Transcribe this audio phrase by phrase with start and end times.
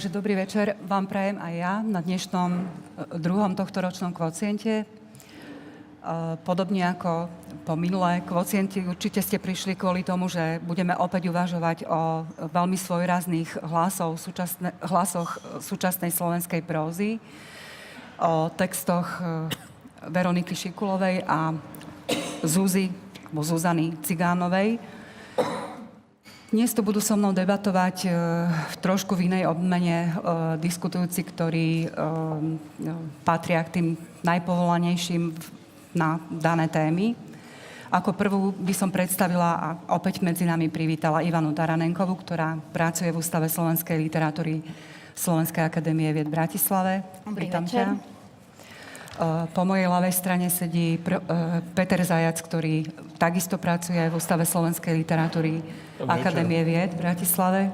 [0.00, 2.60] Takže dobrý večer vám prajem aj ja na dnešnom e,
[3.20, 4.72] druhom tohto ročnom kvociente.
[4.80, 4.84] E,
[6.40, 7.28] podobne ako
[7.68, 13.60] po minulé kvocienti, určite ste prišli kvôli tomu, že budeme opäť uvažovať o veľmi svojrazných
[13.60, 17.20] hlasov, súčasne, hlasoch súčasnej slovenskej prózy,
[18.24, 19.52] o textoch e,
[20.08, 21.52] Veroniky Šikulovej a
[22.40, 22.88] Zuzy,
[23.28, 24.80] alebo Zuzany Cigánovej.
[26.50, 28.08] Dnes tu budú so mnou debatovať e,
[28.50, 30.10] v trošku v inej obmene e,
[30.58, 31.88] diskutujúci, ktorí e,
[33.22, 33.86] patria k tým
[34.26, 35.30] najpovolanejším
[35.94, 37.14] na dané témy.
[37.94, 43.22] Ako prvú by som predstavila a opäť medzi nami privítala Ivanu Taranenkovú, ktorá pracuje v
[43.22, 44.58] Ústave slovenskej literatúry
[45.14, 47.06] Slovenskej akadémie vied v Bratislave.
[47.22, 47.94] Dobrý Vítam večer.
[47.94, 48.19] Ťa.
[49.20, 52.88] Eh, po mojej ľavej strane sedí pr- eh, Peter Zajac, ktorý
[53.20, 55.60] takisto pracuje v Ústave slovenskej literatúry
[56.08, 57.68] Akadémie vied v Bratislave.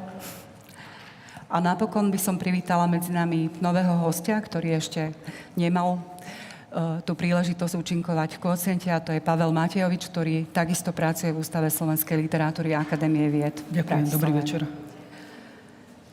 [1.46, 5.14] A napokon by som privítala medzi nami nového hostia, ktorý ešte
[5.54, 11.30] nemal uh, tú príležitosť účinkovať v Kociente, a to je Pavel Matejovič, ktorý takisto pracuje
[11.30, 13.54] v Ústave slovenskej literatúry Akadémie vied.
[13.70, 14.66] Ďakujem, dobrý večer.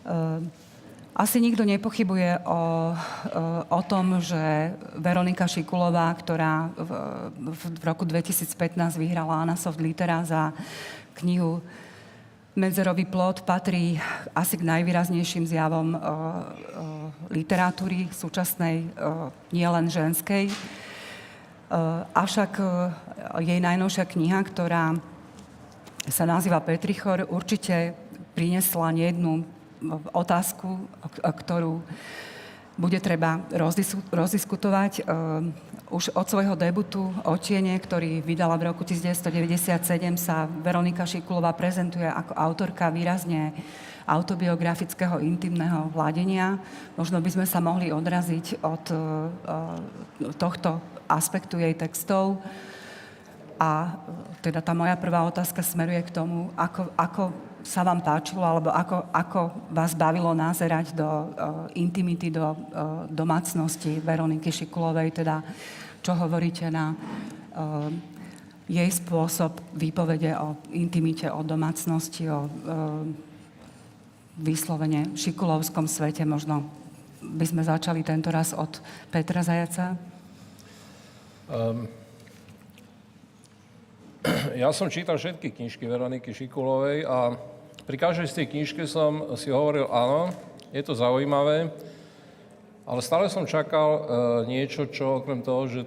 [0.06, 0.46] Uh,
[1.14, 2.94] asi nikto nepochybuje o,
[3.70, 6.92] o tom, že Veronika Šikulová, ktorá v,
[7.54, 10.50] v roku 2015 vyhrala Soft Litera za
[11.22, 11.62] knihu
[12.54, 13.98] Medzerový plot, patrí
[14.38, 15.98] asi k najvýraznejším zjavom
[17.34, 18.94] literatúry súčasnej,
[19.50, 20.54] nielen ženskej.
[22.14, 22.62] Avšak
[23.42, 24.94] jej najnovšia kniha, ktorá
[26.06, 27.98] sa nazýva Petrichor, určite
[28.38, 29.50] priniesla nejednú
[30.14, 30.88] otázku,
[31.22, 31.84] ktorú
[32.74, 33.38] bude treba
[34.10, 35.06] rozdiskutovať.
[35.06, 35.54] Ehm,
[35.94, 42.34] už od svojho debutu Očiene, ktorý vydala v roku 1997, sa Veronika Šikulová prezentuje ako
[42.34, 43.54] autorka výrazne
[44.10, 46.60] autobiografického intimného hľadenia.
[46.98, 48.96] Možno by sme sa mohli odraziť od e,
[50.36, 52.42] tohto aspektu jej textov.
[53.62, 53.96] A
[54.44, 57.24] teda tá moja prvá otázka smeruje k tomu, ako, ako
[57.64, 59.42] sa vám páčilo, alebo ako, ako
[59.72, 61.28] vás bavilo názerať do uh,
[61.80, 62.56] intimity, do uh,
[63.08, 65.40] domácnosti Veroniky Šikulovej, teda
[66.04, 67.88] čo hovoríte na uh,
[68.68, 72.52] jej spôsob výpovede o intimite, o domácnosti, o uh,
[74.36, 76.28] vyslovene šikulovskom svete.
[76.28, 76.68] Možno
[77.24, 79.96] by sme začali tento raz od Petra Zajaca.
[81.48, 81.88] Um,
[84.64, 87.36] ja som čítal všetky knižky Veroniky Šikulovej a
[87.84, 90.32] pri každej z tej knižke som si hovoril, áno,
[90.72, 91.68] je to zaujímavé,
[92.88, 94.02] ale stále som čakal e,
[94.48, 95.82] niečo, čo okrem toho, že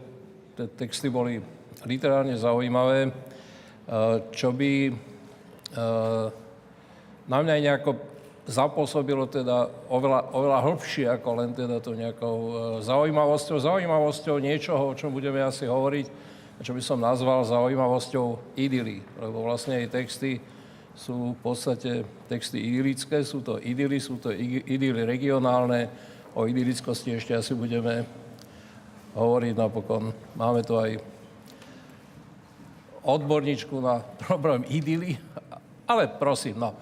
[0.56, 1.40] tie texty boli
[1.88, 3.10] literárne zaujímavé, e,
[4.28, 4.92] čo by e,
[7.28, 7.96] na mňa nejako
[8.44, 12.38] zapôsobilo teda oveľa, oveľa hlbšie ako len teda to nejakou
[12.84, 16.06] zaujímavosťou, zaujímavosťou niečoho, o čom budeme asi hovoriť,
[16.60, 20.32] čo by som nazval zaujímavosťou idyly, lebo vlastne jej texty
[20.96, 25.92] sú v podstate texty idylické, sú to idyly, sú to idyly regionálne,
[26.32, 28.04] o idylickosti ešte asi budeme
[29.16, 30.12] hovoriť napokon.
[30.36, 31.00] Máme tu aj
[33.04, 35.20] odborníčku na problém idyly,
[35.84, 36.72] ale prosím, no.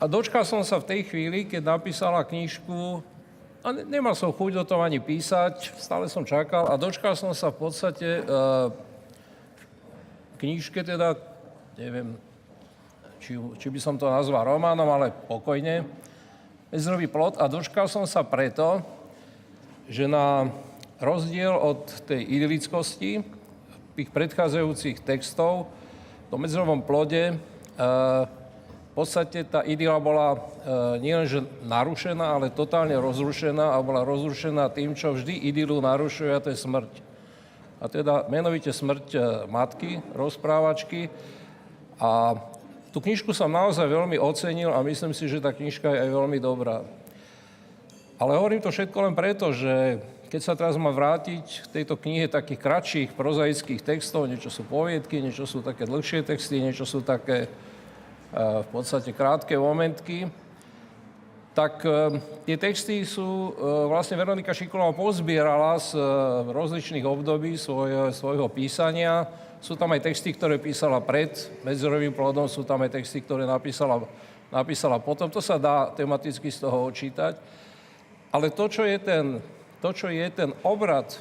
[0.00, 3.04] A dočkal som sa v tej chvíli, keď napísala knižku,
[3.60, 7.52] a nemal som chuť o tom ani písať, stále som čakal, a dočkal som sa
[7.52, 8.22] v podstate e,
[10.40, 11.12] knižke teda,
[11.76, 12.16] neviem,
[13.20, 15.84] či, či by som to nazval románom, ale pokojne,
[16.70, 18.78] Mezrový plot a dočkal som sa preto,
[19.90, 20.54] že na
[21.02, 23.26] rozdiel od tej idylickosti
[23.98, 25.66] tých predchádzajúcich textov
[26.30, 27.34] v tom plode e,
[28.90, 30.38] v podstate tá idyla bola e,
[31.02, 36.54] nielenže narušená, ale totálne rozrušená a bola rozrušená tým, čo vždy idylu narušuje, a to
[36.54, 36.92] je smrť.
[37.82, 39.18] A teda menovite smrť e,
[39.50, 41.10] matky, rozprávačky.
[41.98, 42.38] A
[42.90, 46.38] Tú knižku som naozaj veľmi ocenil a myslím si, že tá knižka je aj veľmi
[46.42, 46.82] dobrá.
[48.18, 52.26] Ale hovorím to všetko len preto, že keď sa teraz má vrátiť k tejto knihe
[52.30, 57.46] takých kratších prozaických textov, niečo sú poviedky, niečo sú také dlhšie texty, niečo sú také
[57.46, 57.48] e,
[58.38, 60.30] v podstate krátke momentky,
[61.50, 65.98] tak e, tie texty sú, e, vlastne Veronika Šikolová pozbierala z
[66.46, 69.26] rozličných období svoj, svojho písania,
[69.60, 74.00] sú tam aj texty, ktoré písala pred medzerovým plodom, sú tam aj texty, ktoré napísala,
[74.48, 75.28] napísala potom.
[75.28, 77.36] To sa dá tematicky z toho očítať.
[78.32, 79.44] Ale to, čo je ten,
[79.84, 81.12] to, čo je ten obrad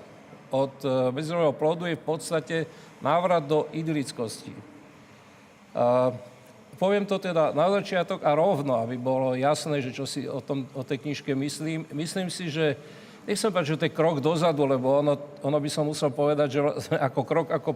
[0.50, 2.58] od e, medzerového plodu, je v podstate
[3.04, 4.56] návrat do idylickosti.
[5.76, 10.24] A v poviem to teda na začiatok a rovno, aby bolo jasné, že čo si
[10.24, 11.84] o, tom, o tej knižke myslím.
[11.92, 12.80] Myslím si, že
[13.28, 16.60] nechcem povedať, že to je krok dozadu, lebo ono, ono by som musel povedať, že
[17.12, 17.76] ako krok, ako,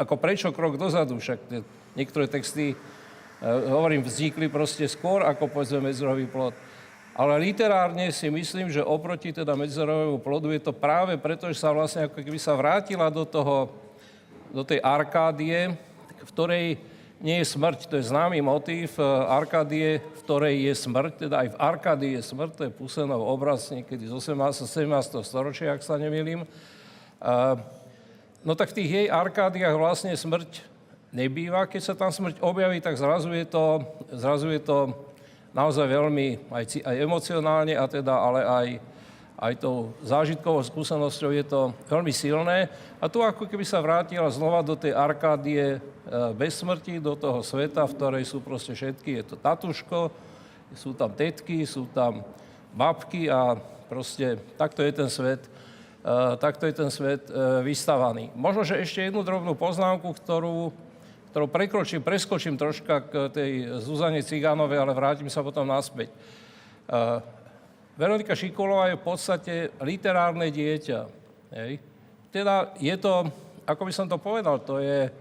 [0.00, 1.52] ako prečo krok dozadu, však
[1.92, 6.56] niektoré texty, uh, hovorím, vznikli proste skôr, ako povedzme medzerový plod.
[7.12, 11.74] Ale literárne si myslím, že oproti teda medzerovému plodu je to práve preto, že sa
[11.74, 13.68] vlastne ako keby sa vrátila do toho,
[14.48, 15.76] do tej Arkádie,
[16.24, 16.66] v ktorej
[17.20, 21.48] nie je smrť, to je známy motív eh, Arkadie, v ktorej je smrť, teda aj
[21.52, 24.64] v Arkadii je smrť, to je Pusenov obraz niekedy z 18.
[24.64, 25.20] 17.
[25.20, 26.48] storočia, ak sa nemýlim.
[28.40, 30.64] No tak v tých jej Arkádiách vlastne smrť
[31.12, 31.68] nebýva.
[31.68, 33.84] Keď sa tam smrť objaví, tak zrazu je to,
[34.14, 34.96] zrazu je to
[35.52, 38.68] naozaj veľmi aj, aj emocionálne, a teda, ale aj,
[39.36, 41.60] aj tou zážitkovou skúsenosťou je to
[41.90, 42.70] veľmi silné.
[42.96, 47.38] A tu ako keby sa vrátila znova do tej Arkádie Eh, bez smrti do toho
[47.38, 49.22] sveta, v ktorej sú proste všetky.
[49.22, 50.10] Je to tatuško,
[50.74, 52.26] sú tam tetky, sú tam
[52.74, 53.54] babky a
[53.86, 55.46] proste takto je ten svet,
[56.40, 58.32] takto je ten svet uh, vystavaný.
[58.32, 60.72] Možno, že ešte jednu drobnú poznámku, ktorú,
[61.32, 63.50] ktorú prekročím, preskočím troška k tej
[63.84, 66.08] Zuzane Cigánovej, ale vrátim sa potom naspäť.
[66.88, 67.20] Uh,
[68.00, 69.54] Veronika Šikolová je v podstate
[69.84, 71.00] literárne dieťa.
[71.52, 71.84] Hej.
[72.32, 73.28] Teda je to,
[73.68, 75.12] ako by som to povedal, to je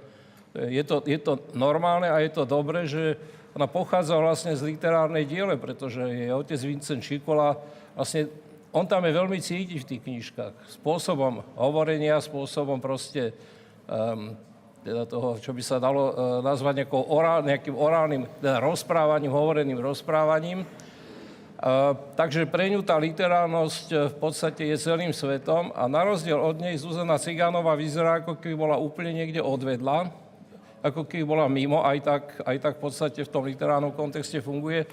[0.55, 3.13] je to, je to normálne a je to dobré, že
[3.53, 7.53] ona pochádza vlastne z literárnej diele, pretože jej otec Vincent Šikola,
[7.93, 8.29] vlastne
[8.69, 10.54] on tam je veľmi cítiť v tých knižkách.
[10.81, 13.33] Spôsobom hovorenia, spôsobom proste
[13.89, 14.38] um,
[14.86, 16.13] teda toho, čo by sa dalo uh,
[16.45, 20.63] nazvať orál, nejakým orálnym teda rozprávaním, hovoreným rozprávaním.
[21.60, 26.39] Uh, takže pre ňu tá literárnosť uh, v podstate je celým svetom a na rozdiel
[26.39, 30.07] od nej Zuzana Cigánova vyzerá, ako keby bola úplne niekde odvedla
[30.80, 34.88] ako keby bola mimo, aj tak, aj tak v podstate v tom literárnom kontexte funguje.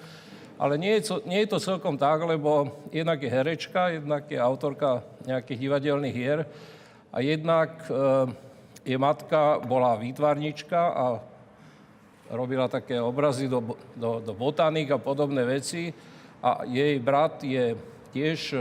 [0.57, 5.05] Ale nie je, nie je to celkom tak, lebo jednak je herečka, jednak je autorka
[5.29, 6.49] nejakých divadelných hier
[7.13, 7.93] a jednak e,
[8.89, 11.07] je matka, bola výtvarnička a
[12.33, 15.93] robila také obrazy do, do, do botanik a podobné veci.
[16.41, 17.77] A jej brat je
[18.17, 18.59] tiež e,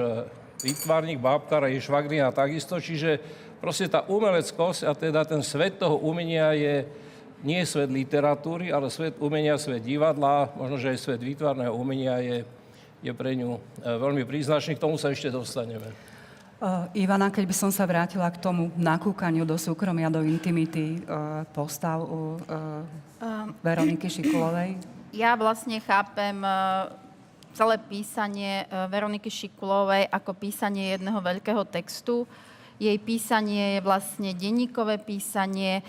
[0.67, 2.75] výtvarník, bábkar a jej švagrina takisto.
[2.75, 3.19] Čiže
[3.63, 6.85] proste tá umeleckosť a teda ten svet toho umenia je,
[7.43, 12.21] nie je svet literatúry, ale svet umenia, svet divadla, možno, že aj svet výtvarného umenia
[12.21, 12.37] je,
[13.03, 14.77] je pre ňu e, veľmi príznačný.
[14.77, 15.91] K tomu sa ešte dostaneme.
[16.55, 21.43] Uh, Ivana, keď by som sa vrátila k tomu nakúkaniu do súkromia, do intimity uh,
[21.51, 22.81] postav u uh,
[23.59, 24.79] Veroniky Šikulovej.
[25.11, 26.95] Ja vlastne chápem uh,
[27.51, 32.23] celé písanie uh, Veroniky Šikulovej ako písanie jedného veľkého textu.
[32.79, 35.83] Jej písanie je vlastne denníkové písanie,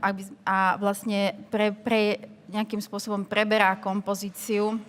[0.00, 4.80] aby, a vlastne pre, pre nejakým spôsobom preberá kompozíciu,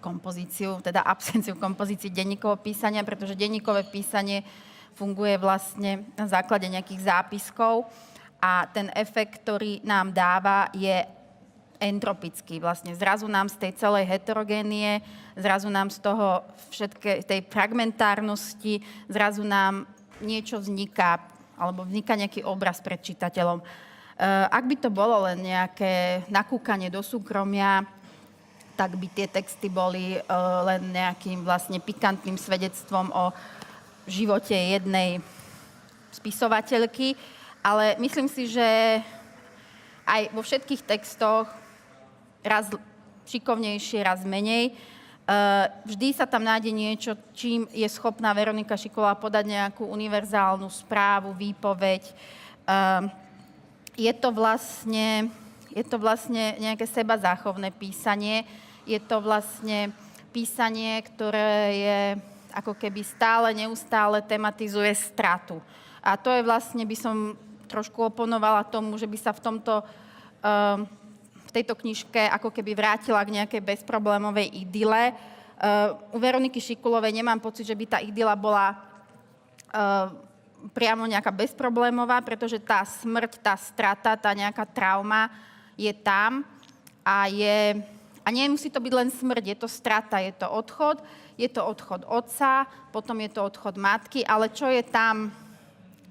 [0.00, 4.42] kompozíciu, teda absenciu kompozícií denníkového písania, pretože denníkové písanie
[4.96, 7.86] funguje vlastne na základe nejakých zápiskov
[8.40, 11.04] a ten efekt, ktorý nám dáva, je
[11.80, 12.60] entropický.
[12.60, 15.00] Vlastne zrazu nám z tej celej heterogénie,
[15.36, 19.88] zrazu nám z toho všetkej tej fragmentárnosti, zrazu nám
[20.20, 21.20] niečo vzniká,
[21.56, 23.64] alebo vzniká nejaký obraz pred čitateľom.
[24.20, 27.88] Eh, ak by to bolo len nejaké nakúkanie do súkromia,
[28.76, 30.24] tak by tie texty boli eh,
[30.68, 33.32] len nejakým vlastne pikantným svedectvom o
[34.04, 35.24] živote jednej
[36.12, 37.16] spisovateľky.
[37.64, 39.00] Ale myslím si, že
[40.04, 41.48] aj vo všetkých textoch,
[42.44, 42.68] raz
[43.24, 49.48] šikovnejšie, raz menej, eh, vždy sa tam nájde niečo, čím je schopná Veronika Šikolová podať
[49.48, 52.04] nejakú univerzálnu správu, výpoveď,
[54.00, 55.28] je to vlastne,
[55.68, 57.20] je to vlastne nejaké seba
[57.76, 58.48] písanie.
[58.88, 59.92] Je to vlastne
[60.32, 62.00] písanie, ktoré je
[62.56, 65.60] ako keby stále, neustále tematizuje stratu.
[66.00, 67.36] A to je vlastne, by som
[67.68, 70.88] trošku oponovala tomu, že by sa v tomto, um,
[71.46, 75.12] v tejto knižke ako keby vrátila k nejakej bezproblémovej idyle.
[75.60, 78.80] Uh, u Veroniky Šikulovej nemám pocit, že by tá idyla bola
[79.70, 80.08] uh,
[80.76, 85.32] priamo nejaká bezproblémová, pretože tá smrť, tá strata, tá nejaká trauma
[85.74, 86.44] je tam
[87.04, 87.80] a je...
[88.20, 91.00] A nemusí to byť len smrť, je to strata, je to odchod,
[91.40, 95.32] je to odchod otca, potom je to odchod matky, ale čo je tam,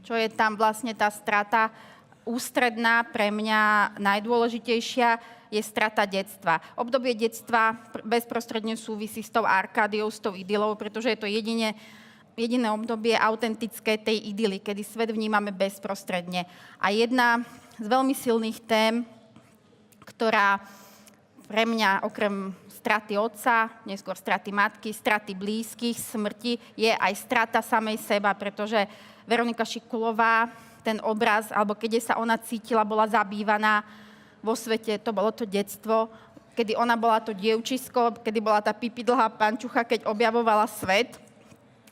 [0.01, 1.69] čo je tam vlastne tá strata
[2.25, 6.61] ústredná, pre mňa najdôležitejšia, je strata detstva.
[6.77, 11.73] Obdobie detstva bezprostredne súvisí s tou Arkádiou, s tou idylou, pretože je to jedine
[12.39, 16.47] jediné obdobie autentické tej idyly, kedy svet vnímame bezprostredne.
[16.79, 17.43] A jedna
[17.75, 19.03] z veľmi silných tém,
[20.07, 20.63] ktorá
[21.49, 27.99] pre mňa okrem straty otca, neskôr straty matky, straty blízkych, smrti, je aj strata samej
[27.99, 28.87] seba, pretože
[29.27, 30.47] Veronika Šikulová,
[30.79, 33.83] ten obraz, alebo keď sa ona cítila, bola zabývaná
[34.39, 36.07] vo svete, to bolo to detstvo,
[36.55, 41.19] kedy ona bola to dievčisko, kedy bola tá pipidlhá pančucha, keď objavovala svet.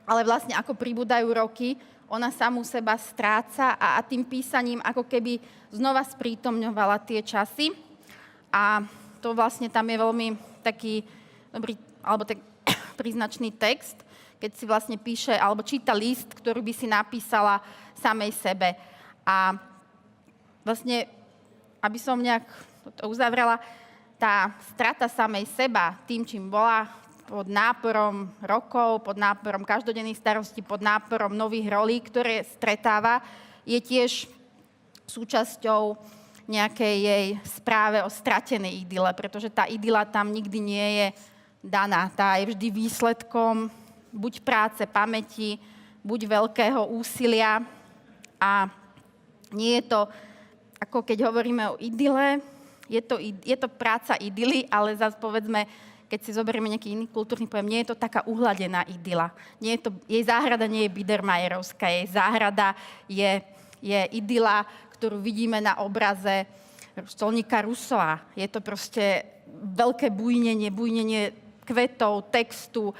[0.07, 1.75] Ale vlastne ako pribúdajú roky,
[2.07, 5.43] ona samú seba stráca a, a tým písaním ako keby
[5.75, 7.75] znova sprítomňovala tie časy.
[8.47, 8.87] A
[9.19, 10.27] to vlastne tam je veľmi
[10.63, 11.03] taký
[11.51, 12.39] dobrý, alebo tak
[12.99, 13.99] príznačný text,
[14.39, 17.59] keď si vlastne píše, alebo číta list, ktorý by si napísala
[17.99, 18.79] samej sebe.
[19.27, 19.59] A
[20.63, 21.11] vlastne,
[21.83, 22.47] aby som nejak
[22.95, 23.59] to uzavrela,
[24.15, 26.87] tá strata samej seba tým, čím bola,
[27.27, 33.19] pod náporom rokov, pod náporom každodenných starostí, pod náporom nových rolí, ktoré stretáva,
[33.67, 34.31] je tiež
[35.03, 35.99] súčasťou
[36.47, 41.07] nejakej jej správe o stratenej idyle, pretože tá idyla tam nikdy nie je
[41.59, 42.07] daná.
[42.15, 43.67] Tá je vždy výsledkom
[44.15, 45.59] buď práce, pamäti,
[46.07, 47.59] buď veľkého úsilia
[48.39, 48.71] a
[49.51, 50.07] nie je to,
[50.79, 52.39] ako keď hovoríme o idyle,
[52.87, 55.67] je to, je to práca idyly, ale zase povedzme,
[56.07, 59.35] keď si zoberieme nejaký iný kultúrny pojem, nie je to taká uhladená idyla.
[59.59, 62.73] Nie je to, jej záhrada nie je Biedermajerovská, jej záhrada
[63.11, 63.43] je,
[63.83, 64.63] je idyla,
[64.95, 66.47] ktorú vidíme na obraze
[67.05, 68.23] stolníka Rusova.
[68.33, 69.21] Je to proste
[69.75, 71.35] veľké bujnenie, bujnenie
[71.67, 72.95] kvetov, textu.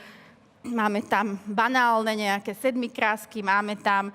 [0.67, 4.11] Máme tam banálne nejaké sedmikrásky, máme tam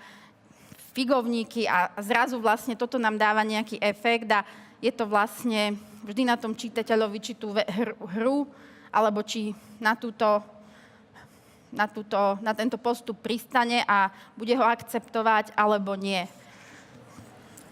[0.93, 4.45] figovníky a zrazu vlastne toto nám dáva nejaký efekt a
[4.85, 7.57] je to vlastne vždy na tom čitateľovi, či tú
[8.13, 8.45] hru
[8.93, 10.45] alebo či na, túto,
[11.73, 16.29] na, túto, na tento postup pristane a bude ho akceptovať, alebo nie.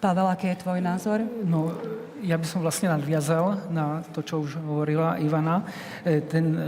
[0.00, 1.20] Pavel, aký je tvoj názor?
[1.44, 1.76] No,
[2.24, 5.60] ja by som vlastne nadviazal na to, čo už hovorila Ivana.
[6.00, 6.60] E, ten e,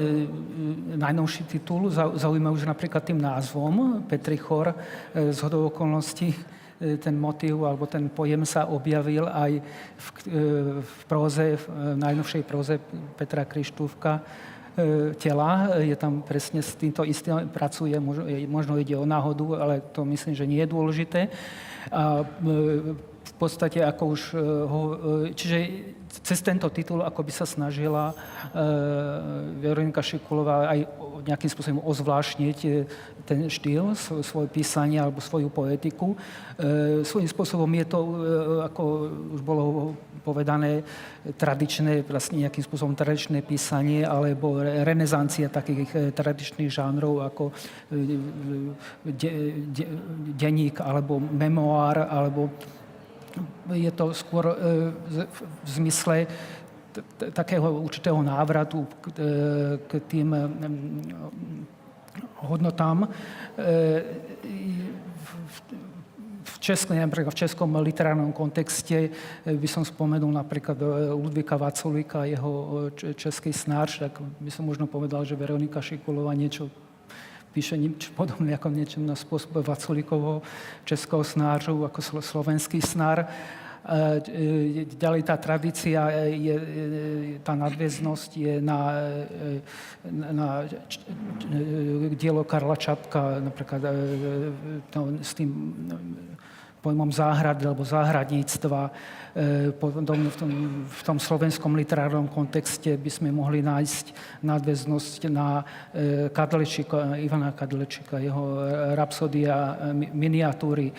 [1.01, 6.37] najnovší titul zaujíma už napríklad tým názvom Petrichor e, z hodou okolností
[6.99, 9.53] ten motív alebo ten pojem sa objavil aj
[9.97, 10.41] v, e,
[10.83, 11.65] v próze, v
[11.99, 12.75] najnovšej próze
[13.17, 14.23] Petra Krištúvka
[15.21, 15.77] tela.
[15.85, 17.93] Je tam presne s týmto istým pracuje,
[18.49, 21.21] možno ide o náhodu, ale to myslím, že nie je dôležité.
[21.93, 22.25] A
[23.43, 24.45] podstate ako už e, e,
[25.35, 25.59] čiže
[26.23, 28.15] cez tento titul ako by sa snažila e,
[29.59, 30.87] Veronika Šikulová aj
[31.27, 32.59] nejakým spôsobom ozvláštniť
[33.27, 36.19] ten štýl, svoje písanie alebo svoju poetiku.
[37.07, 38.01] Svojím spôsobom je to,
[38.67, 38.83] ako
[39.39, 39.95] už bolo
[40.27, 40.83] povedané,
[41.39, 47.55] tradičné, vlastne nejakým spôsobom tradičné písanie alebo renesancia takých tradičných žánrov ako
[47.95, 48.19] de,
[49.07, 49.85] de,
[50.35, 52.51] denník alebo memoár alebo
[53.73, 54.55] je to skôr e,
[55.63, 56.27] v zmysle
[57.33, 58.85] takého určitého návratu
[59.89, 60.29] k e, tým
[62.45, 63.07] hodnotám.
[63.07, 63.09] E,
[65.23, 66.59] v,
[66.95, 69.11] napríklad v českom literárnom kontexte
[69.43, 70.79] by som spomenul napríklad
[71.11, 72.87] Ludvíka Vaculíka, jeho
[73.19, 76.71] český snáč, tak by som možno povedal, že Veronika Šikulová niečo
[77.53, 80.41] píše niečo podobné ako niečo na spôsob Vaculíkovho
[80.89, 83.29] českého snářu, ako slovenský snár.
[83.85, 86.57] E, ďalej tá tradícia, je,
[87.45, 88.81] tá nadväznosť je na,
[90.09, 90.49] na
[92.17, 93.83] dielo Karla Čapka, napríklad
[94.89, 95.51] to, s tým
[96.83, 98.91] pojmom záhrady alebo záhradníctva.
[99.33, 100.51] E, potom v tom,
[100.83, 104.05] v tom slovenskom literárnom kontexte by sme mohli nájsť
[104.43, 105.63] nadväznosť na
[105.95, 108.67] e, Kadlečika, Ivana Kadlečika, jeho
[108.99, 110.91] rapsodia, e, miniatúry.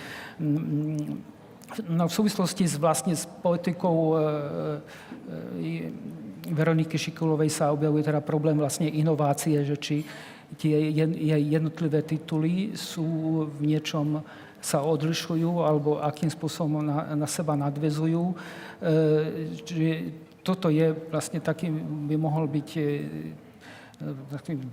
[1.91, 4.13] No, v súvislosti s, vlastne s poetikou
[6.43, 9.95] Veroniky Šikulovej sa objavuje teda problém vlastne inovácie, že či
[10.53, 10.77] tie
[11.49, 14.21] jednotlivé tituly sú v niečom
[14.63, 18.31] sa odlišujú alebo akým spôsobom na, na seba nadvezujú.
[18.31, 18.35] E,
[19.59, 19.91] čiže
[20.39, 21.67] toto je vlastne taký,
[22.07, 22.83] by mohol byť e,
[24.39, 24.63] takým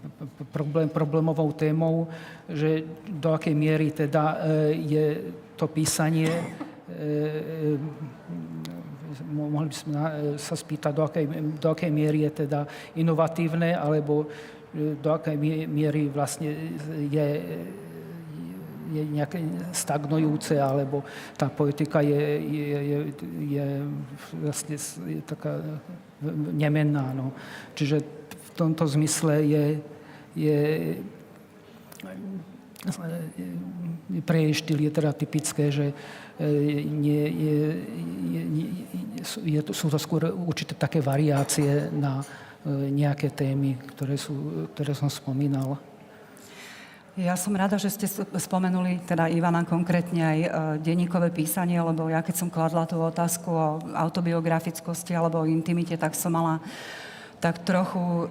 [0.55, 2.07] problém, problémovou témou,
[2.47, 4.37] že do akej miery teda e,
[4.79, 5.07] je
[5.59, 6.31] to písanie
[9.31, 9.95] mohli by sme
[10.39, 11.25] sa spýtať, do akej,
[11.59, 12.67] do akej miery je teda
[12.99, 14.27] inovatívne, alebo
[14.75, 16.79] do akej miery vlastne
[17.11, 17.29] je
[18.91, 19.39] je nejaké
[19.73, 21.07] stagnujúce, alebo
[21.39, 22.99] tá politika je, je, je,
[23.55, 23.67] je
[24.43, 25.63] vlastne je taká
[26.53, 27.15] nemenná.
[27.15, 27.33] No.
[27.79, 29.65] Čiže v tomto zmysle je,
[30.37, 30.59] je
[34.25, 35.93] pre jej štýl je teda typické, že
[36.89, 37.59] nie, je,
[38.33, 38.41] je,
[39.45, 42.25] je, sú to skôr určité také variácie na
[42.69, 45.77] nejaké témy, ktoré, sú, ktoré som spomínal.
[47.19, 48.07] Ja som rada, že ste
[48.39, 50.39] spomenuli, teda Ivana konkrétne aj
[50.79, 56.15] denníkové písanie, lebo ja keď som kladla tú otázku o autobiografickosti alebo o intimite, tak
[56.15, 56.63] som mala
[57.41, 58.25] tak trochu e,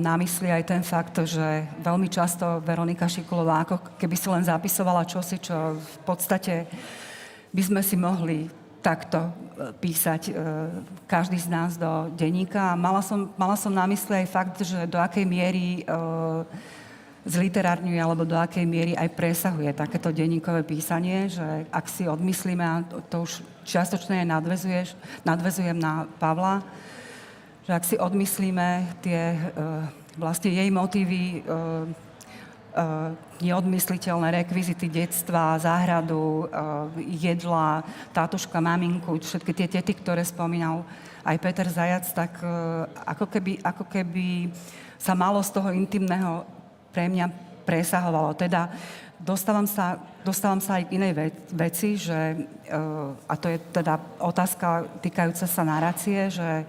[0.00, 5.04] na mysli aj ten fakt, že veľmi často Veronika Šikulová ako keby si len zapisovala
[5.04, 6.64] čosi, čo v podstate
[7.52, 8.48] by sme si mohli
[8.80, 9.30] takto e,
[9.76, 10.32] písať e,
[11.04, 12.72] každý z nás do denníka.
[12.80, 15.92] Mala som, mala som na mysli aj fakt, že do akej miery e,
[17.26, 22.86] zliterárňuje alebo do akej miery aj presahuje takéto denníkové písanie, že ak si odmyslíme, a
[23.10, 24.94] to, už čiastočne nadvezuješ,
[25.26, 26.62] nadvezujem na Pavla,
[27.66, 29.82] že ak si odmyslíme tie uh,
[30.14, 31.82] vlastne jej motívy, uh,
[32.78, 33.10] uh,
[33.42, 37.82] neodmysliteľné rekvizity detstva, záhradu, uh, jedla,
[38.14, 40.86] tátuška, maminku, všetky tie tety, ktoré spomínal
[41.26, 44.54] aj Peter Zajac, tak uh, ako, keby, ako keby
[44.94, 46.55] sa malo z toho intimného
[46.96, 47.28] pre mňa
[47.68, 48.32] presahovalo.
[48.32, 48.72] Teda
[49.20, 51.12] dostávam sa, dostávam sa aj k inej
[51.52, 56.64] veci, že, uh, a to je teda otázka týkajúca sa narácie, že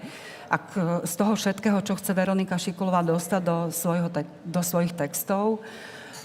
[0.48, 4.08] ak e, z toho všetkého, čo chce Veronika Šikulová dostať do, svojho
[4.48, 5.60] do svojich textov,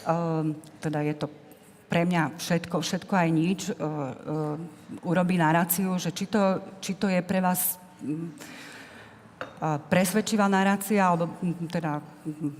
[0.07, 1.27] um, teda je to
[1.91, 3.61] pre mňa všetko, všetko aj nič,
[5.03, 11.67] urobí naráciu, že či to, či to je pre vás uh, presvedčivá narácia, alebo um,
[11.67, 12.55] teda um,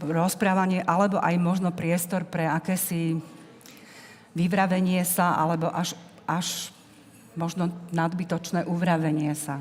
[0.00, 3.20] rozprávanie, alebo aj možno priestor pre akési
[4.34, 6.70] vyvravenie sa, alebo až, až
[7.34, 9.58] možno nadbytočné uvravenie sa.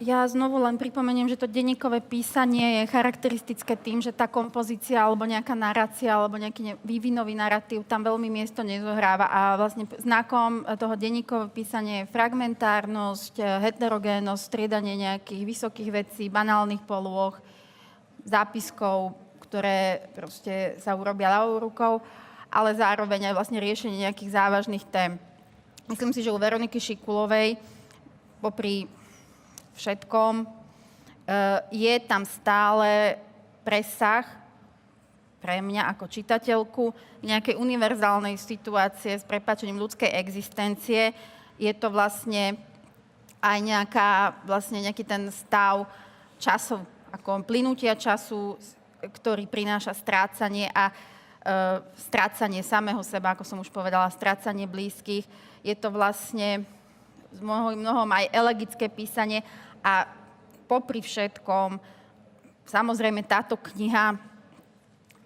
[0.00, 5.28] Ja znovu len pripomeniem, že to denníkové písanie je charakteristické tým, že tá kompozícia alebo
[5.28, 11.52] nejaká narácia alebo nejaký vývinový narratív tam veľmi miesto nezohráva a vlastne znakom toho denníkového
[11.52, 17.36] písania je fragmentárnosť, heterogénnosť, striedanie nejakých vysokých vecí, banálnych polôch,
[18.24, 21.94] zápiskov, ktoré proste sa urobia ľavou rukou,
[22.50, 25.18] ale zároveň aj vlastne riešenie nejakých závažných tém.
[25.90, 27.58] Myslím si, že u Veroniky Šikulovej
[28.38, 28.86] popri
[29.74, 30.46] všetkom, e,
[31.74, 33.18] je tam stále
[33.66, 34.26] presah
[35.40, 36.84] pre mňa ako čitateľku
[37.24, 41.16] nejakej univerzálnej situácie s prepačením ľudskej existencie.
[41.56, 42.60] Je to vlastne
[43.40, 45.88] aj nejaká, vlastne nejaký ten stav
[46.36, 48.54] času, ako plynutia času,
[49.00, 50.94] ktorý prináša strácanie a e,
[51.96, 55.26] strácanie samého seba, ako som už povedala, strácanie blízkych.
[55.64, 56.64] Je to vlastne
[57.30, 59.46] s mnohom aj elegické písanie
[59.80, 60.06] a
[60.66, 61.78] popri všetkom,
[62.70, 64.14] samozrejme táto kniha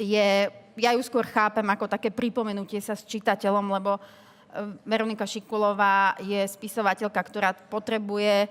[0.01, 0.49] je,
[0.81, 4.01] ja ju skôr chápem ako také pripomenutie sa s čitateľom, lebo e,
[4.89, 8.49] Veronika Šikulová je spisovateľka, ktorá potrebuje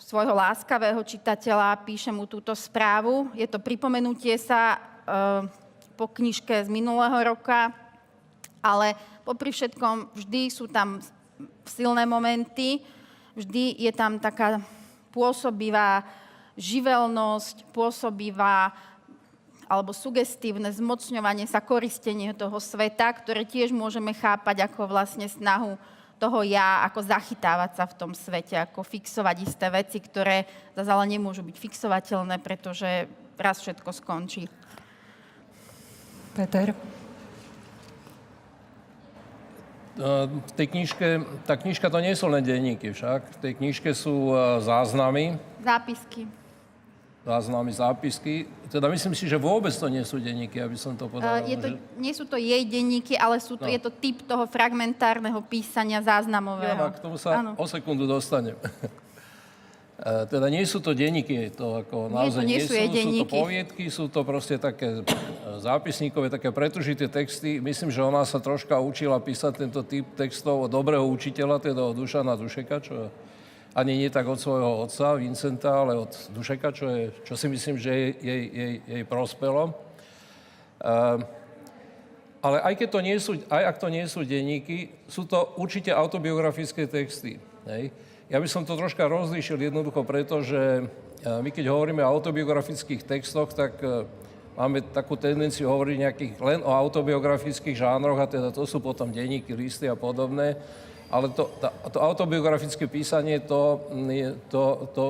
[0.00, 3.28] svojho láskavého čitateľa, píše mu túto správu.
[3.36, 4.78] Je to pripomenutie sa e,
[5.94, 7.68] po knižke z minulého roka,
[8.64, 8.96] ale
[9.28, 11.04] popri všetkom vždy sú tam
[11.68, 12.80] silné momenty,
[13.36, 14.64] vždy je tam taká
[15.12, 16.02] pôsobivá
[16.56, 18.72] živelnosť, pôsobivá
[19.70, 25.78] alebo sugestívne zmocňovanie sa, koristenie toho sveta, ktoré tiež môžeme chápať ako vlastne snahu
[26.20, 30.44] toho ja, ako zachytávať sa v tom svete, ako fixovať isté veci, ktoré
[30.76, 33.08] zase ale nemôžu byť fixovateľné, pretože
[33.40, 34.44] raz všetko skončí.
[36.36, 36.76] Peter?
[40.46, 41.08] v tej knižke,
[41.44, 45.36] tá knižka to nie sú len denníky však, v tej knižke sú e, záznamy.
[45.60, 46.24] Zápisky.
[47.20, 48.48] Záznamy, zápisky.
[48.72, 51.44] Teda myslím si, že vôbec to nie sú denníky, aby som to povedal.
[51.44, 51.76] Uh, je to, že...
[52.00, 53.72] Nie sú to jej denníky, ale sú to, no.
[53.72, 56.80] je to typ toho fragmentárneho písania záznamového.
[56.80, 57.52] Ja, k tomu sa ano.
[57.60, 58.56] o sekundu dostanem.
[60.00, 63.16] E, teda nie sú to denníky, to ako naozaj nie, to nie, nie sú, sú
[63.20, 67.60] to poviedky, sú to proste také e, zápisníkové, také pretržité texty.
[67.60, 72.00] Myslím, že ona sa troška učila písať tento typ textov od dobrého učiteľa, teda od
[72.00, 73.12] Dušana Dušeka, čo
[73.74, 77.78] ani nie tak od svojho otca Vincenta, ale od Dušeka, čo, je, čo si myslím,
[77.78, 78.42] že jej, jej,
[78.82, 79.74] jej, prospelo.
[80.80, 81.22] Uh,
[82.40, 85.92] ale aj, keď to nie sú, aj ak to nie sú denníky, sú to určite
[85.92, 87.36] autobiografické texty.
[87.68, 87.92] Hej?
[88.32, 90.88] Ja by som to troška rozlíšil jednoducho preto, že
[91.20, 94.08] e, my keď hovoríme o autobiografických textoch, tak e,
[94.56, 99.52] máme takú tendenciu hovoriť nejakých len o autobiografických žánroch, a teda to sú potom denníky,
[99.52, 100.56] listy a podobné.
[101.10, 101.50] Ale to,
[101.90, 103.82] to autobiografické písanie, to,
[104.46, 104.62] to,
[104.94, 105.04] to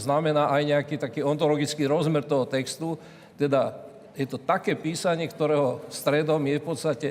[0.00, 2.96] znamená aj nejaký taký ontologický rozmer toho textu,
[3.36, 3.76] teda
[4.16, 7.08] je to také písanie, ktorého stredom je v podstate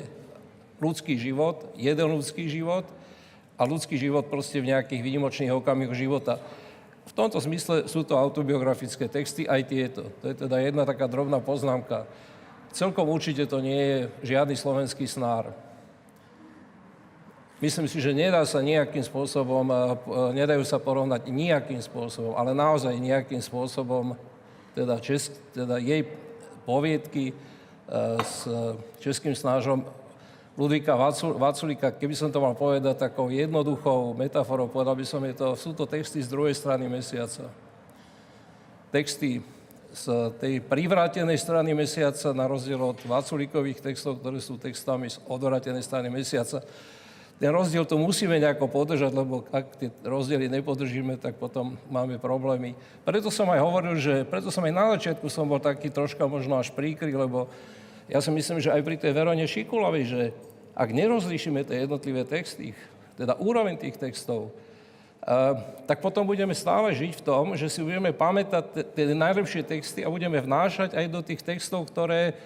[0.82, 2.86] ľudský život, jeden ľudský život
[3.58, 6.42] a ľudský život proste v nejakých výnimočných okamihoch života.
[7.06, 10.02] V tomto zmysle sú to autobiografické texty, aj tieto.
[10.22, 12.10] To je teda jedna taká drobná poznámka.
[12.74, 13.98] Celkom určite to nie je
[14.34, 15.54] žiadny slovenský snár.
[17.62, 19.70] Myslím si, že nedá sa nejakým spôsobom,
[20.34, 24.18] nedajú sa porovnať nejakým spôsobom, ale naozaj nejakým spôsobom,
[24.74, 26.02] teda, česk, teda jej
[26.66, 27.38] poviedky
[28.26, 28.50] s
[28.98, 29.86] českým snážom
[30.58, 30.98] Ludvíka
[31.38, 35.78] Vaculika, keby som to mal povedať takou jednoduchou metaforou, povedal by som, je to, sú
[35.78, 37.46] to texty z druhej strany mesiaca.
[38.90, 39.38] Texty
[39.94, 40.06] z
[40.42, 46.10] tej privrátenej strany mesiaca, na rozdiel od Vaculikových textov, ktoré sú textami z odvrátenej strany
[46.10, 46.66] mesiaca
[47.42, 52.78] ten rozdiel to musíme nejako podržať, lebo ak tie rozdiely nepodržíme, tak potom máme problémy.
[53.02, 56.62] Preto som aj hovoril, že preto som aj na začiatku som bol taký troška možno
[56.62, 57.50] až príkry, lebo
[58.06, 60.22] ja si myslím, že aj pri tej Verone Šikulovej, že
[60.78, 62.78] ak nerozlíšime tie jednotlivé texty,
[63.18, 64.54] teda úroveň tých textov,
[65.90, 70.14] tak potom budeme stále žiť v tom, že si budeme pamätať tie najlepšie texty a
[70.14, 72.38] budeme vnášať aj do tých textov, ktoré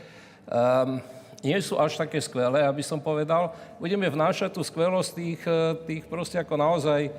[0.48, 1.00] um,
[1.46, 3.54] nie sú až také skvelé, aby som povedal.
[3.78, 7.14] Budeme vnášať tú skvelosť tých, eh, tých proste ako naozaj eh,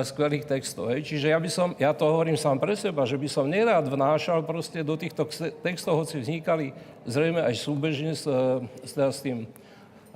[0.00, 0.88] skvelých textov.
[0.88, 1.04] Hej.
[1.04, 4.40] Čiže ja by som, ja to hovorím sám pre seba, že by som nerád vnášal
[4.48, 5.28] proste do týchto
[5.60, 6.72] textov, hoci vznikali
[7.04, 9.44] zrejme aj súbežne s, eh, s, teda s tým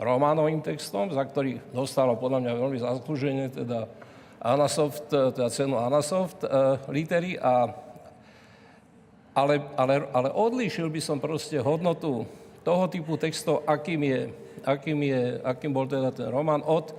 [0.00, 3.87] románovým textom, za ktorý dostalo podľa mňa veľmi zaslúženie, teda
[4.42, 6.42] Anasoft, teda cenu Anasoft
[6.90, 7.70] litery, a,
[9.33, 12.26] ale, ale, ale odlíšil by som proste hodnotu
[12.64, 14.20] toho typu textov, akým, je,
[14.64, 16.94] akým, je, akým bol teda ten román od e,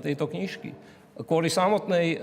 [0.00, 0.72] tejto knižky.
[1.14, 2.18] Kvôli samotnej e,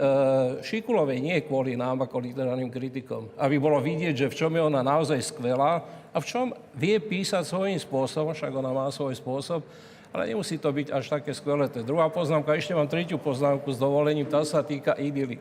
[0.66, 3.32] Šikulovej, nie kvôli nám ako literárnym kritikom.
[3.40, 5.80] Aby bolo vidieť, že v čom je ona naozaj skvelá
[6.12, 9.64] a v čom vie písať svojím spôsobom, však ona má svoj spôsob,
[10.12, 11.72] ale nemusí to byť až také skvelé.
[11.72, 12.52] To je druhá poznámka.
[12.52, 15.40] Ešte mám tretiu poznámku s dovolením, tá sa týka idyly.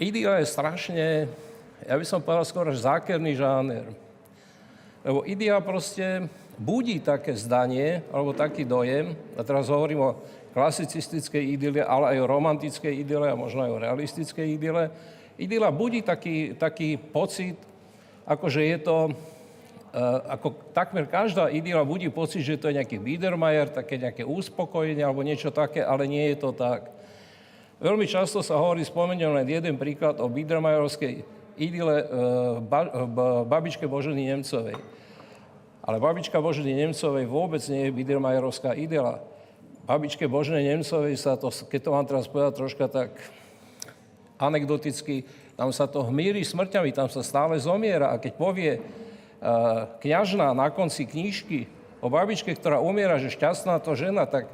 [0.00, 1.06] Idyla je strašne,
[1.84, 4.03] ja by som povedal skôr až zákerný žáner.
[5.04, 10.16] Lebo idea proste budí také zdanie, alebo taký dojem, a teraz hovorím o
[10.56, 14.88] klasicistickej idyle, ale aj o romantickej idyle a možno aj o realistickej idyle.
[15.36, 17.58] Idyla budí taký, taký pocit,
[18.24, 23.02] ako že je to, uh, ako takmer každá idyla budí pocit, že to je nejaký
[23.02, 26.88] Biedermeier, také nejaké uspokojenie alebo niečo také, ale nie je to tak.
[27.82, 32.06] Veľmi často sa hovorí, spomeniem len jeden príklad o Biedermeierovskej idyle e,
[33.44, 34.76] babičke Boženy Nemcovej.
[35.84, 39.20] Ale babička Boženy Nemcovej vôbec nie je Biedermajerovská idyla.
[39.84, 43.10] Babičke Božnej Nemcovej sa to, keď to mám teraz povedať troška tak
[44.40, 48.10] anekdoticky, tam sa to hmíri smrťami, tam sa stále zomiera.
[48.10, 51.68] A keď povie uh, kňažná na konci knížky
[52.00, 54.48] o babičke, ktorá umiera, že šťastná to žena, tak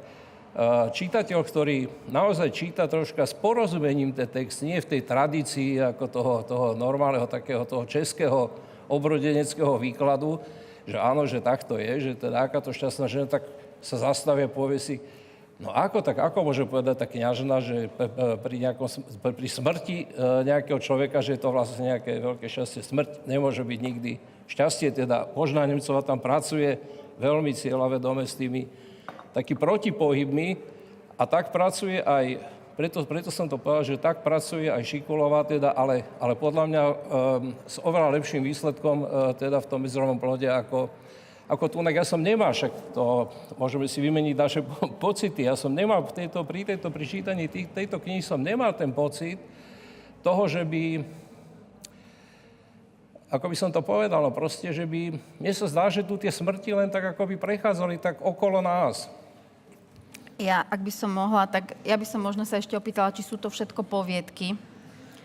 [0.91, 6.33] čítateľ, ktorý naozaj číta troška s porozumením ten text, nie v tej tradícii ako toho,
[6.43, 8.51] toho normálneho, takého toho českého
[8.91, 10.43] obrodeneckého výkladu,
[10.83, 13.47] že áno, že takto je, že teda aká to šťastná žena, tak
[13.79, 14.95] sa zastavia, povie si,
[15.55, 17.87] no ako tak, ako môže povedať tá kniažna, že
[18.43, 18.91] pri, nejakom,
[19.23, 20.05] pri smrti e,
[20.43, 22.83] nejakého človeka, že je to vlastne nejaké veľké šťastie.
[22.83, 24.11] Smrť nemôže byť nikdy
[24.51, 26.75] šťastie, teda Božná Nemcová tam pracuje
[27.23, 28.67] veľmi cieľavedome s tými
[29.31, 30.59] taký protipohybný
[31.15, 32.41] a tak pracuje aj,
[32.75, 36.83] preto, preto som to povedal, že tak pracuje aj Šikulová, teda, ale, ale podľa mňa
[36.83, 36.95] um,
[37.63, 40.89] s oveľa lepším výsledkom uh, teda v tom medzirovom plode ako,
[41.45, 41.77] ako tu.
[41.93, 44.61] Ja som nemal, však to môžeme si vymeniť naše
[45.03, 45.47] pocity.
[45.47, 49.37] Ja som nemal v tejto, pri tejto pričítaní tých, tejto knihy som nemal ten pocit
[50.25, 51.05] toho, že by
[53.31, 56.27] ako by som to povedal, no proste, že by, mne sa zdá, že tu tie
[56.27, 59.07] smrti len tak ako by prechádzali tak okolo nás.
[60.41, 63.37] Ja, ak by som mohla, tak ja by som možno sa ešte opýtala, či sú
[63.37, 64.57] to všetko poviedky.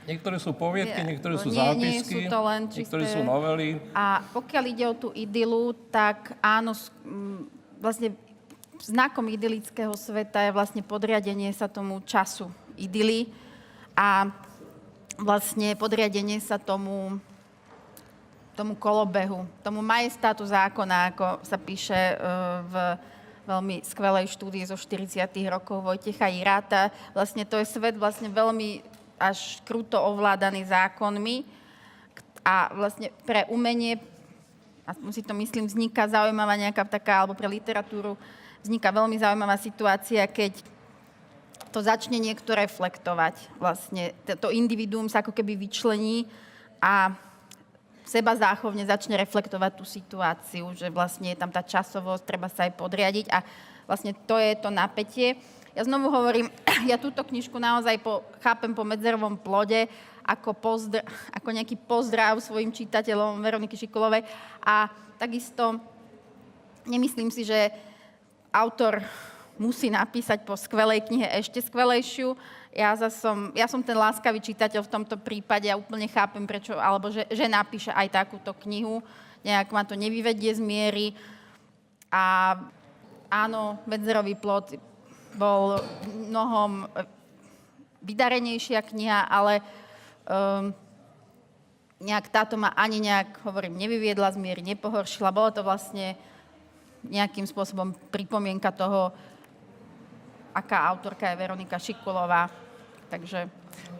[0.04, 2.84] Niektoré sú poviedky, niektoré sú zápisky, nie sú to len čisté...
[2.84, 3.80] niektoré sú novely.
[3.96, 6.76] A pokiaľ ide o tú idylu, tak áno,
[7.80, 8.12] vlastne
[8.76, 13.32] znakom idylického sveta je vlastne podriadenie sa tomu času idyly
[13.96, 14.28] a
[15.16, 17.16] vlastne podriadenie sa tomu,
[18.52, 22.14] tomu kolobehu, tomu majestátu zákona, ako sa píše e,
[22.68, 22.74] v
[23.46, 25.22] veľmi skvelej štúdie zo 40.
[25.46, 26.90] rokov Vojtecha Iráta.
[27.14, 28.82] Vlastne to je svet vlastne veľmi
[29.16, 31.46] až kruto ovládaný zákonmi
[32.44, 33.96] a vlastne pre umenie,
[34.86, 38.14] a si to myslím, vzniká zaujímavá nejaká taká, alebo pre literatúru
[38.62, 40.62] vzniká veľmi zaujímavá situácia, keď
[41.70, 43.58] to začne niekto reflektovať.
[43.62, 46.26] Vlastne to individuum sa ako keby vyčlení
[46.82, 47.14] a
[48.06, 52.78] seba záchovne začne reflektovať tú situáciu, že vlastne je tam tá časovosť, treba sa aj
[52.78, 53.42] podriadiť a
[53.90, 55.34] vlastne to je to napätie.
[55.74, 56.46] Ja znovu hovorím,
[56.90, 59.90] ja túto knižku naozaj po, chápem po medzerovom plode
[60.22, 61.02] ako, pozdr,
[61.34, 64.22] ako nejaký pozdrav svojim čitateľom Veroniky Šikulovej
[64.62, 65.82] a takisto
[66.86, 67.74] nemyslím si, že
[68.54, 69.02] autor
[69.58, 72.36] musí napísať po skvelej knihe ešte skvelejšiu.
[72.76, 77.08] Ja, som, ja som ten láskavý čitateľ v tomto prípade a úplne chápem, prečo, alebo
[77.08, 79.00] že, že napíše aj takúto knihu.
[79.40, 81.16] Nejak ma to nevyvedie z miery.
[82.12, 82.52] A
[83.32, 84.76] áno, Medzerový plot
[85.40, 85.80] bol
[86.28, 86.84] mnohom
[88.04, 89.64] vydarenejšia kniha, ale
[90.28, 90.68] um,
[92.04, 95.32] nejak táto ma ani nejak, hovorím, nevyviedla z miery, nepohoršila.
[95.32, 96.12] Bolo to vlastne
[97.08, 99.16] nejakým spôsobom pripomienka toho,
[100.52, 102.65] aká autorka je Veronika Šikulová.
[103.06, 103.48] Takže...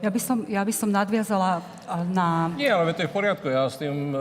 [0.02, 1.64] Ja by som, ja by som nadviazala
[2.12, 2.52] na...
[2.58, 3.48] Nie, ale to je v poriadku.
[3.48, 4.12] Ja s tým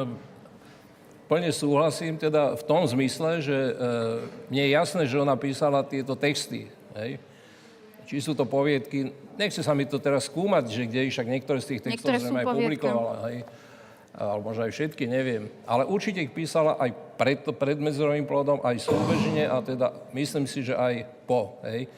[1.25, 3.73] plne súhlasím teda v tom zmysle, že e,
[4.53, 6.69] mne je jasné, že ona písala tieto texty.
[6.95, 7.19] Hej?
[8.05, 11.67] či sú to poviedky, nechce sa mi to teraz skúmať, že kde však niektoré z
[11.75, 13.37] tých textov zrejme aj publikovala, hej,
[14.13, 15.49] alebo možno aj všetky, neviem.
[15.65, 20.61] Ale určite ich písala aj pred, pred medzerovým plodom, aj súbežne a teda myslím si,
[20.61, 21.89] že aj po, hej.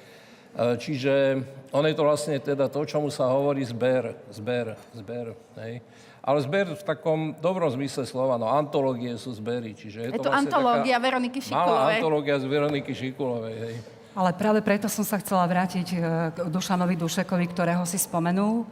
[0.55, 1.43] E, čiže
[1.75, 5.83] on je to vlastne teda to, čomu sa hovorí zber, zber, zber, hej.
[6.27, 10.27] Ale zber v takom dobrom zmysle slova, no antológie sú zbery, čiže je, je to,
[10.27, 11.71] to vlastne antológia Veroniky Šikulovej.
[11.71, 13.75] Malá antológia z Veroniky Šikulovej, hej.
[14.17, 15.97] Ale práve preto som sa chcela vrátiť e,
[16.33, 18.65] k Dušanovi Dušekovi, ktorého si spomenul,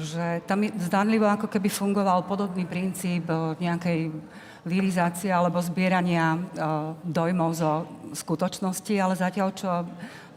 [0.00, 4.08] že tam zdanlivo ako keby fungoval podobný princíp e, nejakej
[4.62, 6.38] lirizácie alebo zbierania e,
[7.02, 7.72] dojmov zo
[8.14, 9.70] skutočnosti, ale zatiaľ, čo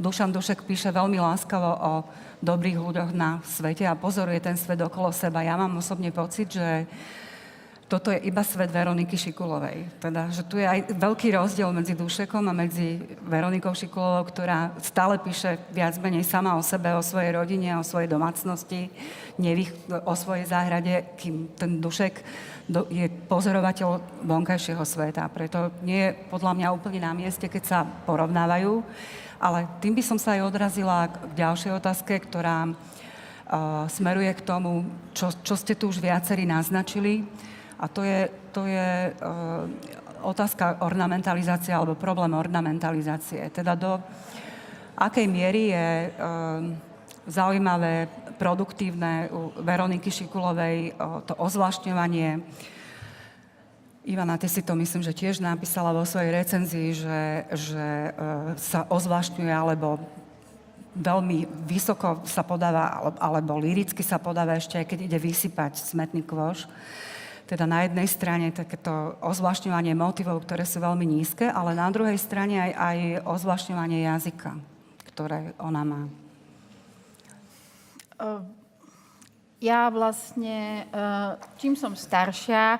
[0.01, 1.93] Dušan Dušek píše veľmi láskavo o
[2.41, 6.89] dobrých ľuďoch na svete a pozoruje ten svet okolo seba, ja mám osobne pocit, že
[7.85, 10.01] toto je iba svet Veroniky Šikulovej.
[10.01, 15.21] Teda, že tu je aj veľký rozdiel medzi Dušekom a medzi Veronikou Šikulovou, ktorá stále
[15.21, 18.89] píše viac menej sama o sebe, o svojej rodine, o svojej domácnosti,
[19.38, 19.69] nevých,
[20.01, 22.25] o svojej záhrade, kým ten Dušek
[22.65, 25.30] do, je pozorovateľ vonkajšieho sveta.
[25.30, 28.82] Preto nie je podľa mňa úplne na mieste, keď sa porovnávajú.
[29.38, 34.88] Ale tým by som sa aj odrazila k ďalšej otázke, ktorá uh, smeruje k tomu,
[35.13, 37.28] čo, čo ste tu už viacerí naznačili
[37.75, 39.67] a to je, to je uh,
[40.23, 43.51] otázka ornamentalizácie alebo problém ornamentalizácie.
[43.51, 43.99] Teda do
[44.95, 46.94] akej miery je uh,
[47.25, 48.07] zaujímavé,
[48.38, 50.93] produktívne u Veroniky Šikulovej
[51.25, 52.43] to ozvlášňovanie.
[54.05, 57.21] Ivana, ty si to myslím, že tiež napísala vo svojej recenzii, že,
[57.57, 59.97] že uh, sa ozvlášňuje alebo
[60.93, 66.69] veľmi vysoko sa podáva, alebo, liricky sa podáva ešte, aj keď ide vysypať smetný kvoš.
[67.45, 72.57] Teda na jednej strane takéto ozvlášňovanie motivov, ktoré sú veľmi nízke, ale na druhej strane
[72.57, 74.55] aj, aj ozvlášňovanie jazyka,
[75.13, 76.01] ktoré ona má.
[79.60, 80.88] Ja vlastne,
[81.58, 82.80] čím som staršia,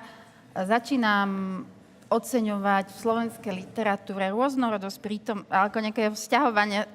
[0.54, 1.64] začínam
[2.06, 6.86] oceňovať v slovenskej literatúre rôznorodosť prítom, ako nejaké vzťahovanie,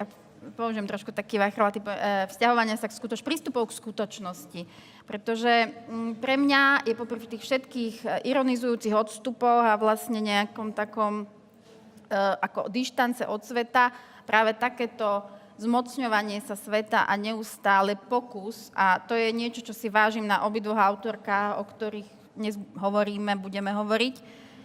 [0.55, 1.37] použijem trošku taký
[1.75, 1.85] typ,
[2.31, 4.61] vzťahovania sa k skutoč, prístupov k skutočnosti.
[5.05, 11.25] Pretože mm, pre mňa je popri tých všetkých e, ironizujúcich odstupoch a vlastne nejakom takom
[11.25, 13.91] e, ako dištance od sveta
[14.23, 15.25] práve takéto
[15.61, 20.77] zmocňovanie sa sveta a neustále pokus, a to je niečo, čo si vážim na obidvoch
[20.77, 24.15] autorkách, o ktorých dnes hovoríme, budeme hovoriť,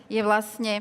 [0.09, 0.81] je vlastne,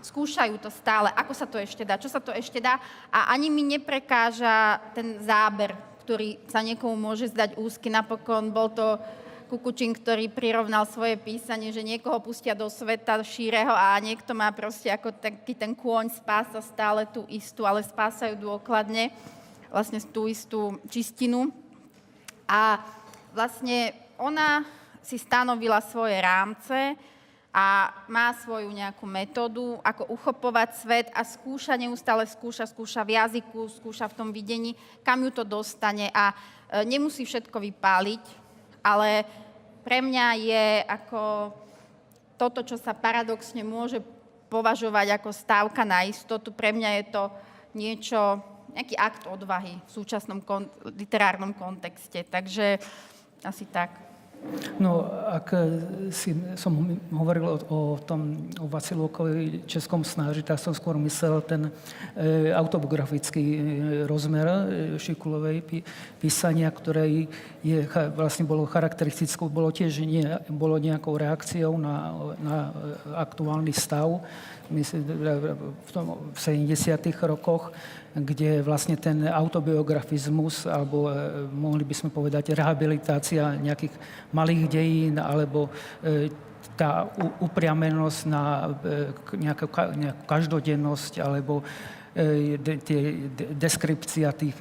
[0.00, 2.78] skúšajú to stále, ako sa to ešte dá, čo sa to ešte dá.
[3.10, 7.90] A ani mi neprekáža ten záber ktorý sa niekomu môže zdať úzky.
[7.90, 9.02] Napokon bol to
[9.46, 14.90] Kukučin, ktorý prirovnal svoje písanie, že niekoho pustia do sveta šíreho a niekto má proste
[14.90, 19.14] ako taký ten kôň spása stále tú istú, ale spásajú dôkladne
[19.70, 21.54] vlastne tú istú čistinu.
[22.50, 22.82] A
[23.30, 24.66] vlastne ona
[24.98, 26.98] si stanovila svoje rámce,
[27.56, 33.72] a má svoju nejakú metódu, ako uchopovať svet a skúša, neustále skúša, skúša v jazyku,
[33.80, 38.45] skúša v tom videní, kam ju to dostane a e, nemusí všetko vypáliť,
[38.86, 39.26] ale
[39.82, 41.50] pre mňa je ako
[42.38, 43.98] toto, čo sa paradoxne môže
[44.46, 47.22] považovať ako stávka na istotu, pre mňa je to
[47.74, 48.20] niečo,
[48.70, 52.22] nejaký akt odvahy v súčasnom kon- literárnom kontexte.
[52.22, 52.78] Takže
[53.42, 54.05] asi tak.
[54.76, 55.60] No, ak e,
[56.12, 56.76] si, som
[57.08, 61.72] hovoril o, o tom, o Vasilókovi českom snáži, tak som skôr myslel ten
[62.12, 63.60] e, autobiografický e,
[64.04, 64.56] rozmer e,
[65.00, 65.78] Šikulovej pí,
[66.20, 67.28] písania, ktoré
[67.64, 72.56] je, vlastne bolo charakteristickou, bolo tiež nie, bolo nejakou reakciou na, na
[73.16, 74.20] aktuálny stav
[74.70, 75.02] myslím,
[75.86, 76.98] v, tom, v 70.
[77.22, 77.72] rokoch
[78.16, 83.92] kde vlastne ten autobiografizmus, alebo e, mohli by sme povedať rehabilitácia nejakých
[84.32, 85.68] malých dejín, alebo
[86.00, 86.32] e,
[86.80, 87.12] tá
[87.44, 89.68] upriamenosť na e, nejakú,
[90.00, 91.60] nejakú každodennosť, alebo
[92.16, 94.56] tie deskripcia tých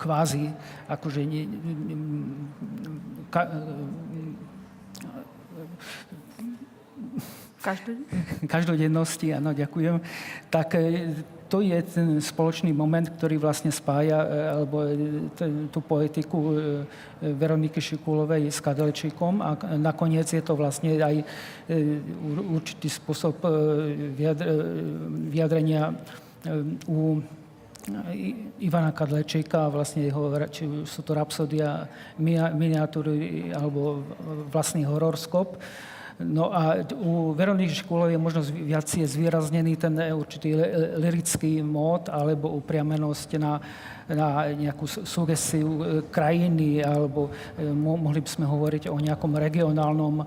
[0.00, 0.48] kvázi,
[0.88, 1.20] akože
[7.64, 7.72] ka,
[8.52, 10.04] každodennosti, áno, ďakujem,
[10.52, 11.16] tak e,
[11.48, 14.92] to je ten spoločný moment, ktorý vlastne spája e, alebo e,
[15.72, 16.60] tú poetiku
[17.24, 21.24] Veroniky Šikulovej s Kadelčíkom a nakoniec je to vlastne aj
[22.52, 23.40] určitý spôsob
[25.32, 25.96] vyjadrenia
[26.84, 27.24] u
[28.60, 31.84] Ivana Kadlečíka, vlastne jeho, či sú to rapsodia,
[32.16, 34.00] miniatúry alebo
[34.48, 35.60] vlastný horoskop.
[36.22, 40.54] No a u Veroniky Škôlov je možno viac je zvýraznený ten určitý
[40.94, 43.58] lirický mód alebo upriamenosť na,
[44.06, 50.24] na nejakú sugesiu e, krajiny alebo e, mohli by sme hovoriť o nejakom regionálnom e,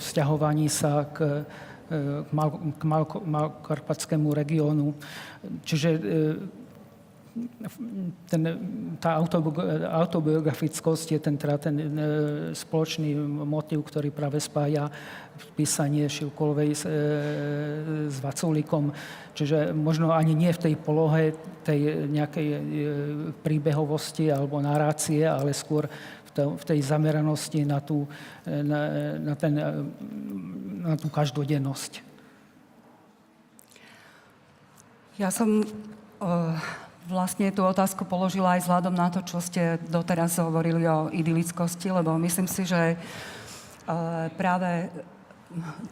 [0.00, 1.44] vzťahovaní sa k,
[1.92, 3.52] k, Mal,
[4.32, 4.96] regiónu.
[5.68, 5.88] Čiže
[8.28, 8.42] ten,
[9.00, 9.16] tá
[9.96, 11.88] autobiografickosť je ten, teda ten e,
[12.52, 14.92] spoločný motiv, ktorý práve spája
[15.56, 16.92] písanie Šilkolovej s, e,
[18.12, 18.92] s Vaculíkom.
[19.32, 21.32] Čiže možno ani nie v tej polohe
[21.64, 22.58] tej nejakej e,
[23.40, 25.88] príbehovosti alebo narácie, ale skôr
[26.32, 28.08] v tej zameranosti na tú,
[28.48, 28.80] na,
[29.20, 29.52] na, ten,
[30.80, 32.00] na tú každodennosť.
[35.20, 35.60] Ja som
[36.24, 36.56] uh
[37.10, 42.14] vlastne tú otázku položila aj vzhľadom na to, čo ste doteraz hovorili o idylickosti, lebo
[42.20, 42.96] myslím si, že e,
[44.38, 44.90] práve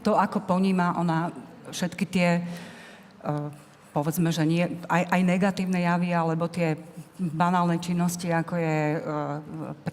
[0.06, 1.34] to, ako poníma ona
[1.74, 2.42] všetky tie, e,
[3.90, 6.78] povedzme, že nie, aj, aj negatívne javy, alebo tie
[7.20, 8.98] banálne činnosti, ako je e,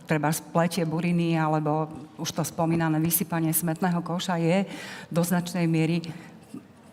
[0.05, 1.89] treba spletie buriny, alebo
[2.21, 4.69] už to spomínané vysypanie smetného koša, je
[5.09, 5.99] do značnej miery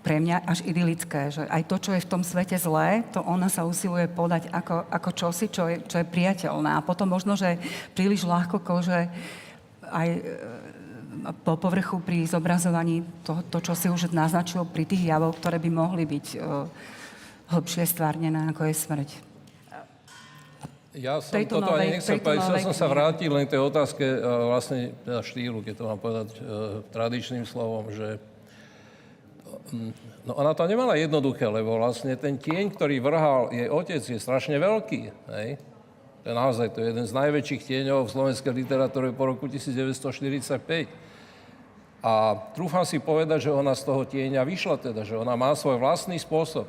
[0.05, 3.49] pre mňa až idylické, že aj to, čo je v tom svete zlé, to ona
[3.49, 6.77] sa usiluje podať ako, ako čosi, čo je, čo je priateľné.
[6.77, 7.57] A potom možno, že
[7.97, 9.09] príliš ľahko že
[9.89, 10.21] aj e,
[11.41, 15.71] po povrchu pri zobrazovaní to, to, čo si už naznačil pri tých javov, ktoré by
[15.73, 16.67] mohli byť uh,
[17.55, 19.11] hlbšie stvárnené, ako je smrť.
[20.99, 23.63] Ja som tejto toto novej, ani nechcel povedať, chcel som sa vrátiť len k tej
[23.63, 28.19] otázke uh, vlastne teda štýlu, keď to mám povedať uh, tradičným slovom, že
[30.25, 34.61] No ona to nemala jednoduché, lebo vlastne ten tieň, ktorý vrhal jej otec, je strašne
[34.61, 35.01] veľký.
[35.33, 35.57] Hej?
[36.25, 40.89] To je naozaj to je jeden z najväčších tieňov v slovenskej literatúre po roku 1945.
[42.05, 45.81] A trúfam si povedať, že ona z toho tieňa vyšla teda, že ona má svoj
[45.81, 46.69] vlastný spôsob.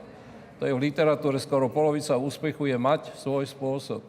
[0.60, 4.00] To je v literatúre skoro polovica úspechu je mať svoj spôsob.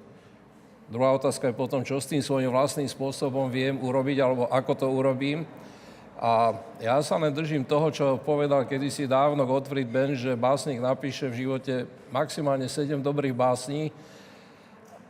[0.86, 4.86] Druhá otázka je potom, čo s tým svojím vlastným spôsobom viem urobiť, alebo ako to
[4.86, 5.42] urobím.
[6.16, 11.28] A ja sa len držím toho, čo povedal kedysi dávno Gottfried Benn, že básnik napíše
[11.28, 13.92] v živote maximálne 7 dobrých básní.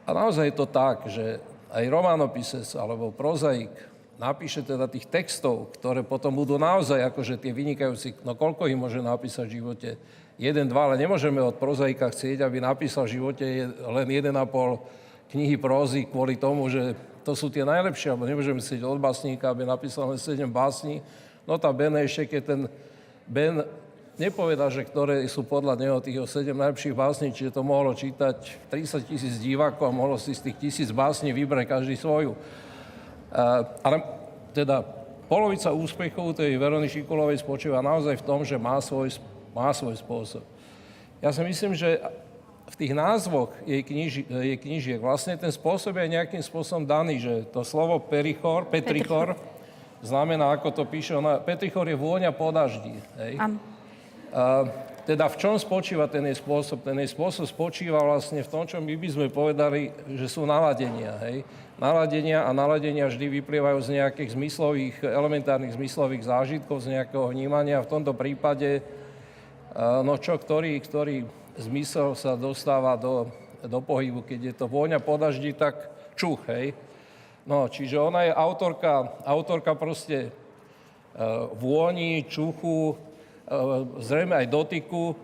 [0.03, 1.39] A naozaj je to tak, že
[1.71, 3.71] aj románopisec alebo prozaik
[4.19, 8.99] napíše teda tých textov, ktoré potom budú naozaj akože tie vynikajúci, no koľko ich môže
[8.99, 9.91] napísať v živote?
[10.37, 14.35] Jeden, dva, ale nemôžeme od prozaika chcieť, aby napísal v živote len 1,5
[15.33, 19.67] knihy prózy kvôli tomu, že to sú tie najlepšie, alebo nemôžeme si od básnika, aby
[19.67, 21.03] napísal len 7 básní.
[21.43, 22.61] No tá Ben ešte, keď ten
[23.27, 23.67] Ben
[24.15, 29.11] nepovedal, že ktoré sú podľa neho tých 7 najlepších básní, čiže to mohlo čítať 30
[29.11, 32.39] tisíc divákov a mohlo si z tých tisíc básní vybrať každý svoju.
[33.83, 33.97] Ale
[34.55, 34.87] teda
[35.27, 39.19] polovica úspechov tej Verony Šikulovej spočíva naozaj v tom, že má svoj,
[39.51, 40.47] má svoj spôsob.
[41.19, 41.99] Ja si myslím, že
[42.67, 47.35] v tých názvoch jej, kniži, jej knižiek vlastne ten spôsob je nejakým spôsobom daný, že
[47.55, 49.39] to slovo perichor, petrichor,
[50.03, 52.99] znamená, ako to píše ona, petrichor je vôňa po daždi.
[53.23, 53.39] Hej?
[54.35, 54.67] A,
[55.07, 56.83] teda v čom spočíva ten jej spôsob?
[56.83, 61.15] Ten jej spôsob spočíva vlastne v tom, čo my by sme povedali, že sú naladenia.
[61.23, 61.47] Hej?
[61.79, 67.87] Naladenia a naladenia vždy vyplývajú z nejakých zmyslových, elementárnych zmyslových zážitkov, z nejakého vnímania.
[67.87, 68.83] V tomto prípade,
[69.79, 71.23] no čo, ktorý, ktorý
[71.59, 73.33] zmysel sa dostáva do
[73.67, 74.23] do pohybu.
[74.23, 75.77] Keď je to vôňa po daždi, tak
[76.15, 76.73] čuch, hej.
[77.47, 80.31] No, čiže ona je autorka, autorka proste e,
[81.55, 82.97] vôni, čuchu, e,
[84.03, 85.15] zrejme aj dotyku.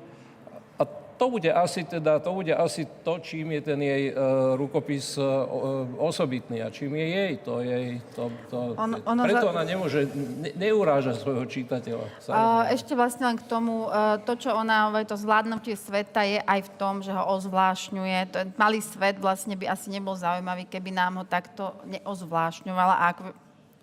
[1.22, 4.14] To bude asi teda, to bude asi to, čím je ten jej e,
[4.58, 7.32] rukopis o- osobitný a čím je jej.
[7.46, 10.10] To jej to, to, Ono- ono preto za- ona nemôže,
[10.42, 12.02] ne, neuráža svojho čitateľa.
[12.02, 12.74] A samozrejme.
[12.74, 16.70] ešte vlastne len k tomu, e, to, čo ona to zvládnutie sveta je aj v
[16.74, 18.18] tom, že ho ozvlášňuje.
[18.34, 22.98] Ten malý svet vlastne by asi nebol zaujímavý, keby nám ho takto neozvlášňovala.
[22.98, 23.30] A ako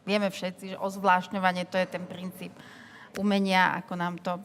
[0.03, 2.51] vieme všetci, že ozvlášňovanie to je ten princíp
[3.15, 4.43] umenia, ako nám to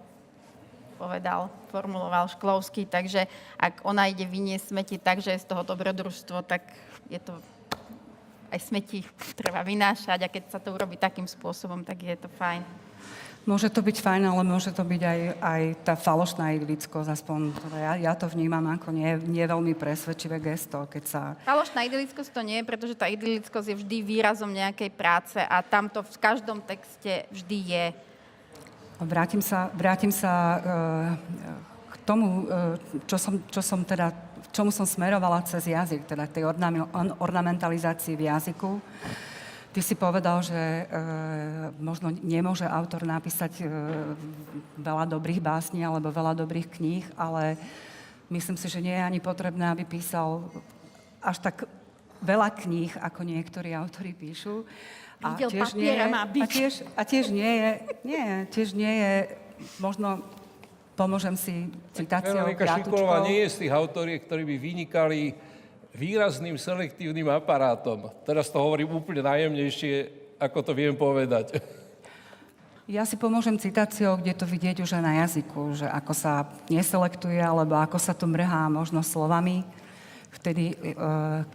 [1.05, 2.89] povedal, formuloval Šklovský.
[2.89, 3.29] Takže
[3.61, 6.65] ak ona ide vyniesť smeti tak, že je z toho dobrodružstvo, tak
[7.13, 7.37] je to
[8.49, 9.05] aj smeti
[9.37, 12.65] treba vynášať a keď sa to urobí takým spôsobom, tak je to fajn.
[13.45, 17.77] Môže to byť fajn, ale môže to byť aj, aj tá falošná idylickosť, aspoň teda
[17.77, 21.21] ja, ja to vnímam ako nie, nie veľmi presvedčivé gesto, keď sa...
[21.45, 25.93] Falošná idylickosť to nie je, pretože tá idylickosť je vždy výrazom nejakej práce a tam
[25.93, 27.87] to v každom texte vždy je.
[29.05, 30.59] Vrátim sa, vrátim sa e,
[31.93, 34.11] k tomu, e, čo som, čo som teda,
[34.49, 36.49] čomu som smerovala cez jazyk, teda tej
[37.21, 38.81] ornamentalizácii v jazyku.
[39.75, 40.85] Ty si povedal, že e,
[41.83, 43.65] možno nemôže autor napísať e,
[44.79, 47.59] veľa dobrých básní alebo veľa dobrých kníh, ale
[48.31, 50.47] myslím si, že nie je ani potrebné, aby písal
[51.19, 51.67] až tak
[52.23, 54.63] veľa kníh, ako niektorí autori píšu.
[55.33, 56.43] Videl papiera má byť.
[56.43, 57.71] a tiež, a tiež nie je,
[58.05, 59.13] nie, tiež nie je,
[59.81, 60.21] možno
[60.93, 65.21] pomôžem si citáciou Veronika Šikulová nie je z tých autoriek, ktorí by vynikali
[65.95, 68.11] výrazným selektívnym aparátom.
[68.27, 69.95] Teraz to hovorím úplne najjemnejšie,
[70.43, 71.63] ako to viem povedať.
[72.85, 77.41] Ja si pomôžem citáciou, kde to vidieť už aj na jazyku, že ako sa neselektuje,
[77.41, 79.65] alebo ako sa to mrhá možno slovami,
[80.41, 80.75] vtedy, e,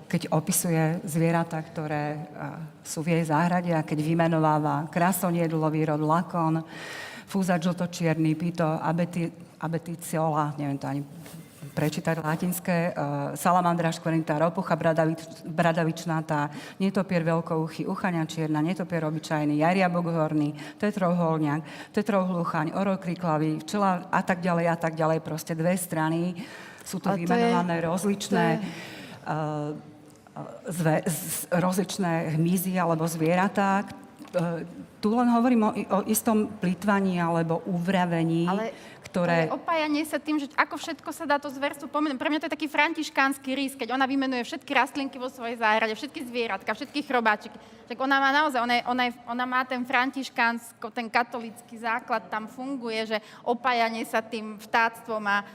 [0.08, 2.20] keď opisuje zvieratá, ktoré e,
[2.84, 6.64] sú v jej záhrade a keď vymenováva krásoniedlový rod lakon,
[7.30, 9.30] fúza žltočierny, pito, abeti,
[9.62, 11.02] abeticiola, neviem to ani
[11.70, 19.88] prečítať latinské, uh, salamandra škvrnitá, ropucha bradavič, bradavičnatá, netopier veľkouchy, uchania čierna, netopier obyčajný, jaria
[19.88, 26.36] boghorný, tetrovholňak, tetrovhluchaň, orol kriklavý, včela a tak ďalej a tak ďalej, proste dve strany.
[26.84, 28.62] Sú tu Ale to je- vymenované rozličné je-
[29.28, 29.76] uh,
[30.70, 33.84] zve, z, rozličné hmyzy alebo zvieratá.
[34.36, 34.62] Uh,
[35.00, 39.48] tu len hovorím o, o istom plýtvaní alebo uvravení, Ale ktoré...
[39.48, 42.20] To je opájanie sa tým, že ako všetko sa dá to zverstvo pomenúť.
[42.20, 45.96] Pre mňa to je taký františkánsky rys, keď ona vymenuje všetky rastlinky vo svojej záhrade,
[45.96, 47.56] všetky zvieratka, všetky chrobáčiky.
[47.88, 52.28] Tak ona má naozaj, ona, je, ona, je, ona má ten františkánsko, ten katolický základ
[52.28, 53.18] tam funguje, že
[53.48, 55.48] opájanie sa tým vtáctvom a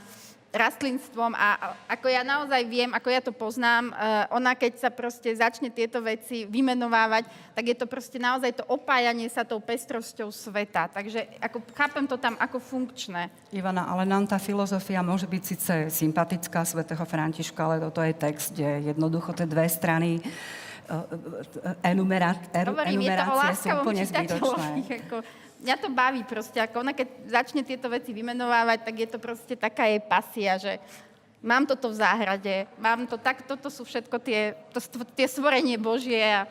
[0.55, 5.35] rastlinstvom a ako ja naozaj viem, ako ja to poznám, eh, ona keď sa proste
[5.35, 7.27] začne tieto veci vymenovávať,
[7.59, 10.87] tak je to proste naozaj to opájanie sa tou pestrosťou sveta.
[10.95, 13.29] Takže ako, chápem to tam ako funkčné.
[13.51, 18.55] Ivana, ale nám tá filozofia môže byť síce sympatická svätého Františka, ale toto je text,
[18.55, 24.71] kde jednoducho tie dve strany eh, enumerá, eru, Hovorím, enumerácie sú úplne zbytočné.
[25.11, 25.19] Ako,
[25.65, 29.57] mňa to baví proste, ako ona keď začne tieto veci vymenovávať, tak je to proste
[29.57, 30.73] taká jej pasia, že
[31.41, 34.81] mám toto v záhrade, mám to tak, toto sú všetko tie, to,
[35.17, 36.45] tie stvorenie Božie a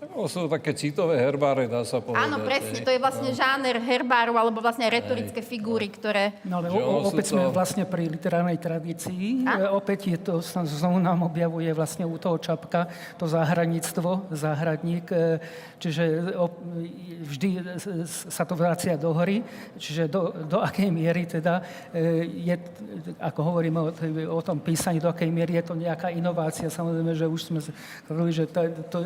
[0.00, 2.24] To sú také citové herbáre, dá sa povedať.
[2.24, 6.40] Áno, presne, to je vlastne žáner herbárov, alebo vlastne retorické figúry, ktoré...
[6.40, 9.44] No ale o, opäť to- sme vlastne pri literárnej tradícii.
[9.44, 9.76] A?
[9.76, 12.88] Opäť je to, znovu nám objavuje vlastne u toho Čapka
[13.20, 15.36] to záhradníctvo, záhradník, e,
[15.76, 16.04] čiže
[17.28, 17.48] vždy
[18.08, 19.44] sa to vracia do hory,
[19.76, 21.60] čiže do, do akej miery teda
[21.92, 22.56] e, je,
[23.20, 23.88] ako hovoríme o,
[24.32, 26.72] o tom písaní, do akej miery je to nejaká inovácia.
[26.72, 27.60] Samozrejme, že už sme
[28.08, 28.98] hovorili, že to, to,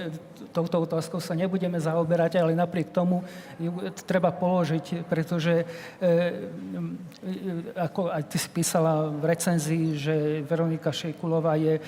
[0.85, 3.25] touto otázkou sa nebudeme zaoberať, ale napriek tomu
[3.57, 3.73] ju
[4.05, 5.65] treba položiť, pretože e,
[6.05, 6.13] e,
[7.73, 10.15] ako aj ty si písala v recenzii, že
[10.45, 11.81] Veronika Šejkulová je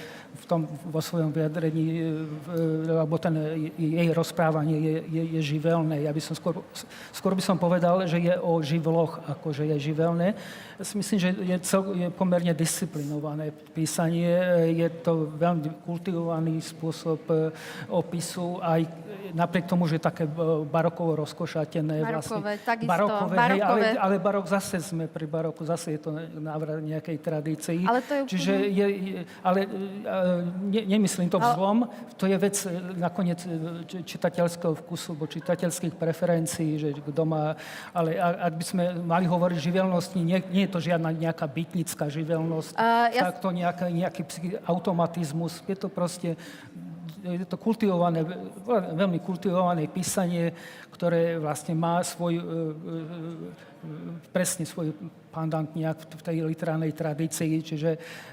[0.46, 2.54] v tom, vo svojom vyjadrení, e, v-
[2.94, 3.34] lebo ten
[3.74, 6.06] jej rozprávanie je, je, je živelné.
[6.06, 6.62] Ja by som skôr,
[7.10, 10.38] skôr by som povedal, že je o živloch, ako že je živelné.
[10.78, 14.38] Ja si myslím, že je, cel, je pomerne disciplinované písanie.
[14.70, 17.50] Je to veľmi kultivovaný spôsob e,
[17.88, 18.86] opisu, aj
[19.26, 20.30] napriek tomu, že také e,
[20.62, 22.06] barokovo rozkošatené.
[22.06, 23.88] Barokové, vlastne, takisto, barokové, hej, ale, barokové.
[23.98, 27.82] ale barok zase sme pri baroku, zase je to návrat nejakej tradícii.
[27.82, 29.68] Ale to je úplne- Čiže je, je, ale e,
[30.44, 33.48] ne, nemyslím to vzlom, to je vec e, nakoniec e,
[33.86, 37.56] či- čitateľského vkusu, alebo čitateľských preferencií, že kto má,
[37.94, 42.72] ale ak by sme mali hovoriť živelnosti, nie, nie je to žiadna nejaká bytnická živelnosť,
[42.76, 44.22] A ja- tak to nejaká, nejaký
[44.66, 46.36] automatizmus, je to proste
[47.26, 48.22] je to kultivované,
[48.94, 50.54] veľmi kultivované písanie,
[50.94, 52.42] ktoré vlastne má svoj, e,
[54.30, 54.94] presne svoj
[55.36, 57.90] pandant nejak v tej literárnej tradícii, čiže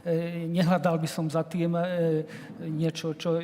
[0.08, 1.84] e, nehľadal by som za tým e,
[2.64, 3.44] niečo, čo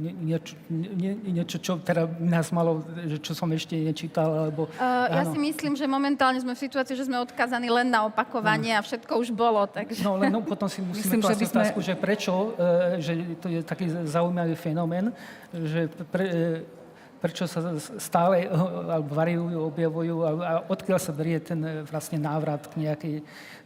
[0.00, 4.70] nie, niečo, nie, niečo, čo teda nás malo, že čo som ešte nečítal, alebo...
[4.78, 5.32] Uh, ja áno.
[5.34, 9.12] si myslím, že momentálne sme v situácii, že sme odkazaní len na opakovanie a všetko
[9.18, 10.04] už bolo, takže...
[10.06, 13.12] No, len no, potom si musíme Myslím, že sme- otázku, že prečo, e, že
[13.42, 15.12] to je taký zaujímavý fenomén,
[15.52, 16.79] že pre, e,
[17.20, 18.56] prečo sa stále e,
[18.88, 20.30] alebo variujú, objavujú a,
[20.66, 23.14] odkiaľ sa berie ten e, vlastne návrat k nejakej,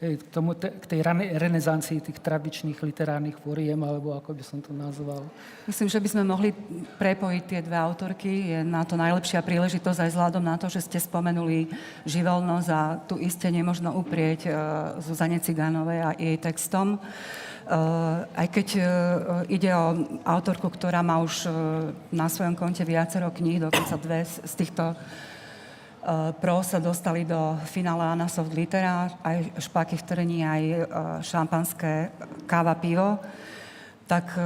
[0.02, 1.00] e, k, tomu, k tej
[1.38, 5.22] renesancii tých tradičných literárnych fóriem, alebo ako by som to nazval.
[5.70, 6.50] Myslím, že by sme mohli
[6.98, 8.50] prepojiť tie dve autorky.
[8.50, 11.70] Je na to najlepšia príležitosť aj vzhľadom na to, že ste spomenuli
[12.10, 14.50] živelnosť a tu iste nemožno uprieť
[14.98, 16.98] Zuzane Cigánovej a jej textom.
[17.64, 18.84] Uh, aj keď uh,
[19.48, 21.52] ide o autorku, ktorá má už uh,
[22.12, 24.92] na svojom konte viacero kníh, dokonca dve z, týchto
[26.44, 30.62] Pro sa dostali do finále Anna Soft Litera, aj špáky v trení, aj
[31.24, 32.12] šampanské
[32.44, 33.16] káva, pivo.
[34.04, 34.36] Tak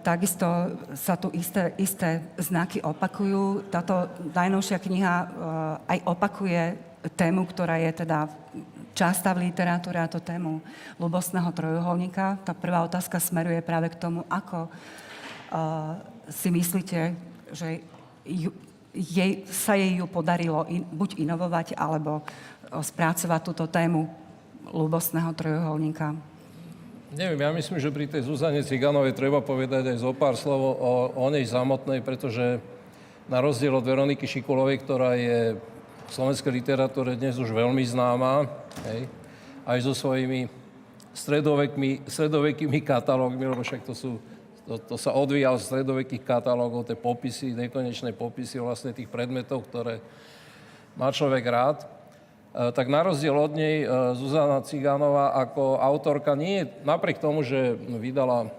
[0.00, 3.68] takisto sa tu isté, isté znaky opakujú.
[3.68, 5.14] Táto najnovšia kniha
[5.84, 6.80] aj opakuje
[7.12, 8.32] tému, ktorá je teda
[8.92, 10.60] častá v literatúre, a to tému
[11.00, 12.40] ľubostného trojuholníka.
[12.44, 15.96] Tá prvá otázka smeruje práve k tomu, ako uh,
[16.28, 17.16] si myslíte,
[17.52, 17.84] že
[18.24, 18.52] ju,
[18.94, 24.08] jej, sa jej ju podarilo in, buď inovovať, alebo o, spracovať túto tému
[24.70, 26.14] ľubostného trojuholníka.
[27.12, 30.92] Neviem, ja myslím, že pri tej Zuzane Ciganovej treba povedať aj zo pár slov o,
[31.12, 32.56] o nej samotnej, pretože
[33.28, 35.60] na rozdiel od Veroniky Šikulovej, ktorá je
[36.06, 38.48] v slovenskej literatúre dnes už veľmi známa,
[38.90, 39.06] hej,
[39.62, 40.50] aj so svojimi
[41.14, 44.18] stredovekmi, stredovekými katalógmi, lebo však to sú
[44.62, 49.98] to, to sa odvíja od stredovekých katalógov, tie popisy, nekonečné popisy vlastne tých predmetov, ktoré
[50.94, 51.82] má človek rád.
[51.82, 57.42] E, tak na rozdiel od nej e, Zuzana Cigánová ako autorka nie je, napriek tomu,
[57.42, 58.54] že vydala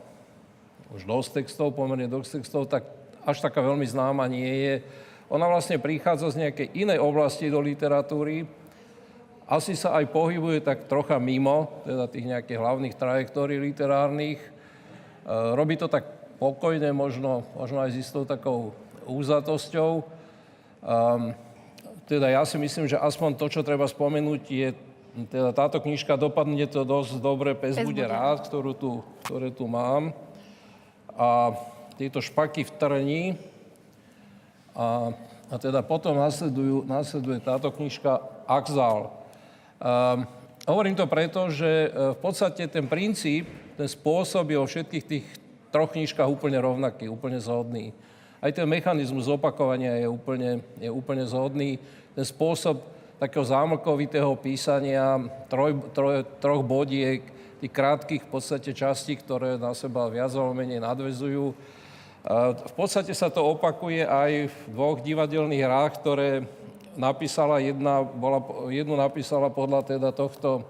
[0.91, 2.84] už dosť textov, pomerne dosť textov, tak
[3.24, 4.76] až taká veľmi známa nie je.
[5.34, 8.46] Ona vlastne prichádza z nejakej inej oblasti do literatúry,
[9.50, 14.40] asi sa aj pohybuje tak trocha mimo, teda tých nejakých hlavných trajektórií literárnych.
[14.40, 14.50] E,
[15.58, 16.08] Robí to tak
[16.40, 18.72] pokojne, možno, možno aj s istou takou
[19.04, 20.06] úzatosťou.
[20.84, 21.32] Um,
[22.08, 24.70] teda ja si myslím, že aspoň to, čo treba spomenúť, je
[25.32, 29.70] teda táto knižka dopadne to dosť dobre, Pes, Pes bude rád, ktorú tu, ktoré tu
[29.70, 30.12] mám.
[31.14, 31.56] A
[31.96, 33.22] tieto špaky v trní.
[34.74, 35.13] A,
[35.53, 39.13] a teda potom nasledujú, nasleduje táto knižka Axal.
[39.78, 40.26] Um,
[40.65, 43.45] hovorím to preto, že e, v podstate ten princíp,
[43.78, 45.26] ten spôsob je vo všetkých tých
[45.69, 47.93] troch knižkách úplne rovnaký, úplne zhodný.
[48.43, 51.80] Aj ten mechanizmus opakovania je úplne, je úplne zhodný.
[52.11, 52.84] Ten spôsob
[53.17, 55.15] takého zámlkovitého písania,
[55.47, 57.24] troj, troj, troch bodiek,
[57.63, 61.55] tých krátkých v podstate častí, ktoré na seba viac alebo menej nadvezujú.
[62.32, 66.47] V podstate sa to opakuje aj v dvoch divadelných hrách, ktoré
[66.95, 68.39] napísala jedna, bola,
[68.71, 70.63] jednu napísala podľa teda tohto,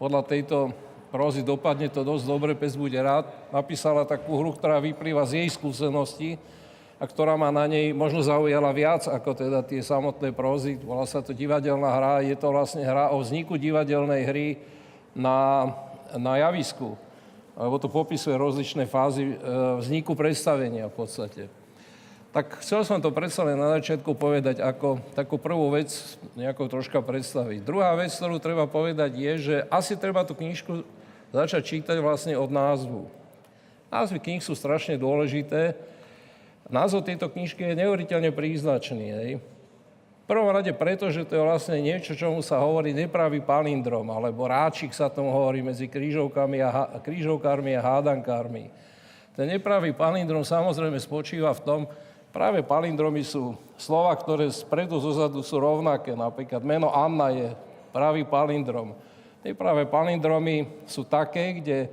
[0.00, 0.72] podľa tejto
[1.12, 3.28] prózy dopadne to dosť dobre, pes bude rád.
[3.52, 6.40] Napísala takú hru, ktorá vyplýva z jej skúseností
[6.96, 10.80] a ktorá ma na nej možno zaujala viac ako teda tie samotné prózy.
[10.80, 14.48] Volá sa to divadelná hra, je to vlastne hra o vzniku divadelnej hry
[15.12, 15.68] na,
[16.16, 16.96] na javisku.
[17.60, 19.36] Lebo to popisuje rozličné fázy e,
[19.84, 21.42] vzniku predstavenia v podstate.
[22.32, 25.92] Tak chcel som to predsa len na začiatku povedať ako takú prvú vec,
[26.38, 27.60] nejako troška predstaviť.
[27.60, 30.86] Druhá vec, ktorú treba povedať, je, že asi treba tú knižku
[31.36, 33.10] začať čítať vlastne od názvu.
[33.90, 35.74] Názvy kníh sú strašne dôležité.
[36.70, 39.06] Názov tejto knižky je neuveriteľne príznačný.
[39.10, 39.30] Hej.
[40.30, 44.94] Prvom rade preto, že to je vlastne niečo, čomu sa hovorí nepravý palindrom, alebo ráčik
[44.94, 48.70] sa tomu hovorí medzi krížovkami a, krížovkármi a hádankármi.
[49.34, 51.80] Ten nepravý palindrom samozrejme spočíva v tom,
[52.30, 56.14] práve palindromy sú slova, ktoré spredu zozadu sú rovnaké.
[56.14, 57.50] Napríklad meno Anna je
[57.90, 58.94] pravý palindrom.
[59.42, 61.90] Nepravé palindromy sú také, kde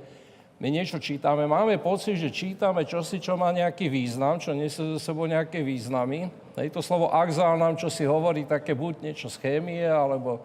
[0.58, 4.98] my niečo čítame, máme pocit, že čítame čosi, čo má nejaký význam, čo nesie so
[4.98, 6.34] sebou nejaké významy.
[6.58, 10.42] Hej, to slovo axál nám čo si hovorí také buď niečo z chémie, alebo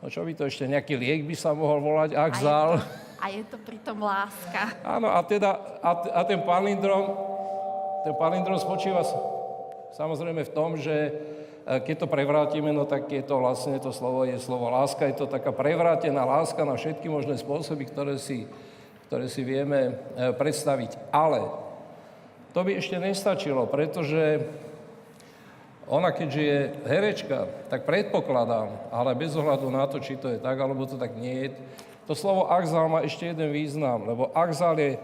[0.00, 2.80] no čo by to ešte, nejaký liek by sa mohol volať, axál.
[3.20, 4.72] A je to pritom láska.
[4.96, 7.12] Áno, a teda, a, a ten palindrom,
[8.08, 9.04] ten palindrom spočíva
[9.92, 11.10] samozrejme v tom, že e,
[11.84, 15.28] keď to prevrátime, no tak je to vlastne, to slovo je slovo láska, je to
[15.28, 18.48] taká prevrátená láska na všetky možné spôsoby, ktoré si
[19.12, 21.12] ktoré si vieme e, predstaviť.
[21.12, 21.44] Ale
[22.56, 24.40] to by ešte nestačilo, pretože
[25.84, 30.56] ona, keďže je herečka, tak predpokladám, ale bez ohľadu na to, či to je tak,
[30.56, 31.60] alebo to tak nie je,
[32.08, 34.96] to slovo axál má ešte jeden význam, lebo axál je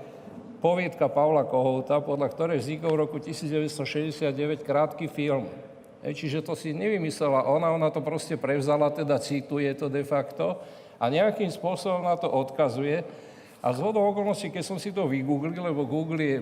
[0.65, 5.53] poviedka Pavla Kohouta, podľa ktorej vznikol v roku 1969 krátky film.
[6.01, 10.57] E, čiže to si nevymyslela ona, ona to proste prevzala, teda cituje to de facto
[10.97, 13.28] a nejakým spôsobom na to odkazuje.
[13.59, 16.39] A z hodou okolností, keď som si to vygooglil, lebo Google je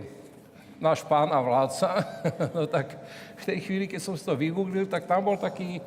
[0.76, 1.88] náš pán a vládca,
[2.56, 2.92] no tak
[3.40, 5.80] v tej chvíli, keď som si to vygooglil, tak tam bol taký,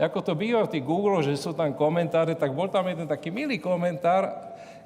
[0.00, 3.28] ako to býva v tých Google, že sú tam komentáre, tak bol tam jeden taký
[3.28, 4.32] milý komentár,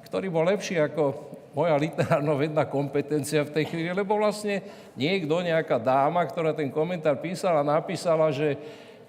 [0.03, 1.15] ktorý bol lepší ako
[1.55, 4.59] moja literárno-vedná kompetencia v tej chvíli, lebo vlastne
[4.99, 8.59] niekto, nejaká dáma, ktorá ten komentár písala, napísala, že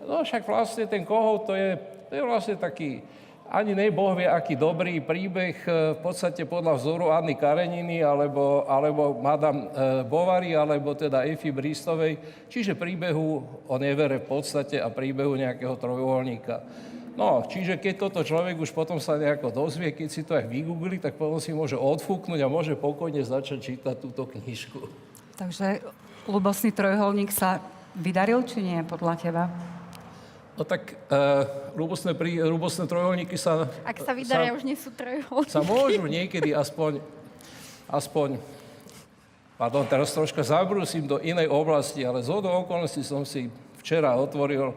[0.06, 1.74] no však vlastne ten kohov to je,
[2.06, 3.02] to je vlastne taký
[3.50, 8.66] ani nej Boh vie, aký dobrý príbeh e, v podstate podľa vzoru Anny Kareniny alebo,
[8.66, 9.70] alebo Madame
[10.06, 12.18] Bovary alebo teda Efy Bristovej,
[12.50, 16.62] čiže príbehu o nevere v podstate a príbehu nejakého trojuholníka.
[17.16, 21.00] No, čiže keď toto človek už potom sa nejako dozvie, keď si to aj vygoogli,
[21.00, 24.84] tak potom si môže odfúknuť a môže pokojne začať čítať túto knižku.
[25.40, 25.80] Takže
[26.28, 27.64] ľubosný trojuholník sa
[27.96, 29.48] vydaril, či nie, podľa teba?
[30.56, 31.44] No tak uh,
[31.76, 33.68] ľubosné, prí, ľubosné trojuholníky sa...
[33.84, 35.52] Ak sa vydaria, už nie sú trojuholníky.
[35.52, 37.04] Sa môžu niekedy aspoň,
[37.92, 38.40] aspoň
[39.60, 43.52] pardon, teraz troška zabrúsim do inej oblasti, ale z hodou okolností som si
[43.84, 44.72] včera otvoril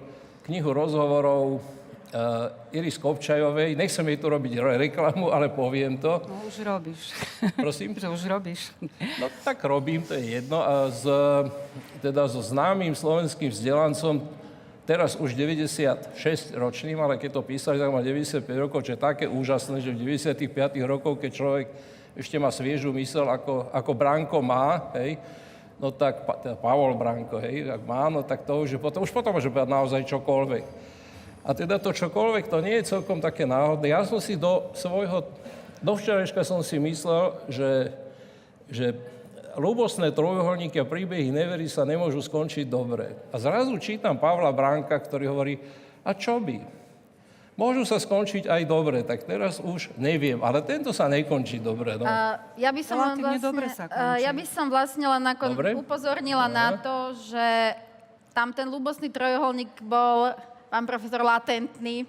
[0.52, 1.64] knihu rozhovorov
[2.12, 3.80] uh, Iris Kopčajovej.
[3.80, 6.28] Nechcem jej tu robiť reklamu, ale poviem to.
[6.28, 7.16] No už robíš.
[7.56, 7.96] Prosím?
[8.04, 8.76] že už robíš.
[9.16, 10.60] No tak robím, to je jedno.
[10.60, 11.08] A s,
[12.04, 14.39] teda so známym slovenským vzdelancom
[14.90, 16.18] teraz už 96
[16.58, 20.18] ročným, ale keď to písali, tak má 95 rokov, čo je také úžasné, že v
[20.18, 20.50] 95
[20.90, 21.68] rokoch, keď človek
[22.18, 25.22] ešte má sviežu mysel, ako, ako Branko má, hej,
[25.78, 29.38] no tak, teda Pavol Branko, hej, ak má, no tak to už, potom, už potom
[29.38, 30.66] môže povedať naozaj čokoľvek.
[31.46, 33.94] A teda to čokoľvek, to nie je celkom také náhodné.
[33.94, 35.22] Ja som si do svojho,
[35.86, 37.94] do včerajška som si myslel, že,
[38.74, 38.98] že
[39.60, 43.14] ľubosné trojuholníky a príbehy neverí sa nemôžu skončiť dobre.
[43.30, 45.60] A zrazu čítam Pavla Bránka, ktorý hovorí,
[46.08, 46.80] a čo by?
[47.60, 52.00] Môžu sa skončiť aj dobre, tak teraz už neviem, ale tento sa nekončí dobre.
[52.00, 52.08] No.
[52.08, 55.60] Uh, ja, by som len vlastne, dobre sa uh, ja by som vlastne len ako
[55.84, 56.56] upozornila dobre.
[56.56, 56.96] na to,
[57.28, 57.48] že
[58.32, 60.32] tam ten ľubosný trojuholník bol
[60.72, 62.08] pán profesor latentný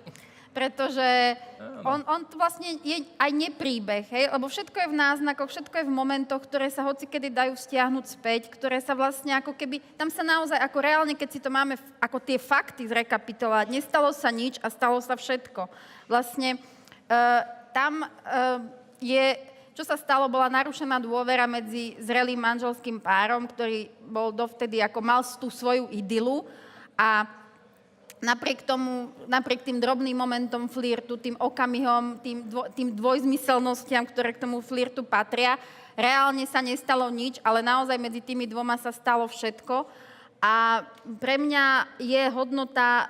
[0.50, 1.38] pretože
[1.86, 4.24] on, on to vlastne je aj nepríbeh, hej?
[4.34, 8.04] lebo všetko je v náznakoch, všetko je v momentoch, ktoré sa hoci kedy dajú stiahnuť
[8.18, 11.78] späť, ktoré sa vlastne ako keby, tam sa naozaj, ako reálne, keď si to máme
[12.02, 15.70] ako tie fakty zrekapitulovať, nestalo sa nič a stalo sa všetko.
[16.10, 18.58] Vlastne uh, tam uh,
[18.98, 19.38] je,
[19.78, 25.22] čo sa stalo, bola narušená dôvera medzi zrelým manželským párom, ktorý bol dovtedy, ako mal
[25.38, 26.42] tú svoju idylu
[26.98, 27.39] a
[28.20, 34.44] napriek tomu, napriek tým drobným momentom flirtu, tým okamihom, tým, dvo, tým dvojzmyselnostiam, ktoré k
[34.44, 35.56] tomu flirtu patria,
[35.96, 39.88] reálne sa nestalo nič, ale naozaj medzi tými dvoma sa stalo všetko.
[40.40, 40.84] A
[41.20, 43.08] pre mňa je hodnota uh,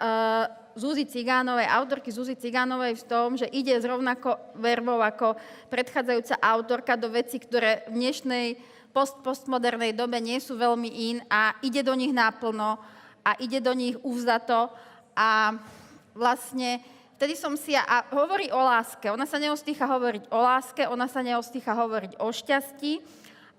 [0.75, 5.39] Zúzy Cigánovej, autorky Zúzy Cigánovej v tom, že ide z rovnako ako
[5.71, 8.47] predchádzajúca autorka do veci, ktoré v dnešnej
[8.91, 12.79] post-postmodernej dobe nie sú veľmi in a ide do nich náplno
[13.23, 14.71] a ide do nich úvzato
[15.21, 15.53] a
[16.17, 16.81] vlastne
[17.21, 21.21] vtedy som si, a hovorí o láske, ona sa neostýcha hovoriť o láske, ona sa
[21.21, 23.05] neostýcha hovoriť o šťastí.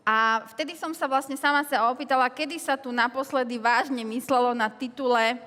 [0.01, 4.65] A vtedy som sa vlastne sama sa opýtala, kedy sa tu naposledy vážne myslelo na
[4.65, 5.37] titule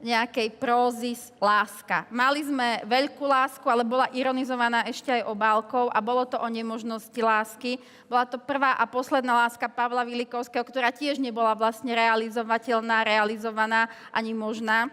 [0.00, 2.08] nejakej prózy láska.
[2.08, 7.20] Mali sme veľkú lásku, ale bola ironizovaná ešte aj obálkou a bolo to o nemožnosti
[7.20, 7.76] lásky.
[8.08, 14.32] Bola to prvá a posledná láska Pavla Vilikovského, ktorá tiež nebola vlastne realizovateľná, realizovaná ani
[14.32, 14.88] možná.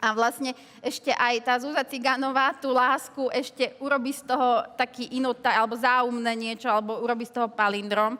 [0.00, 5.52] A vlastne ešte aj tá Zúza Ciganová tú lásku ešte urobí z toho taký inota,
[5.52, 8.16] alebo záumné niečo, alebo urobí z toho palindrom.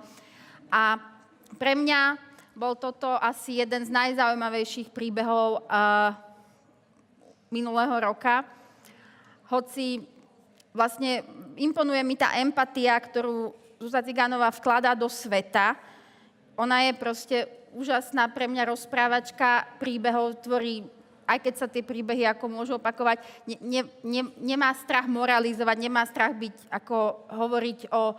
[0.69, 1.01] A
[1.57, 2.21] pre mňa
[2.53, 6.13] bol toto asi jeden z najzaujímavejších príbehov uh,
[7.49, 8.45] minulého roka.
[9.49, 10.05] Hoci
[10.77, 11.25] vlastne
[11.57, 15.81] imponuje mi tá empatia, ktorú Zuzá Cigánová vkladá do sveta.
[16.61, 17.37] Ona je proste
[17.73, 20.85] úžasná pre mňa rozprávačka príbehov, tvorí
[21.31, 26.03] aj keď sa tie príbehy ako môžu opakovať, ne, ne, ne, nemá strach moralizovať, nemá
[26.11, 28.19] strach byť, ako hovoriť o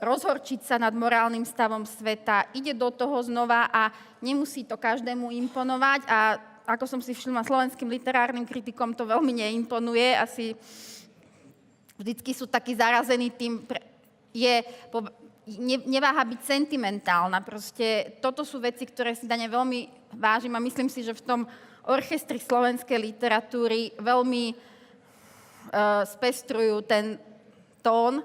[0.00, 3.92] rozhorčiť sa nad morálnym stavom sveta, ide do toho znova a
[4.24, 6.18] nemusí to každému imponovať a
[6.64, 10.56] ako som si všimla, slovenským literárnym kritikom to veľmi neimponuje, asi
[12.00, 13.60] vždycky sú takí zarazení tým,
[14.32, 14.64] je,
[15.58, 17.44] ne, neváha byť sentimentálna.
[17.44, 21.40] Proste toto sú veci, ktoré si dane veľmi vážim a myslím si, že v tom
[21.88, 27.16] orchestri slovenskej literatúry veľmi uh, spestrujú ten
[27.80, 28.20] tón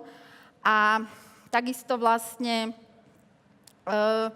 [0.66, 1.04] a
[1.48, 2.76] takisto vlastne
[3.88, 4.28] uh,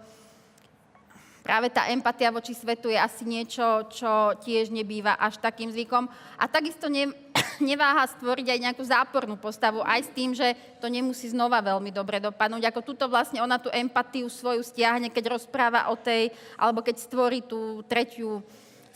[1.50, 6.06] práve tá empatia voči svetu je asi niečo, čo tiež nebýva až takým zvykom.
[6.38, 7.10] A takisto ne,
[7.58, 12.22] neváha stvoriť aj nejakú zápornú postavu, aj s tým, že to nemusí znova veľmi dobre
[12.22, 12.70] dopadnúť.
[12.70, 17.42] Ako tuto vlastne ona tú empatiu svoju stiahne, keď rozpráva o tej, alebo keď stvorí
[17.42, 18.46] tú tretiu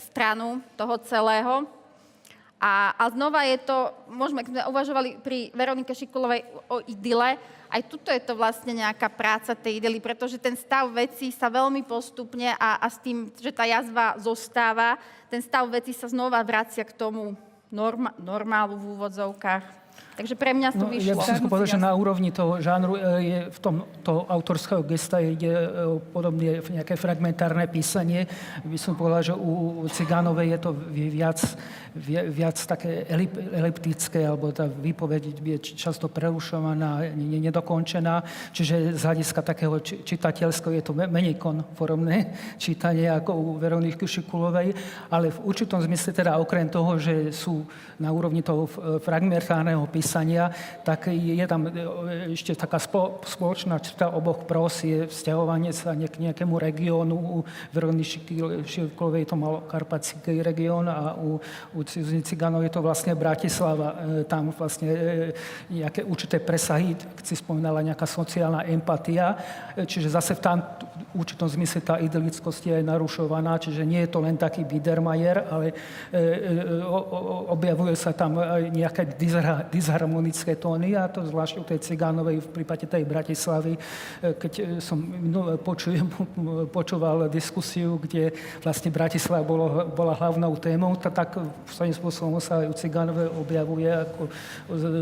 [0.04, 1.64] stranu toho celého.
[2.60, 7.36] A, a znova je to, môžeme, keď sme uvažovali pri Veronike Šikulovej o idyle,
[7.68, 11.82] aj tuto je to vlastne nejaká práca tej idely, pretože ten stav vecí sa veľmi
[11.82, 14.94] postupne a, a s tým, že tá jazva zostáva,
[15.26, 17.34] ten stav vecí sa znova vracia k tomu
[17.74, 19.64] norma, normálu v úvodzovkách.
[20.14, 21.10] Takže pre mňa to no, vyšlo.
[21.10, 23.74] Ja by som povedal, že na úrovni toho žánru e, je v tom
[24.06, 25.68] toho autorského gesta ide e,
[26.14, 28.30] podobne nejaké fragmentárne písanie.
[28.62, 31.38] By som povedal, že u Cigánovej je to viac,
[32.30, 33.10] viac také
[33.58, 38.22] eliptické, alebo tá výpoveď je často prerušovaná, nedokončená.
[38.54, 42.30] Čiže z hľadiska takého čitateľského je to menej konformné
[42.62, 44.78] čítanie ako u Veroniky Šikulovej,
[45.10, 47.66] ale v určitom zmysle teda okrem toho, že sú
[47.98, 48.70] na úrovni toho
[49.02, 50.52] fragmentárneho písania, písania,
[50.84, 52.76] tak je tam e, ešte taká
[53.24, 57.16] spoločná črta oboch pros, je vzťahovanie sa k nejakému regiónu.
[57.16, 57.38] U
[57.72, 58.04] Verony
[58.68, 61.40] Šivkovej to mal Karpatský región a u,
[61.72, 61.80] u
[62.20, 64.20] Ciganov je to vlastne Bratislava.
[64.20, 64.98] E, tam vlastne e,
[65.72, 69.40] nejaké určité presahy, keď si spomínala nejaká sociálna empatia,
[69.88, 70.60] čiže zase tam
[71.14, 75.72] určitom zmysle tá idylickosť je aj narušovaná, čiže nie je to len taký Biedermajer, ale
[77.50, 79.02] objavuje sa tam aj nejaké
[79.70, 83.80] disharmonické tóny a to zvlášť u tej Cigánovej v prípade tej Bratislavy, e,
[84.34, 84.98] keď e, som
[85.62, 86.06] počujem,
[86.76, 91.38] počúval diskusiu, kde vlastne Bratislava bolo, bola hlavnou témou, tak
[91.70, 94.22] svojím spôsobom sa aj u Cigánovej objavuje ako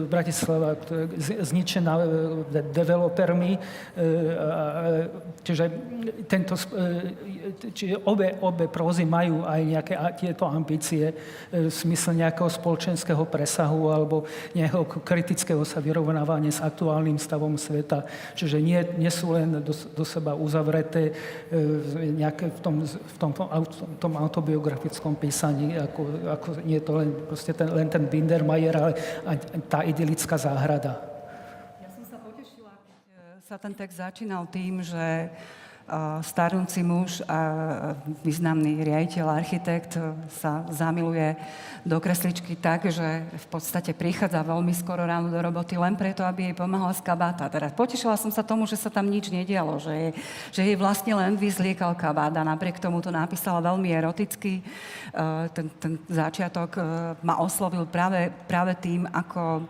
[0.08, 0.76] Bratislava
[1.22, 2.04] zničená e,
[2.72, 3.56] developermi.
[5.42, 5.64] Čiže
[6.26, 6.55] tento,
[7.72, 11.14] čiže obe, obe prózy majú aj nejaké tieto ambície
[11.53, 18.05] v smysle nejakého spoločenského presahu alebo nejakého kritického sa vyrovnávania s aktuálnym stavom sveta.
[18.34, 21.12] Čiže nie, nie sú len do, do seba uzavreté e,
[22.18, 27.09] nejaké v tom, v tom, v tom autobiografickom písaní, ako, ako nie je to len,
[27.32, 28.92] ten, len ten Bindermajer, ale
[29.26, 29.36] aj
[29.70, 30.98] tá idylická záhrada.
[30.98, 31.12] E,
[33.46, 35.28] sa ten text začínal tým, že
[36.22, 37.39] starnúci muž a
[38.24, 39.99] významný riaditeľ, architekt
[40.41, 41.37] sa zamiluje
[41.83, 46.51] do kresličky tak, že v podstate prichádza veľmi skoro ráno do roboty len preto, aby
[46.51, 47.51] jej pomáhala z kabáta.
[47.51, 50.09] Teda potešila som sa tomu, že sa tam nič nedialo, že, je,
[50.55, 54.62] že jej vlastne len vyzliekal kabát a napriek tomu to napísala veľmi eroticky.
[55.53, 56.78] Ten, ten začiatok
[57.20, 59.66] ma oslovil práve, práve tým, ako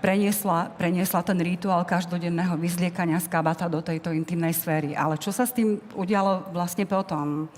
[0.00, 4.92] preniesla, preniesla ten rituál každodenného vyzliekania z kabata do tejto intimnej sféry.
[4.92, 7.48] Ale čo sa s tým udialo vlastne potom?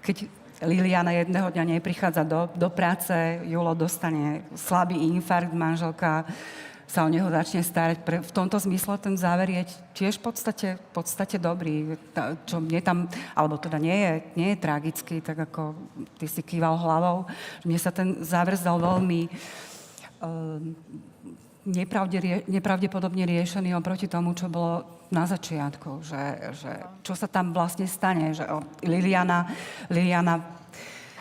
[0.00, 0.16] Keď
[0.64, 3.12] Liliana jedného dňa neprichádza do, do práce,
[3.48, 6.24] Julo dostane slabý infarkt, manželka
[6.84, 8.02] sa o neho začne starať.
[8.02, 9.62] Pre, v tomto zmysle ten záver je
[9.94, 11.94] tiež v podstate, v podstate dobrý.
[12.44, 12.98] Čo mne tam,
[13.32, 15.78] alebo teda nie je, nie je tragický, tak ako
[16.18, 17.30] ty si kýval hlavou.
[17.62, 19.69] Mne sa ten záver zdal veľmi Ehm,
[22.48, 26.22] nepravdepodobne riešený oproti tomu, čo bolo na začiatku, že,
[26.54, 28.46] že čo sa tam vlastne stane, že
[28.86, 29.50] Liliana,
[29.90, 30.60] Liliana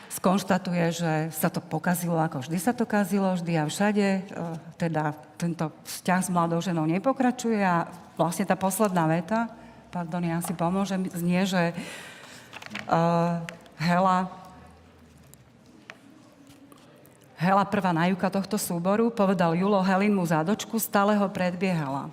[0.09, 5.13] skonštatuje, že sa to pokazilo, ako vždy sa to kazilo, vždy a všade, ehm, teda
[5.37, 7.87] tento vzťah s mladou ženou nepokračuje a
[8.19, 9.47] vlastne tá posledná veta,
[9.89, 11.73] pardon, ja si pomôžem, znie, že
[12.85, 13.41] uh,
[13.79, 14.27] Hela
[17.39, 22.11] Hela prvá najúka tohto súboru, povedal Julo Helin mu zádočku, stále ho predbiehala.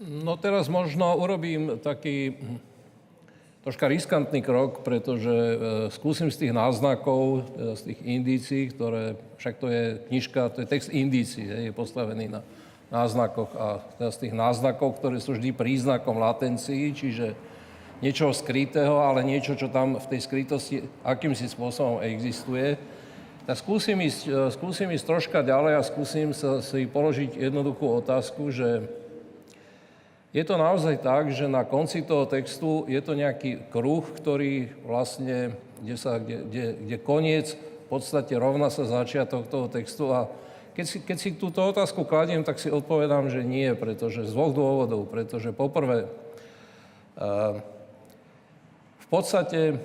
[0.00, 2.40] No teraz možno urobím taký
[3.60, 5.56] troška riskantný krok, pretože e,
[5.92, 10.72] skúsim z tých náznakov, e, z tých indícií, ktoré, však to je knižka, to je
[10.72, 12.40] text indícií, je, je postavený na
[12.88, 17.36] náznakoch a teda z tých náznakov, ktoré sú vždy príznakom latencií, čiže
[18.00, 22.80] niečoho skrytého, ale niečo, čo tam v tej skrytosti akýmsi spôsobom existuje.
[23.48, 28.52] Tak skúsim ísť, e, skúsim ísť troška ďalej a skúsim sa, si položiť jednoduchú otázku,
[28.52, 28.84] že
[30.30, 35.58] je to naozaj tak, že na konci toho textu je to nejaký kruh, ktorý vlastne,
[35.82, 40.30] kde, sa, kde, kde, kde koniec v podstate rovná sa začiatok toho textu a
[40.70, 44.54] keď si, keď si túto otázku kladiem, tak si odpovedám, že nie, pretože z dvoch
[44.54, 45.10] dôvodov.
[45.10, 46.06] Pretože poprvé,
[48.96, 49.82] v podstate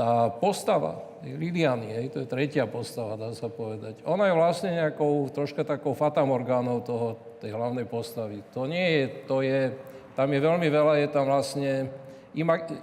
[0.00, 4.00] tá postava Liliany, hej, to je tretia postava, dá sa povedať.
[4.08, 8.40] Ona je vlastne nejakou, troška takou fatamorgánou toho, tej hlavnej postavy.
[8.56, 9.76] To nie je, to je,
[10.16, 11.92] tam je veľmi veľa, je tam vlastne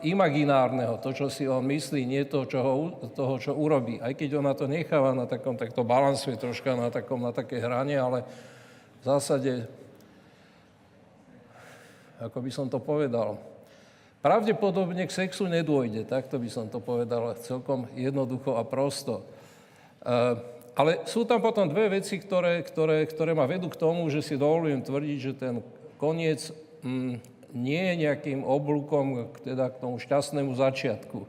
[0.05, 2.74] imaginárneho, to, čo si on myslí, nie to, čo ho,
[3.18, 3.97] toho, čo urobí.
[3.97, 7.57] Aj keď ona to necháva na takom, tak to balansuje troška na, takom, na také
[7.57, 8.22] hrane, ale
[9.01, 9.65] v zásade,
[12.22, 13.41] ako by som to povedal,
[14.28, 19.23] pravdepodobne k sexu nedôjde, takto by som to povedal celkom jednoducho a prosto.
[20.03, 20.36] E,
[20.75, 24.36] ale sú tam potom dve veci, ktoré, ktoré, ktoré ma vedú k tomu, že si
[24.36, 25.63] dovolujem tvrdiť, že ten
[25.95, 26.51] koniec
[26.84, 27.23] mm,
[27.55, 31.23] nie je nejakým oblúkom teda k tomu šťastnému začiatku.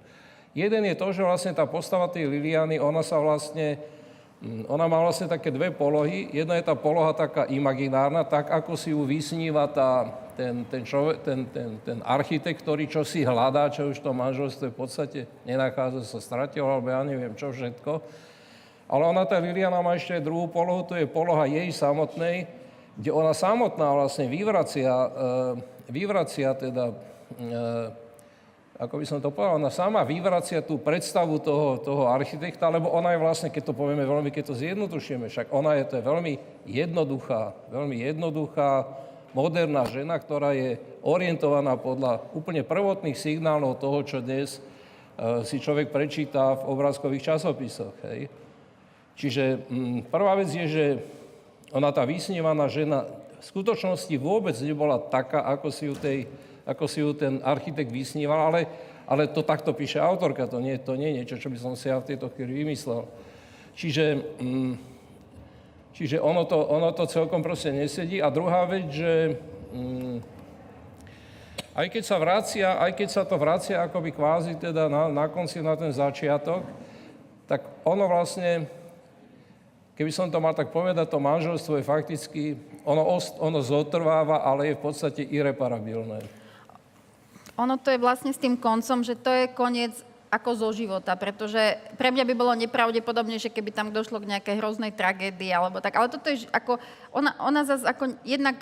[0.59, 3.78] Jeden je to, že vlastne tá postava tej Liliany, ona sa vlastne,
[4.42, 6.34] mm, ona má vlastne také dve polohy.
[6.34, 11.26] Jedna je tá poloha taká imaginárna, tak ako si ju vysníva tá, ten, ten, človek,
[11.26, 16.07] ten, ten, ten architekt, ktorý čo si hľadá, čo už to manželstvo v podstate nenachádza,
[16.07, 17.99] sa stratil, alebo ja neviem čo všetko.
[18.86, 22.47] Ale ona, tá Liliana, má ešte druhú polohu, to je poloha jej samotnej,
[22.95, 25.09] kde ona samotná vlastne vyvracia e,
[25.91, 26.93] vyvracia teda,
[27.34, 27.53] e,
[28.78, 33.16] ako by som to povedal, ona sama vyvracia tú predstavu toho, toho architekta, lebo ona
[33.16, 36.32] je vlastne, keď to povieme veľmi, keď to zjednodušíme, však ona je, to je veľmi
[36.68, 38.70] jednoduchá, veľmi jednoduchá,
[39.36, 44.60] moderná žena, ktorá je orientovaná podľa úplne prvotných signálov toho, čo dnes e,
[45.44, 47.94] si človek prečíta v obrázkových časopisoch.
[48.08, 48.32] Hej.
[49.18, 50.84] Čiže m, prvá vec je, že
[51.74, 53.04] ona tá vysnívaná žena
[53.38, 56.26] v skutočnosti vôbec nebola taká, ako si ju, tej,
[56.66, 58.60] ako si ju ten architekt vysníval, ale,
[59.06, 61.86] ale to takto píše autorka, to nie, to nie je niečo, čo by som si
[61.86, 63.06] ja v tejto chvíli vymyslel.
[63.78, 64.04] Čiže,
[64.42, 64.72] mm,
[65.99, 68.22] čiže ono, to, ono to celkom proste nesedí.
[68.22, 69.34] A druhá vec, že
[69.74, 70.22] mm,
[71.74, 75.59] aj keď sa vracia, aj keď sa to vracia akoby kvázi teda na, na konci,
[75.59, 76.62] na ten začiatok,
[77.51, 78.70] tak ono vlastne
[79.99, 82.55] Keby som to mal tak povedať, to manželstvo je fakticky,
[82.86, 86.22] ono, ono zotrváva, ale je v podstate irreparabilné.
[87.59, 91.80] Ono to je vlastne s tým koncom, že to je koniec ako zo života, pretože
[91.96, 95.96] pre mňa by bolo nepravdepodobnejšie, keby tam došlo k nejakej hroznej tragédii alebo tak.
[95.96, 96.76] Ale toto je ako,
[97.12, 98.60] ona, ona zase ako jednak,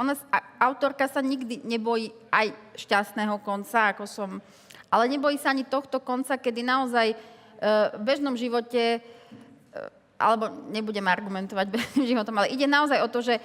[0.00, 0.16] ona,
[0.56, 4.40] autorka sa nikdy nebojí aj šťastného konca, ako som,
[4.88, 7.16] ale nebojí sa ani tohto konca, kedy naozaj e,
[7.96, 9.04] v bežnom živote
[10.22, 13.42] alebo nebudem argumentovať bežným životom, ale ide naozaj o to, že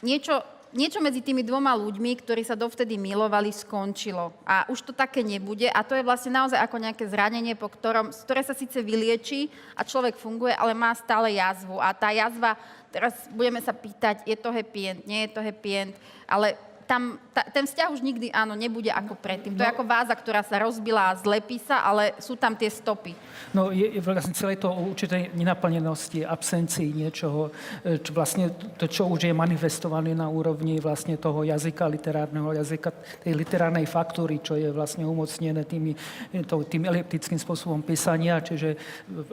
[0.00, 0.40] niečo,
[0.70, 4.30] niečo medzi tými dvoma ľuďmi, ktorí sa dovtedy milovali, skončilo.
[4.46, 5.66] A už to také nebude.
[5.70, 9.82] A to je vlastne naozaj ako nejaké zranenie, po ktorom, ktoré sa síce vylieči a
[9.82, 11.78] človek funguje, ale má stále jazvu.
[11.82, 12.54] A tá jazva,
[12.94, 15.94] teraz budeme sa pýtať, je to happy end, nie je to happy end,
[16.30, 16.54] ale
[16.90, 19.54] tam ta, ten vzťah už nikdy áno nebude ako predtým.
[19.54, 22.66] To no, je ako váza, ktorá sa rozbila a zlepí sa, ale sú tam tie
[22.66, 23.14] stopy.
[23.54, 27.54] No je, je vlastne celé to o určitej nenaplnenosti, absencii niečoho,
[27.86, 32.90] e, čo vlastne to, čo už je manifestované na úrovni vlastne toho jazyka, literárneho jazyka,
[33.22, 35.94] tej literárnej faktúry, čo je vlastne umocnené tými,
[36.42, 38.74] to, tým eliptickým spôsobom písania, čiže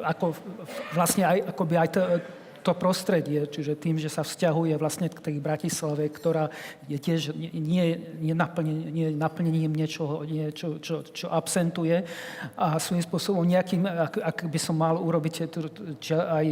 [0.05, 0.37] ako
[0.93, 2.01] vlastne aj, akoby aj to,
[2.67, 6.51] to prostredie, čiže tým, že sa vzťahuje vlastne k tej Bratislave, ktorá
[6.91, 12.03] je tiež nie, nie, naplnením, nie naplnením niečoho, niečo, čo, čo absentuje.
[12.59, 15.47] A svojím spôsobom nejakým, ak, ak by som mal urobiť
[16.11, 16.47] aj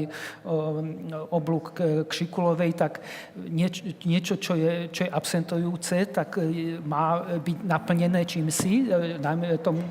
[1.36, 1.76] oblúk
[2.08, 3.04] k Šikulovej, tak
[3.36, 9.20] nieč, niečo, čo je, čo je absentujúce, tak e, má byť naplnené čím si, e,
[9.20, 9.84] najmä tomu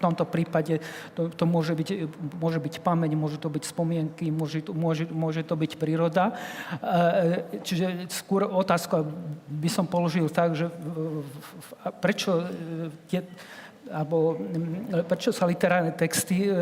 [0.00, 0.80] tomto prípade
[1.14, 1.88] to, to môže, byť,
[2.40, 6.32] môže byť pamäť, môžu to byť spomienky, môže, môže, môže to byť príroda.
[6.80, 9.04] E, čiže skôr otázka
[9.48, 10.72] by som položil tak, že
[12.00, 12.48] prečo
[13.12, 13.24] tie,
[13.90, 16.54] alebo mm, prečo sa literárne texty, e,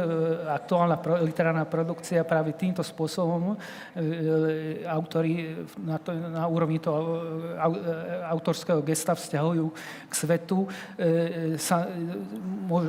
[0.48, 7.22] aktuálna pro, literárna produkcia práve týmto spôsobom e, autori na, to, na úrovni toho
[8.32, 9.66] autorského gesta vzťahujú
[10.08, 10.64] k svetu,
[11.60, 11.86] sa,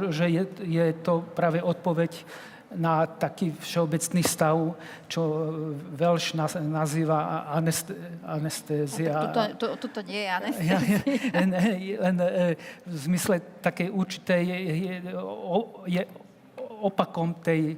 [0.10, 2.12] že je, je to práve odpoveď
[2.76, 4.78] na taký všeobecný stav,
[5.10, 5.22] čo
[5.98, 9.34] Welsh naz- nazýva anest- anestézia.
[9.34, 10.78] Tuto, tu, tuto nie je anestézia.
[11.34, 11.50] Len,
[11.98, 12.16] len
[12.86, 14.58] v zmysle takej určitej je,
[15.90, 16.02] je,
[16.86, 17.78] opakom tej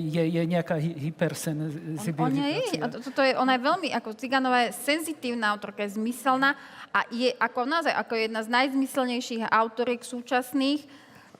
[0.00, 2.32] je, je nejaká hy- hypersenzibilita.
[2.32, 6.00] Ona je, a to, to je, ona je veľmi, ako Ciganová je senzitívna autorka, je
[6.00, 6.56] zmyselná
[6.96, 10.88] a je ako naozaj ako jedna z najzmyselnejších autoriek súčasných,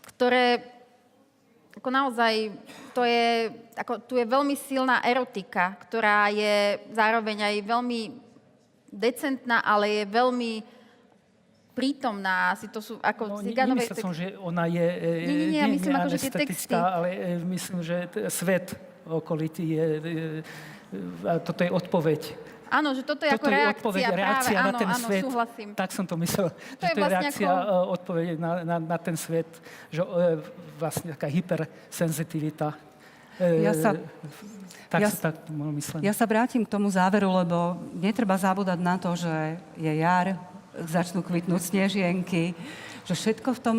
[0.04, 0.60] ktoré
[1.70, 2.50] ako naozaj,
[2.92, 8.00] to je, ako, tu je veľmi silná erotika, ktorá je zároveň aj veľmi
[8.90, 10.52] decentná, ale je veľmi
[11.70, 12.50] prítomná.
[12.52, 13.86] Asi to sú ako No, no, Ciganovej...
[13.86, 16.74] nemyslel som, že ona je e, Nie, nie, nie, ja myslím, ako, že tie texty.
[16.74, 17.96] ale e, myslím, že
[18.28, 18.74] svet
[19.06, 19.86] okolitý je...
[19.86, 20.42] e,
[21.22, 22.20] A toto je odpoveď.
[22.70, 25.04] Áno, že toto je Toto ako je reakcia, odpoveď, práve, reakcia áno, na ten áno,
[25.04, 25.22] svet.
[25.22, 25.68] súhlasím.
[25.74, 26.46] Tak som to myslel.
[26.48, 29.50] To že je to je vlastne reakcia ako- e, odpovede na, na, na ten svet,
[29.88, 30.08] že e,
[30.76, 32.68] vlastne taká hypersenzitivita.
[33.36, 33.98] E, Ja sa-
[34.86, 35.34] tak ja sa tak.
[36.00, 37.58] Ja sa vrátim k tomu záveru, lebo
[37.92, 39.34] netreba zabúdať na to, že
[39.74, 40.34] je jar,
[40.76, 42.54] začnú kvitnúť snežienky,
[43.04, 43.78] že všetko v tom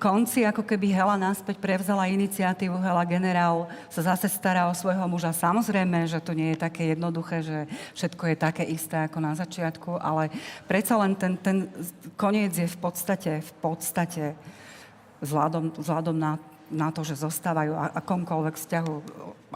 [0.00, 5.34] konci, ako keby Hela náspäť prevzala iniciatívu, Hela generál sa zase stará o svojho muža.
[5.34, 7.58] Samozrejme, že to nie je také jednoduché, že
[7.96, 10.32] všetko je také isté ako na začiatku, ale
[10.66, 11.68] predsa len ten, ten
[12.16, 14.24] koniec je v podstate, v podstate
[15.22, 18.94] vzhľadom, na, na to, že zostávajú a- akomkoľvek vzťahu,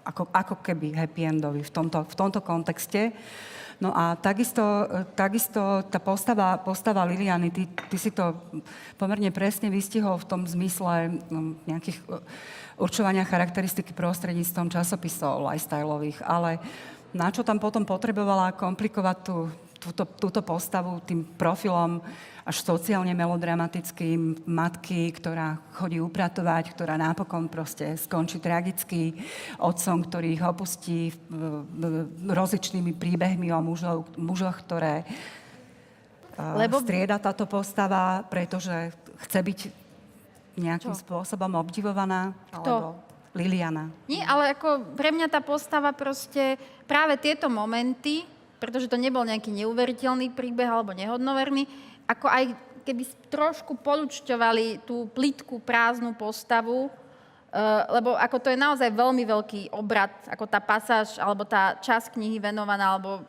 [0.07, 3.11] ako, ako keby happy endový v tomto, v tomto kontexte.
[3.77, 8.33] No a takisto, e, takisto tá postava, postava Liliany, ty, ty si to
[8.97, 12.17] pomerne presne vystihol v tom zmysle no, nejakých e,
[12.81, 16.57] určovania charakteristiky prostredníctvom časopisov lifestyleových, ale
[17.13, 22.01] na čo tam potom potrebovala komplikovať tú, túto, túto postavu tým profilom
[22.47, 29.19] až sociálne melodramatickým matky, ktorá chodí upratovať, ktorá napokon proste skončí tragicky,
[29.59, 31.11] otcom, ktorý ich opustí
[32.23, 35.03] rozličnými príbehmi o mužov, mužoch, ktoré
[36.37, 36.61] Lebo...
[36.61, 38.93] Lebo- strieda táto postava, pretože
[39.25, 39.59] chce byť
[40.57, 41.01] nejakým Čo?
[41.01, 43.01] spôsobom obdivovaná, alebo
[43.37, 43.93] Liliana.
[44.09, 46.57] Nie, ale ako pre mňa tá postava proste
[46.89, 48.25] práve tieto momenty,
[48.57, 51.69] pretože to nebol nejaký neuveriteľný príbeh alebo nehodnoverný,
[52.07, 52.45] ako aj
[52.87, 59.75] keby trošku polučťovali tú plitku, prázdnu postavu, eh, lebo ako to je naozaj veľmi veľký
[59.75, 63.27] obrad, ako tá pasáž, alebo tá časť knihy venovaná, alebo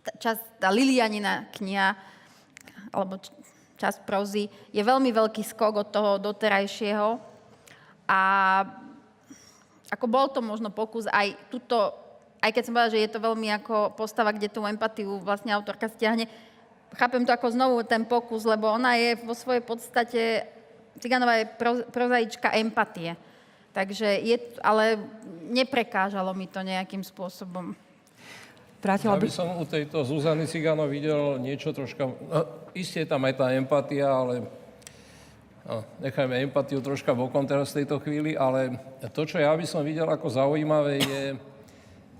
[0.00, 1.92] tá, časť, tá Lilianina kniha,
[2.88, 3.20] alebo
[3.76, 7.20] časť prozy, je veľmi veľký skok od toho doterajšieho.
[8.08, 8.20] A
[9.92, 11.92] ako bol to možno pokus aj tuto,
[12.40, 15.92] aj keď som povedala, že je to veľmi ako postava, kde tú empatiu vlastne autorka
[15.92, 16.26] stiahne,
[16.96, 20.20] chápem to ako znovu ten pokus, lebo ona je vo svojej podstate,
[21.00, 23.16] Ciganová je pro, prozaička empatie.
[23.72, 25.00] Takže je, ale
[25.48, 27.72] neprekážalo mi to nejakým spôsobom.
[28.84, 29.24] Vrátila Ja by...
[29.24, 32.12] by som u tejto Zuzany Cigano videl niečo troška...
[32.12, 32.40] No,
[32.76, 34.44] isté je tam aj tá empatia, ale
[35.64, 38.76] no, nechajme empatiu troška bokom teraz v tejto chvíli, ale
[39.14, 41.24] to, čo ja by som videl ako zaujímavé, je,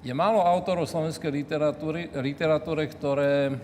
[0.06, 3.58] je málo autorov slovenskej literatúry, literatúre, ktoré,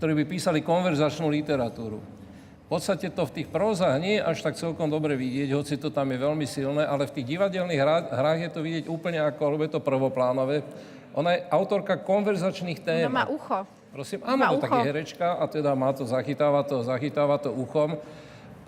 [0.00, 2.00] ktorí by písali konverzačnú literatúru.
[2.00, 5.92] V podstate to v tých prózach nie je až tak celkom dobre vidieť, hoci to
[5.92, 9.62] tam je veľmi silné, ale v tých divadelných hrách, je to vidieť úplne ako, lebo
[9.68, 10.64] je to prvoplánové.
[11.12, 13.12] Ona je autorka konverzačných tém.
[13.12, 13.68] Ona má ucho.
[13.90, 14.78] Prosím, Má áno, no, tak ucho.
[14.80, 17.98] je herečka a teda má to, zachytáva to, zachytáva to uchom.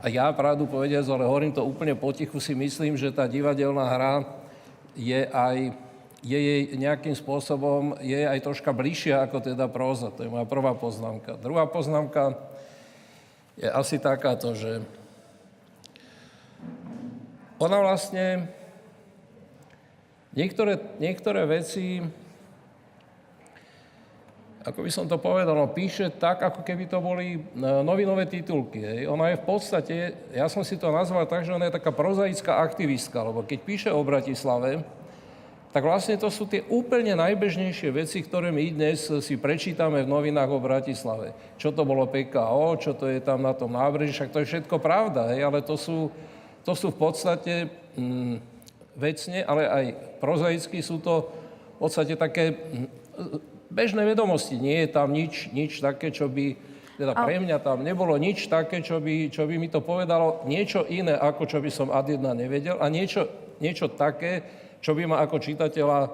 [0.02, 4.14] A ja pravdu povediac, ale hovorím to úplne potichu, si myslím, že tá divadelná hra
[4.98, 5.72] je aj
[6.22, 10.14] je jej nejakým spôsobom, je aj troška bližšia ako teda próza.
[10.14, 11.34] To je moja prvá poznámka.
[11.34, 12.38] Druhá poznámka
[13.58, 14.86] je asi takáto, že
[17.58, 18.46] ona vlastne
[20.34, 22.02] niektoré, niektoré veci
[24.62, 27.40] ako by som to povedal, no, píše tak, ako keby to boli e,
[27.82, 28.78] novinové titulky.
[28.78, 29.10] Hej.
[29.10, 29.94] Ona je v podstate,
[30.30, 33.90] ja som si to nazval tak, že ona je taká prozaická aktivistka, lebo keď píše
[33.90, 34.86] o Bratislave,
[35.72, 40.52] tak vlastne to sú tie úplne najbežnejšie veci, ktoré my dnes si prečítame v novinách
[40.52, 41.32] o Bratislave.
[41.56, 44.76] Čo to bolo PKO, čo to je tam na tom nábreží, však to je všetko
[44.76, 46.12] pravda, hej, ale to sú,
[46.60, 47.54] to sú v podstate
[47.96, 48.36] mm,
[49.00, 49.84] vecne, ale aj
[50.20, 51.32] prozaicky sú to
[51.80, 52.92] v podstate také mm,
[53.72, 54.60] bežné vedomosti.
[54.60, 56.52] Nie je tam nič, nič také, čo by,
[57.00, 60.84] teda pre mňa tam nebolo nič také, čo by, čo by mi to povedalo niečo
[60.84, 63.24] iné, ako čo by som ad jedna nevedel a niečo,
[63.56, 64.44] niečo také,
[64.82, 66.10] čo by ma ako čitateľa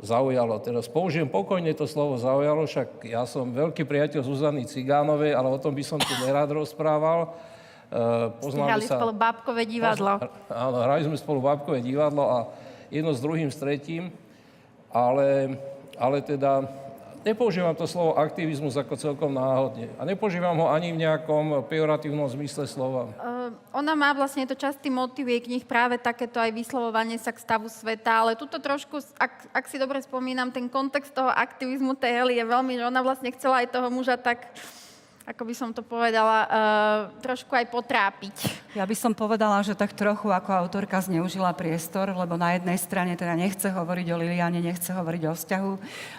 [0.00, 0.62] zaujalo.
[0.62, 5.58] Teraz použijem pokojne to slovo zaujalo, však ja som veľký priateľ Zuzany Cigánovej, ale o
[5.58, 7.34] tom by som tu nerád rozprával.
[8.38, 8.96] poznáme Hrali sa...
[8.96, 10.22] spolu bábkové divadlo.
[10.46, 12.38] Áno, hrali sme spolu bábkové divadlo a
[12.92, 14.14] jedno s druhým, s tretím,
[14.94, 15.58] ale,
[15.98, 16.85] ale teda
[17.26, 19.90] nepoužívam to slovo aktivizmus ako celkom náhodne.
[19.98, 23.10] A nepoužívam ho ani v nejakom pejoratívnom zmysle slova.
[23.18, 27.42] Uh, ona má vlastne, to častý motiv jej knih práve takéto aj vyslovovanie sa k
[27.42, 32.30] stavu sveta, ale tuto trošku, ak, ak si dobre spomínam, ten kontext toho aktivizmu tej
[32.30, 34.46] je veľmi, že ona vlastne chcela aj toho muža tak
[35.26, 36.50] ako by som to povedala, uh,
[37.18, 38.36] trošku aj potrápiť.
[38.78, 43.18] Ja by som povedala, že tak trochu ako autorka zneužila priestor, lebo na jednej strane
[43.18, 45.72] teda nechce hovoriť o Liliane, nechce hovoriť o vzťahu,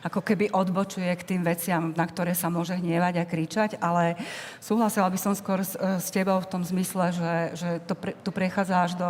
[0.03, 4.19] ako keby odbočuje k tým veciam, na ktoré sa môže hnievať a kričať, ale
[4.59, 8.11] súhlasila by som skôr s, e, s tebou v tom zmysle, že, že to pre,
[8.11, 9.09] tu prechádza až do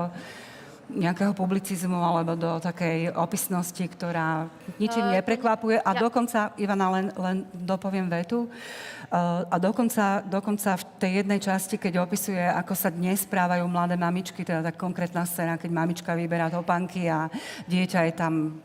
[0.87, 4.47] nejakého publicizmu alebo do takej opisnosti, ktorá
[4.79, 5.83] ničím uh, neprekvapuje.
[5.83, 5.99] A ja.
[5.99, 12.07] dokonca, Ivana, len, len dopoviem vetu, uh, a dokonca, dokonca v tej jednej časti, keď
[12.07, 17.11] opisuje, ako sa dnes správajú mladé mamičky, teda tá konkrétna scéna, keď mamička vyberá topanky
[17.11, 17.27] a
[17.67, 18.63] dieťa je tam,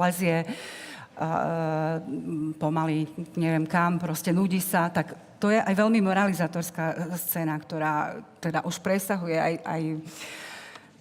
[0.00, 2.00] lezie uh,
[2.56, 3.04] pomaly,
[3.36, 8.80] neviem kam, proste nudí sa, tak to je aj veľmi moralizatorská scéna, ktorá teda už
[8.80, 9.82] presahuje aj, aj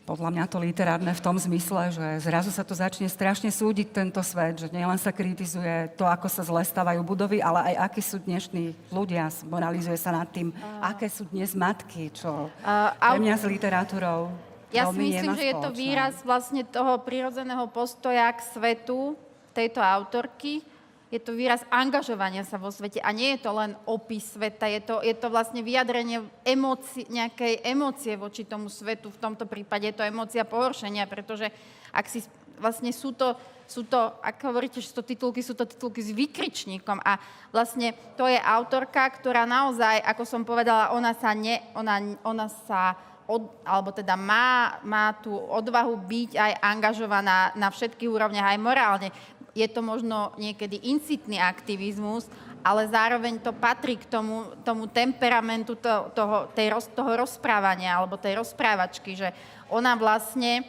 [0.03, 4.19] podľa mňa to literárne v tom zmysle, že zrazu sa to začne strašne súdiť tento
[4.19, 8.19] svet, že nielen sa kritizuje to, ako sa zle stavajú budovy, ale aj akí sú
[8.19, 9.31] dnešní ľudia.
[9.47, 14.27] Moralizuje sa nad tým, uh, aké sú dnes matky, čo uh, pre mňa s literatúrou
[14.75, 19.15] Ja si myslím, že je to výraz vlastne toho prirodzeného postoja k svetu
[19.53, 20.65] tejto autorky,
[21.14, 24.82] je to výraz angažovania sa vo svete a nie je to len opis sveta, je
[24.82, 29.14] to, je to vlastne vyjadrenie emoci, nejakej emócie voči tomu svetu.
[29.14, 31.53] V tomto prípade je to emócia pohoršenia, pretože
[31.93, 32.26] ak si
[32.57, 33.38] vlastne sú to,
[33.70, 37.22] sú to, ak hovoríte, že sú to titulky, sú to titulky s vykričníkom a
[37.53, 42.97] vlastne to je autorka, ktorá naozaj, ako som povedala, ona sa, ne, ona, ona sa
[43.28, 49.09] od, alebo teda má, má tú odvahu byť aj angažovaná na všetkých úrovniach, aj morálne
[49.53, 52.25] je to možno niekedy incitný aktivizmus,
[52.65, 58.41] ale zároveň to patrí k tomu, tomu temperamentu to, toho, tej, toho rozprávania alebo tej
[58.41, 59.29] rozprávačky, že
[59.69, 60.65] ona vlastne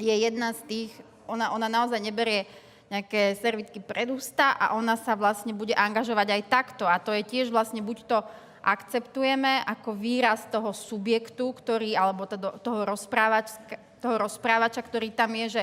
[0.00, 0.92] je jedna z tých,
[1.30, 2.48] ona, ona naozaj neberie
[2.92, 6.84] nejaké servitky pred ústa a ona sa vlastne bude angažovať aj takto.
[6.84, 8.18] A to je tiež vlastne buď to
[8.60, 13.52] akceptujeme ako výraz toho subjektu, ktorý, alebo toho, toho, rozprávač,
[13.98, 15.62] toho rozprávača, ktorý tam je, že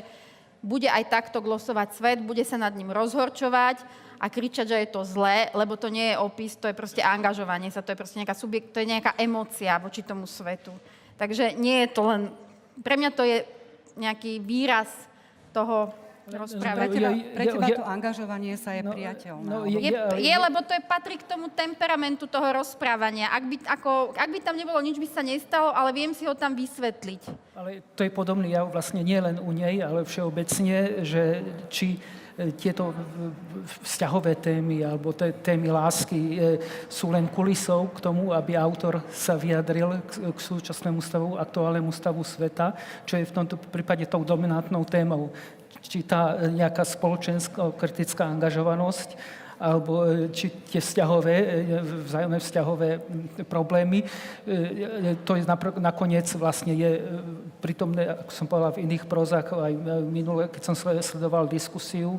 [0.60, 3.84] bude aj takto glosovať svet, bude sa nad ním rozhorčovať
[4.20, 7.72] a kričať, že je to zlé, lebo to nie je opis, to je proste angažovanie
[7.72, 10.76] sa, to je proste nejaká subjekt, to je nejaká emócia voči tomu svetu.
[11.16, 12.22] Takže nie je to len,
[12.84, 13.48] pre mňa to je
[13.96, 14.92] nejaký výraz
[15.56, 15.96] toho
[16.34, 16.90] rozprávať.
[16.90, 19.50] Pre teba, pre teba to angažovanie sa je no, priateľné.
[19.50, 23.34] No, je, je, je, lebo to je, patrí k tomu temperamentu toho rozprávania.
[23.34, 26.34] Ak by, ako, ak by tam nebolo, nič by sa nestalo, ale viem si ho
[26.38, 27.54] tam vysvetliť.
[27.60, 32.00] Ale to je podobný jav vlastne nie len u nej, ale všeobecne, že či
[32.40, 32.96] e, tieto
[33.84, 36.36] vzťahové témy alebo témy lásky e,
[36.88, 42.24] sú len kulisou k tomu, aby autor sa vyjadril k, k súčasnému stavu, aktuálnemu stavu
[42.24, 45.28] sveta, čo je v tomto prípade tou dominantnou témou
[45.84, 49.16] či tá nejaká spoločenská kritická angažovanosť,
[49.60, 51.48] alebo e, či tie vzťahové, e,
[52.08, 52.90] vzájomné vzťahové
[53.46, 54.08] problémy.
[54.48, 55.44] E, to je
[55.78, 57.04] nakoniec vlastne je
[57.60, 59.74] prítomné, ako som povedal, v iných prozách, aj
[60.08, 62.16] minule, keď som sledoval diskusiu,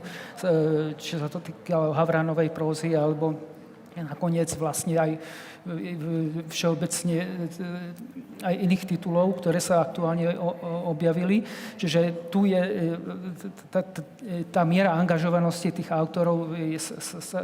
[1.00, 3.32] či sa to týkalo Havranovej prózy, alebo
[3.98, 5.10] nakoniec vlastne aj
[6.48, 7.26] všeobecne e,
[8.40, 10.32] aj iných titulov, ktoré sa aktuálne
[10.88, 11.44] objavili.
[11.76, 12.96] Čiže tu je e,
[13.68, 13.84] tá,
[14.48, 17.40] tá miera angažovanosti tých autorov je, sa, sa,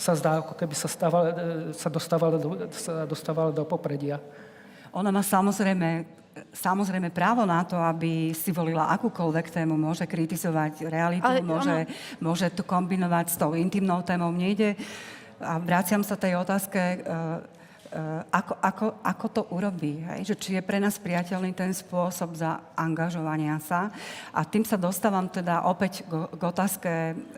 [0.00, 4.16] sa zdá, ako keby sa, stávala, e, sa, dostávala do, sa dostávala do popredia.
[4.96, 6.06] Ona má samozrejme,
[6.54, 12.22] samozrejme právo na to, aby si volila akúkoľvek tému, môže kritizovať realitu, Ale môže, ona...
[12.24, 14.32] môže to kombinovať s tou intimnou témou.
[14.32, 14.70] Mne ide
[15.44, 17.20] a vraciam sa tej otázke, e, e,
[18.32, 20.32] ako, ako, ako to urobí, hej?
[20.32, 23.92] Že či je pre nás priateľný ten spôsob za angažovania sa.
[24.32, 26.90] A tým sa dostávam teda opäť k, k otázke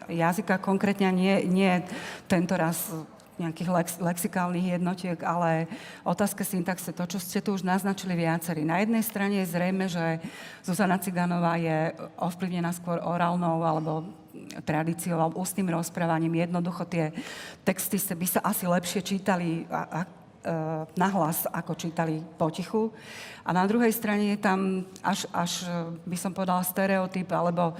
[0.06, 1.82] jazyka, konkrétne nie, nie
[2.30, 2.94] tento raz
[3.36, 5.68] nejakých lex, lexikálnych jednotiek, ale
[6.08, 8.64] otázka syntaxe, to, čo ste tu už naznačili viacerí.
[8.64, 10.24] Na jednej strane je zrejme, že
[10.64, 14.08] Zuzana Ciganová je ovplyvnená skôr orálnou alebo
[14.64, 16.46] tradíciou alebo ústnym rozprávaním.
[16.46, 17.12] Jednoducho tie
[17.62, 20.06] texty by sa asi lepšie čítali a, a, e,
[20.96, 22.92] nahlas, ako čítali potichu.
[23.46, 25.68] A na druhej strane je tam až, až
[26.06, 27.74] by som povedala, stereotyp alebo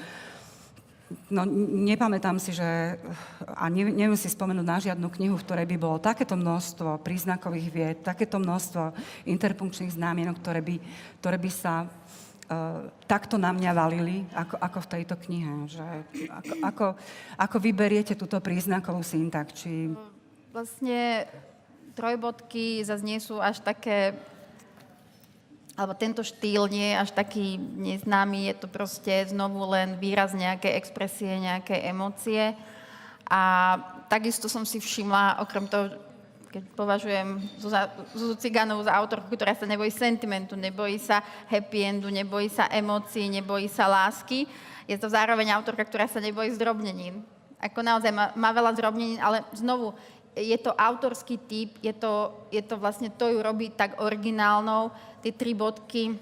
[1.30, 1.42] no,
[1.86, 2.98] nepamätám si, že,
[3.54, 7.68] a ne, neviem si spomenúť na žiadnu knihu, v ktorej by bolo takéto množstvo príznakových
[7.70, 8.94] vied, takéto množstvo
[9.26, 10.76] interpunkčných známienok, ktoré by,
[11.22, 11.86] ktoré by sa
[13.10, 15.52] takto na mňa valili, ako, ako v tejto knihe.
[15.66, 15.86] Že
[16.31, 16.86] ako, ako,
[17.39, 19.66] ako vyberiete túto príznakovú syntax?
[19.66, 19.90] Či...
[20.55, 21.27] Vlastne
[21.98, 24.14] trojbodky zase nie sú až také
[25.77, 30.73] alebo tento štýl nie je až taký neznámy, je to proste znovu len výraz nejaké
[30.73, 32.56] expresie, nejaké emócie.
[33.28, 33.77] A
[34.09, 35.93] takisto som si všimla, okrem toho,
[36.56, 37.36] keď považujem
[38.16, 41.20] Zuzu Ciganovú za autorku, ktorá sa nebojí sentimentu, nebojí sa
[41.52, 44.48] happy endu, nebojí sa emócií, nebojí sa lásky,
[44.88, 47.20] je to zároveň autorka, ktorá sa nebojí zdrobnením.
[47.60, 49.92] Ako naozaj má, má veľa zdrobnenín, ale znovu,
[50.32, 54.88] je to autorský typ, je to, je to vlastne, to ju robí tak originálnou,
[55.20, 56.16] tie tri bodky,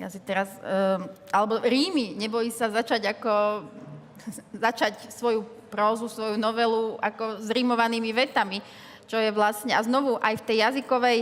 [0.00, 1.04] ja si teraz, um,
[1.36, 3.68] alebo rímy, nebojí sa začať ako,
[4.64, 8.64] začať svoju prózu, svoju novelu ako s rímovanými vetami,
[9.10, 11.18] čo je vlastne, a znovu aj v tej jazykovej,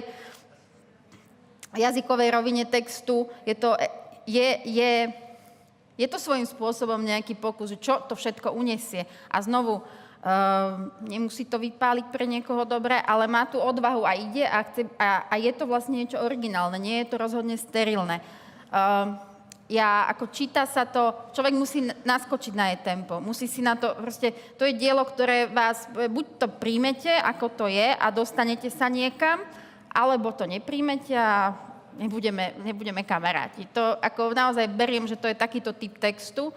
[1.73, 3.81] jazykovej rovine textu je to,
[4.29, 4.93] je, je,
[5.97, 9.09] je to svojím spôsobom nejaký pokus, čo to všetko unesie.
[9.33, 9.81] A znovu,
[10.19, 14.91] Uh, nemusí to vypáliť pre niekoho dobre, ale má tu odvahu a ide a, chce,
[14.99, 18.19] a, a je to vlastne niečo originálne, nie je to rozhodne sterilné.
[18.67, 19.15] Uh,
[19.69, 23.93] ja, ako číta sa to, človek musí naskočiť na jej tempo, musí si na to,
[24.01, 28.89] proste, to je dielo, ktoré vás, buď to príjmete, ako to je a dostanete sa
[28.89, 29.45] niekam,
[29.93, 31.53] alebo to nepríjmete a
[32.01, 33.69] nebudeme, nebudeme kamaráti.
[33.77, 36.49] To ako naozaj beriem, že to je takýto typ textu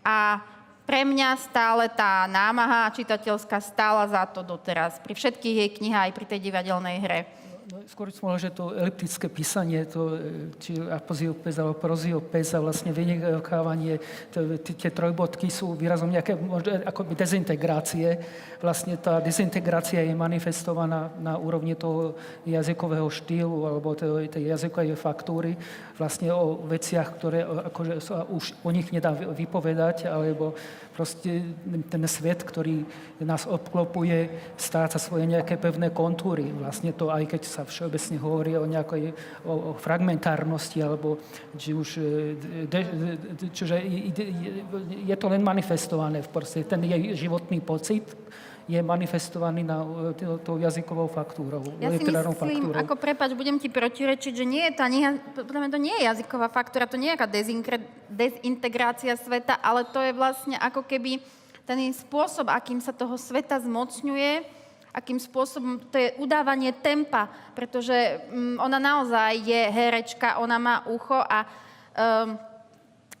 [0.00, 0.40] a
[0.84, 5.00] pre mňa stále tá námaha čitateľská stála za to doteraz.
[5.00, 7.20] Pri všetkých jej knihách, aj pri tej divadelnej hre.
[7.64, 12.92] No, skôr som že to eliptické písanie, to, e, či apoziopes alebo proziopes a vlastne
[12.92, 14.04] vynechávanie,
[14.60, 18.20] tie trojbodky sú výrazom nejaké možno, akoby dezintegrácie.
[18.60, 25.56] Vlastne tá dezintegrácia je manifestovaná na úrovni toho jazykového štýlu alebo tej jazykovej faktúry,
[25.96, 30.52] vlastne o veciach, ktoré akože sa už o nich nedá vypovedať, alebo
[30.92, 31.42] proste
[31.90, 32.84] ten svet, ktorý
[33.24, 34.30] nás obklopuje,
[34.60, 36.52] stráca svoje nejaké pevné kontúry.
[36.54, 39.14] Vlastne to, aj keď sa všeobecne hovorí o nejakej
[39.46, 41.22] o, o fragmentárnosti, alebo
[41.54, 42.34] či už, e,
[42.66, 43.78] de, de, čiže
[45.06, 48.10] je to len manifestované v proste, ten jej životný pocit,
[48.64, 49.84] je manifestovaný na
[50.16, 52.80] e, tou jazykovou faktúrou, ja literárnou myslím, faktúrou.
[52.80, 54.88] ako prepač, budem ti protirečiť, že nie je tá,
[55.36, 57.28] podľa mňa to nie je jazyková faktúra, to nie je nejaká
[58.08, 61.20] dezintegrácia sveta, ale to je vlastne ako keby
[61.68, 64.63] ten spôsob, akým sa toho sveta zmocňuje,
[64.94, 67.26] akým spôsobom, to je udávanie tempa,
[67.58, 72.38] pretože um, ona naozaj je herečka, ona má ucho a um,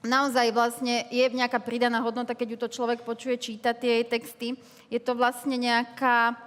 [0.06, 4.48] naozaj vlastne je nejaká pridaná hodnota, keď ju to človek počuje čítať tie jej texty.
[4.86, 6.38] Je to vlastne nejaká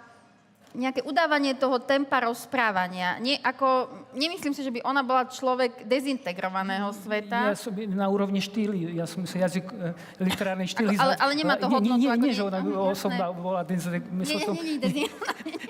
[0.78, 3.18] nejaké udávanie toho tempa rozprávania.
[3.18, 7.52] Nie, ako, nemyslím si, že by ona bola človek dezintegrovaného sveta.
[7.52, 10.94] Ja som na úrovni štýly, ja som si jazyk, e, literárny štýl.
[10.94, 11.98] Ale, ale nemá to hodnotu.
[11.98, 12.62] Nie, nie, nie, že ona
[12.94, 14.22] osobná bola dezintegrovaná.
[14.22, 15.08] Nie, nie, nie, nie,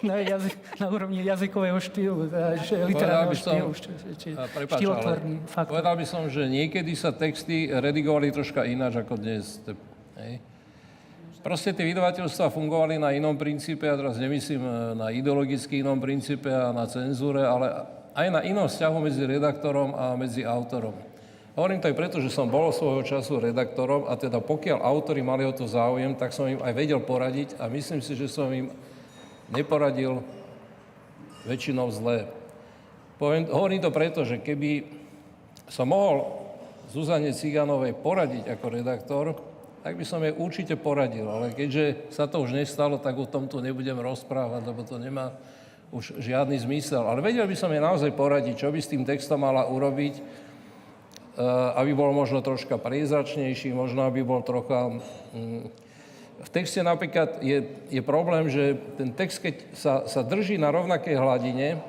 [0.04, 2.28] na, jazyk, na úrovni jazykového štýlu,
[2.92, 3.72] literárneho štýlu.
[4.68, 5.72] Štýlotvorný faktor.
[5.72, 9.64] Povedal by som, že niekedy sa texty redigovali troška ináč ako dnes.
[10.20, 10.57] Hej.
[11.48, 16.52] Proste tie vydavateľstva fungovali na inom princípe, a teraz nemyslím e, na ideologicky inom princípe
[16.52, 17.72] a na cenzúre, ale
[18.20, 20.92] aj na inom vzťahu medzi redaktorom a medzi autorom.
[21.56, 25.48] Hovorím to aj preto, že som bol svojho času redaktorom a teda pokiaľ autori mali
[25.48, 28.68] o to záujem, tak som im aj vedel poradiť a myslím si, že som im
[29.48, 30.20] neporadil
[31.48, 32.28] väčšinou zlé.
[33.16, 34.84] Poviem, hovorím to preto, že keby
[35.72, 36.44] som mohol
[36.92, 39.26] Zuzane Ciganovej poradiť ako redaktor,
[39.88, 41.24] tak by som jej určite poradil.
[41.32, 45.32] Ale keďže sa to už nestalo, tak o tom tu nebudem rozprávať, lebo to nemá
[45.96, 47.08] už žiadny zmysel.
[47.08, 50.24] Ale vedel by som jej naozaj poradiť, čo by s tým textom mala urobiť, eh,
[51.80, 55.00] aby bol možno troška priezračnejší, možno aby bol trocha...
[55.32, 55.72] Mm,
[56.38, 61.16] v texte napríklad je, je problém, že ten text, keď sa, sa drží na rovnakej
[61.16, 61.80] hladine,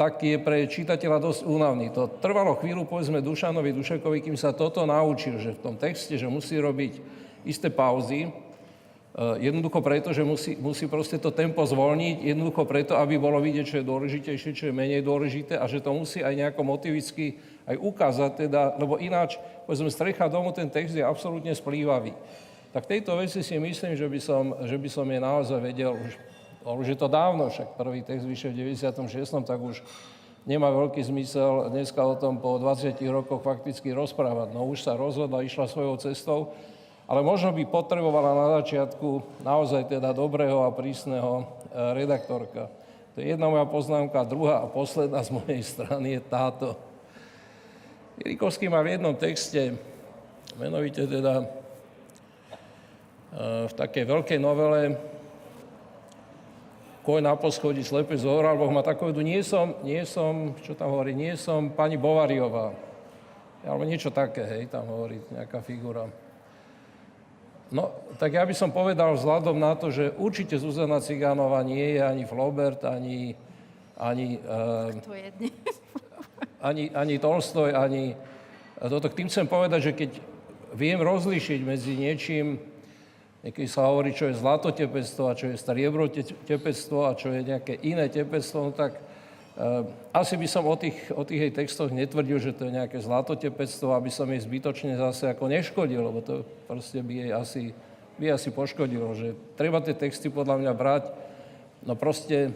[0.00, 1.92] tak je pre čitateľa dosť únavný.
[1.92, 6.24] To trvalo chvíľu, povedzme, Dušanovi Dušekovi, kým sa toto naučil, že v tom texte, že
[6.24, 6.96] musí robiť
[7.44, 8.32] isté pauzy, eh,
[9.44, 13.76] jednoducho preto, že musí, musí proste to tempo zvolniť, jednoducho preto, aby bolo vidieť, čo
[13.84, 17.36] je dôležitejšie, čo je menej dôležité a že to musí aj nejako motivicky
[17.68, 19.36] aj ukázať, teda, lebo ináč,
[19.68, 22.16] povedzme, strecha domu, ten text je absolútne splývavý.
[22.72, 26.29] Tak tejto veci si myslím, že by som, že by som je naozaj vedel už
[26.64, 29.80] už je to dávno, však prvý text vyšiel v 96., tak už
[30.44, 34.52] nemá veľký zmysel dneska o tom po 20 rokoch fakticky rozprávať.
[34.52, 36.52] No už sa rozhodla, išla svojou cestou
[37.10, 41.44] ale možno by potrebovala na začiatku naozaj teda dobrého a prísneho e,
[41.98, 42.70] redaktorka.
[42.70, 44.22] To je jedna moja poznámka.
[44.22, 46.78] Druhá a posledná z mojej strany je táto.
[48.22, 49.74] Ilikovský má v jednom texte,
[50.54, 51.46] menovite teda e,
[53.66, 54.94] v takej veľkej novele
[57.10, 61.10] Koj na poschodí, slepý zohral, Boh má takovú, nie som, nie som, čo tam hovorí,
[61.10, 62.70] nie som pani Bovariová.
[63.66, 66.06] Alebo niečo také, hej, tam hovorí nejaká figura.
[67.74, 72.00] No, tak ja by som povedal vzhľadom na to, že určite Zuzana Cigánova nie je
[72.06, 73.34] ani Flaubert, ani,
[73.98, 75.66] ani, uh, To je dnes.
[76.62, 78.14] ani, ani Tolstoj, ani...
[78.78, 80.10] Toto, tým chcem povedať, že keď
[80.78, 82.69] viem rozlišiť medzi niečím,
[83.40, 88.08] niekedy sa hovorí, čo je zlatotepectvo a čo je striebro-tepectvo a čo je nejaké iné
[88.12, 92.52] tepectvo, no tak uh, asi by som o tých, o tých jej textoch netvrdil, že
[92.52, 97.12] to je nejaké zlatotepectvo, aby som jej zbytočne zase ako neškodil, lebo to proste by
[97.16, 97.62] jej asi,
[98.20, 101.04] by asi poškodilo, že treba tie texty podľa mňa brať,
[101.88, 102.52] no proste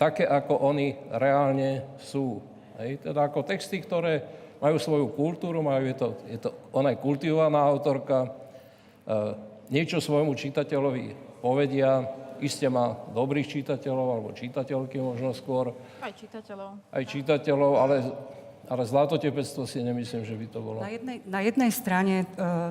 [0.00, 2.40] také, ako oni reálne sú.
[2.80, 3.04] Hej?
[3.04, 4.24] Teda ako texty, ktoré
[4.58, 8.32] majú svoju kultúru, majú, je to, je to, ona je kultivovaná autorka,
[9.04, 11.04] uh, niečo svojmu čitateľovi
[11.40, 12.04] povedia,
[12.40, 15.72] iste má dobrých čitateľov, alebo čitateľky možno skôr,
[16.02, 16.76] Aj čitateľov.
[16.92, 17.96] aj čitateľov, ale,
[18.64, 20.78] ale zlatotepectvo si nemyslím, že by to bolo.
[20.82, 22.26] Na jednej, na jednej strane e,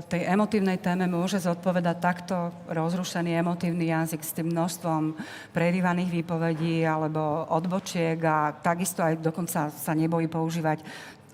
[0.09, 2.35] tej emotívnej téme môže zodpovedať takto
[2.69, 5.17] rozrušený emotívny jazyk s tým množstvom
[5.55, 10.83] prerývaných výpovedí alebo odbočiek a takisto aj dokonca sa nebojí používať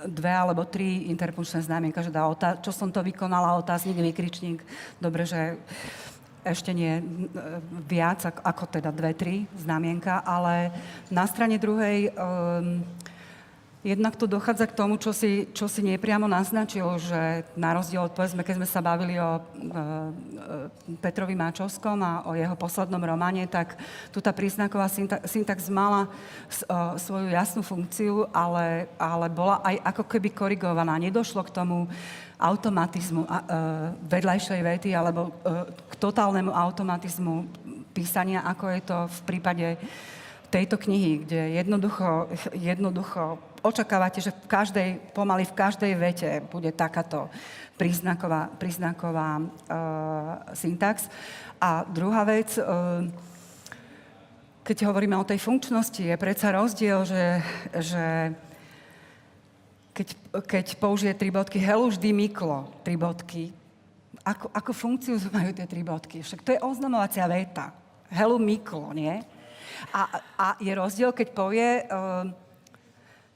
[0.07, 4.63] dve alebo tri interpunkčné znamienka, že dá otá- čo som to vykonala, otáznik, vykričník.
[5.01, 5.59] Dobre, že
[6.47, 7.03] ešte nie
[7.87, 10.71] viac ako teda dve, tri znamienka, ale
[11.11, 12.79] na strane druhej um,
[13.79, 18.11] jednak tu dochádza k tomu, čo si, čo si nepriamo naznačil, že na rozdiel od,
[18.11, 23.47] povedzme, keď sme sa bavili o e, e, Petrovi Máčovskom a o jeho poslednom románe,
[23.47, 23.79] tak
[24.11, 26.11] tu tá príznaková synta- syntax mala
[26.51, 30.99] s, o, svoju jasnú funkciu, ale, ale bola aj ako keby korigovaná.
[30.99, 31.87] Nedošlo k tomu
[32.35, 33.43] automatizmu a, e,
[34.11, 37.47] vedľajšej vety alebo e, k totálnemu automatizmu
[37.95, 39.67] písania, ako je to v prípade
[40.49, 42.27] tejto knihy, kde jednoducho,
[42.57, 47.27] jednoducho očakávate, že v každej, pomaly v každej vete bude takáto
[47.79, 49.43] príznaková, príznaková e,
[50.55, 51.07] syntax.
[51.59, 52.63] A druhá vec, e,
[54.63, 57.43] keď hovoríme o tej funkčnosti, je predsa rozdiel, že,
[57.79, 58.05] že
[59.95, 60.07] keď,
[60.47, 63.51] keď použije tri bodky, helu vždy myklo, tri bodky,
[64.23, 66.21] ako, ako funkciu majú tie tri bodky?
[66.21, 67.71] Však to je oznamovacia veta.
[68.11, 69.15] Helu myklo, nie?
[69.95, 70.01] A,
[70.35, 72.27] a je rozdiel, keď povie, uh,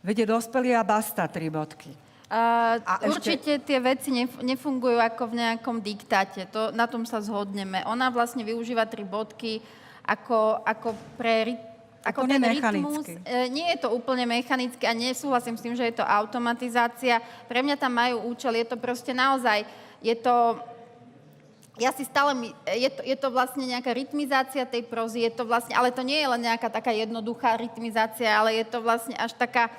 [0.04, 1.96] vede dospelý a basta, tri bodky.
[2.34, 7.06] Uh, A ešte- určite tie veci nef- nefungujú ako v nejakom diktáte, to, na tom
[7.06, 7.86] sa zhodneme.
[7.86, 9.62] Ona vlastne využíva tri bodky
[10.04, 11.62] ako, ako pre ry-
[12.04, 13.08] Ako ten rytmus.
[13.08, 17.24] E, nie je to úplne mechanické a nesúhlasím s tým, že je to automatizácia.
[17.48, 19.64] Pre mňa tam majú účel, je to proste naozaj,
[20.04, 20.60] je to
[21.82, 25.42] ja si stále, my, je to, je to vlastne nejaká rytmizácia tej prozy, je to
[25.42, 29.34] vlastne, ale to nie je len nejaká taká jednoduchá rytmizácia, ale je to vlastne až
[29.34, 29.74] taká,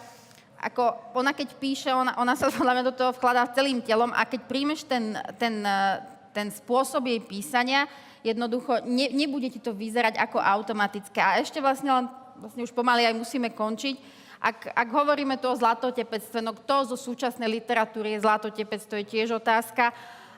[0.65, 4.25] ako ona keď píše, ona, ona sa podľa mňa do toho vkladá celým telom a
[4.25, 6.01] keď príjmeš ten, ten, eh,
[6.33, 7.85] ten spôsob jej písania,
[8.25, 11.21] jednoducho ne, nebude ti to vyzerať ako automatické.
[11.21, 12.09] A ešte vlastne
[12.39, 13.97] vlastne už pomaly aj musíme končiť,
[14.45, 19.05] ak, ak hovoríme tu o zlatotepectve, no kto zo súčasnej literatúry je zlatotepec, to je
[19.09, 19.89] tiež otázka.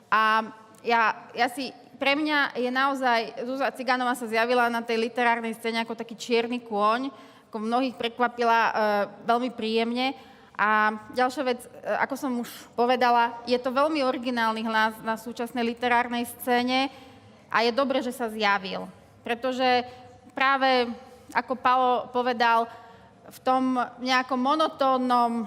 [0.07, 0.47] A
[0.79, 5.83] ja, ja si, pre mňa je naozaj, Zuzana Ciganová sa zjavila na tej literárnej scéne
[5.83, 7.11] ako taký čierny kôň,
[7.57, 8.71] ako mnohých prekvapila e,
[9.25, 10.13] veľmi príjemne.
[10.53, 15.65] A ďalšia vec, e, ako som už povedala, je to veľmi originálny hlas na súčasnej
[15.65, 16.93] literárnej scéne
[17.49, 18.85] a je dobre, že sa zjavil.
[19.25, 19.89] Pretože
[20.37, 20.85] práve,
[21.33, 22.69] ako Paolo povedal,
[23.25, 25.45] v tom nejakom monotónnom e,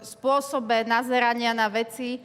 [0.00, 2.16] spôsobe nazerania na veci,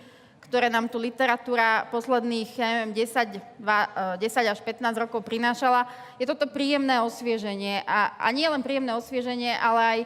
[0.43, 5.87] ktoré nám tu literatúra posledných, neviem, 10, 2, 10 až 15 rokov prinášala,
[6.19, 7.87] je toto príjemné osvieženie.
[7.87, 9.99] A, a nie len príjemné osvieženie, ale aj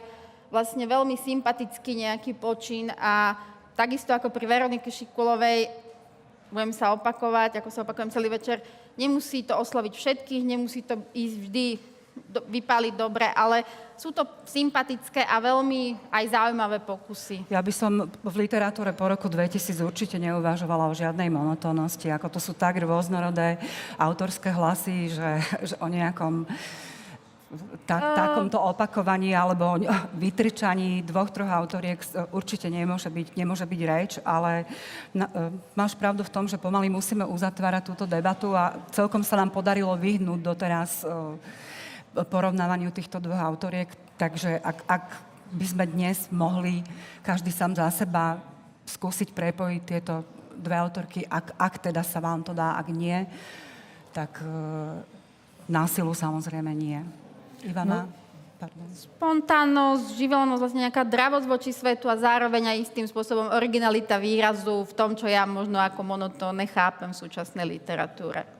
[0.48, 3.36] vlastne veľmi sympatický nejaký počin a
[3.76, 5.68] takisto ako pri Veronike Šikulovej,
[6.48, 8.64] budem sa opakovať, ako sa opakujem celý večer,
[8.96, 11.66] nemusí to osloviť všetkých, nemusí to ísť vždy
[12.26, 13.62] do, vypáliť dobre, ale
[13.98, 17.50] sú to sympatické a veľmi aj zaujímavé pokusy.
[17.50, 22.40] Ja by som v literatúre po roku 2000 určite neuvažovala o žiadnej monotónnosti, ako to
[22.42, 23.58] sú tak rôznorodé
[23.98, 25.30] autorské hlasy, že,
[25.66, 26.46] že o nejakom
[27.88, 29.80] ta, takomto opakovaní alebo
[30.12, 31.96] vytrčaní dvoch, troch autoriek
[32.36, 34.68] určite nemôže byť, nemôže byť reč, ale
[35.16, 39.40] na, e, máš pravdu v tom, že pomaly musíme uzatvárať túto debatu a celkom sa
[39.40, 41.08] nám podarilo vyhnúť doteraz e,
[42.24, 45.04] porovnávaniu týchto dvoch autoriek, takže ak, ak
[45.52, 46.84] by sme dnes mohli
[47.24, 48.40] každý sám za seba
[48.88, 50.24] skúsiť prepojiť tieto
[50.58, 53.22] dve autorky, ak, ak teda sa vám to dá, ak nie,
[54.10, 54.50] tak e,
[55.70, 56.98] násilu samozrejme nie.
[57.62, 58.10] Ivana?
[58.58, 58.90] Pardon.
[58.90, 64.92] Spontánnosť, živelnosť, vlastne nejaká dravosť voči svetu a zároveň aj istým spôsobom originalita výrazu v
[64.98, 68.57] tom, čo ja možno ako monotónne chápem v súčasnej literatúre.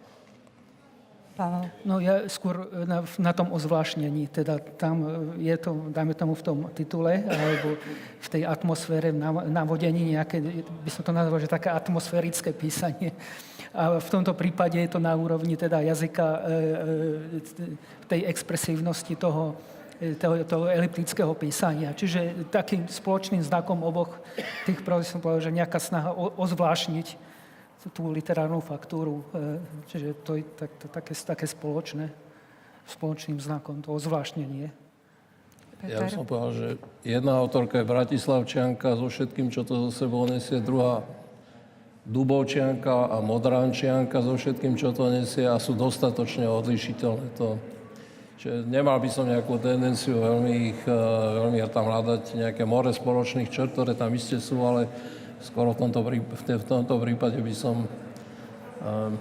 [1.39, 1.70] Pavel?
[1.86, 5.06] No ja skôr na, na tom ozvláštnení, teda tam
[5.39, 7.78] e, je to, dajme tomu v tom titule, alebo
[8.19, 13.15] v tej atmosfére, v nav- navodení nejaké, by som to nazval, že také atmosférické písanie.
[13.70, 17.77] A v tomto prípade je to na úrovni teda jazyka, e, e,
[18.10, 19.55] tej expresívnosti toho,
[20.02, 21.94] e, toho, toho eliptického písania.
[21.94, 24.19] Čiže takým spoločným znakom oboch
[24.66, 27.27] tých som povedal, že nejaká snaha o, ozvláštniť
[27.86, 29.22] tú literárnu faktúru.
[29.30, 32.10] e, Čiže to je tak, to, také, také spoločné,
[32.90, 34.74] spoločným znakom, to ozvláštnenie.
[35.86, 36.66] Ja by som povedal, že
[37.06, 41.06] jedna autorka je Bratislavčianka so všetkým, čo to zo sebou nesie, druhá
[42.09, 47.26] Dubovčianka a Modrančianka so všetkým, čo to nesie a sú dostatočne odlišiteľné.
[47.38, 47.60] To,
[48.40, 50.94] že nemal by som nejakú tendenciu veľmi, ich, eh,
[51.46, 54.90] veľmi tam hľadať nejaké more spoločných črt, ktoré tam iste sú, ale
[55.43, 59.12] skoro v tomto, prí- v tomto prípade by som um,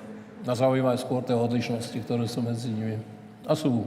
[0.43, 2.97] zaujímal skôr tie odlišnosti, ktoré sú medzi nimi.
[3.47, 3.85] A sú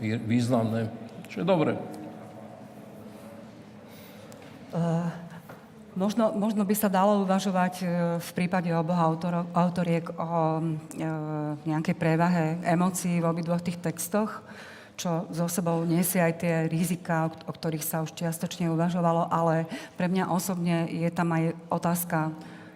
[0.00, 0.88] vý- významné.
[1.28, 1.72] Čo je dobré.
[5.92, 7.86] Možno, možno by sa dalo uvažovať e,
[8.16, 11.04] v prípade oboch autorov, autoriek o e,
[11.68, 14.40] nejakej prevahe emócií v obidvoch tých textoch,
[14.96, 19.66] čo zo sebou nesie aj tie rizika, o, ktorých sa už čiastočne uvažovalo, ale
[19.96, 22.30] pre mňa osobne je tam aj otázka,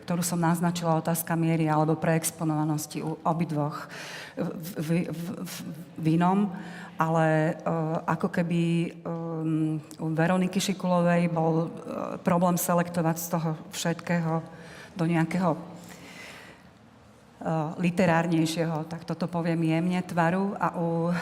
[0.06, 3.90] ktorú som naznačila, otázka miery alebo preexponovanosti u obidvoch.
[4.38, 4.48] V,
[4.78, 5.55] v, v,
[5.98, 6.52] v, inom,
[6.97, 11.68] ale uh, ako keby um, u Veroniky Šikulovej bol uh,
[12.22, 14.34] problém selektovať z toho všetkého
[14.97, 15.76] do nejakého
[17.78, 20.59] literárnejšieho, tak toto poviem jemne, tvaru.
[20.59, 21.14] A u uh,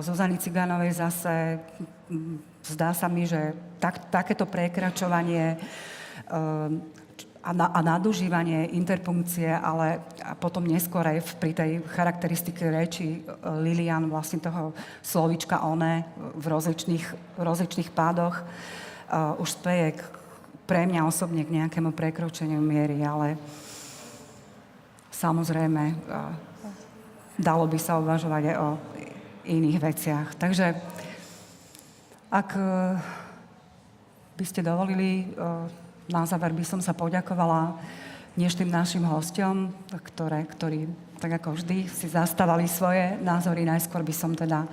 [0.00, 1.60] Zuzany Ciganovej zase
[2.08, 5.60] mm, zdá sa mi, že tak, takéto prekračovanie
[6.32, 6.80] um,
[7.44, 10.02] a, na, a nadužívanie interpunkcie, ale
[10.42, 13.22] potom neskôr aj pri tej charakteristike reči
[13.62, 16.02] Lilian, vlastne toho slovička one
[16.34, 17.06] v rozličných,
[17.38, 20.02] v rozličných pádoch, uh, už speje
[20.66, 23.38] pre mňa osobne k nejakému prekročeniu miery, ale
[25.16, 26.30] samozrejme uh,
[27.40, 28.68] dalo by sa uvažovať aj o
[29.48, 30.28] iných veciach.
[30.36, 30.76] Takže
[32.28, 33.00] ak uh,
[34.36, 35.64] by ste dovolili, uh,
[36.12, 37.80] na záver by som sa poďakovala
[38.36, 40.84] dnešným našim hostom, ktoré, ktorí,
[41.16, 43.64] tak ako vždy, si zastávali svoje názory.
[43.64, 44.68] Najskôr by som teda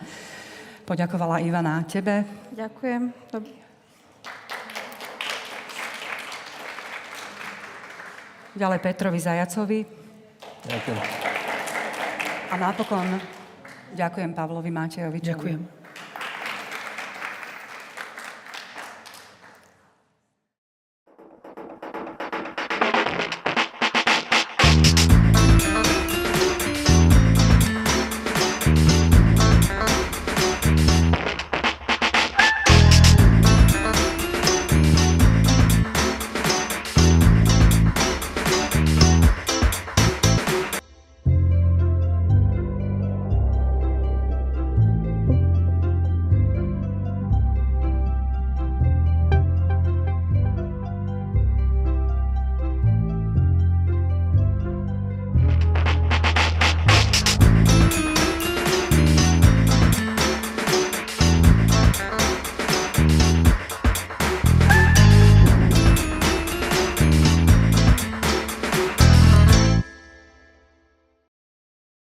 [0.83, 2.27] poďakovala Ivana tebe.
[2.51, 3.01] Ďakujem.
[3.31, 3.55] Dob-
[8.53, 10.02] Ďalej Petrovi Zajacovi.
[10.63, 10.99] Ďakujem.
[12.51, 13.07] A napokon
[13.97, 15.33] ďakujem Pavlovi Matejovičovi.
[15.35, 15.82] Ďakujem.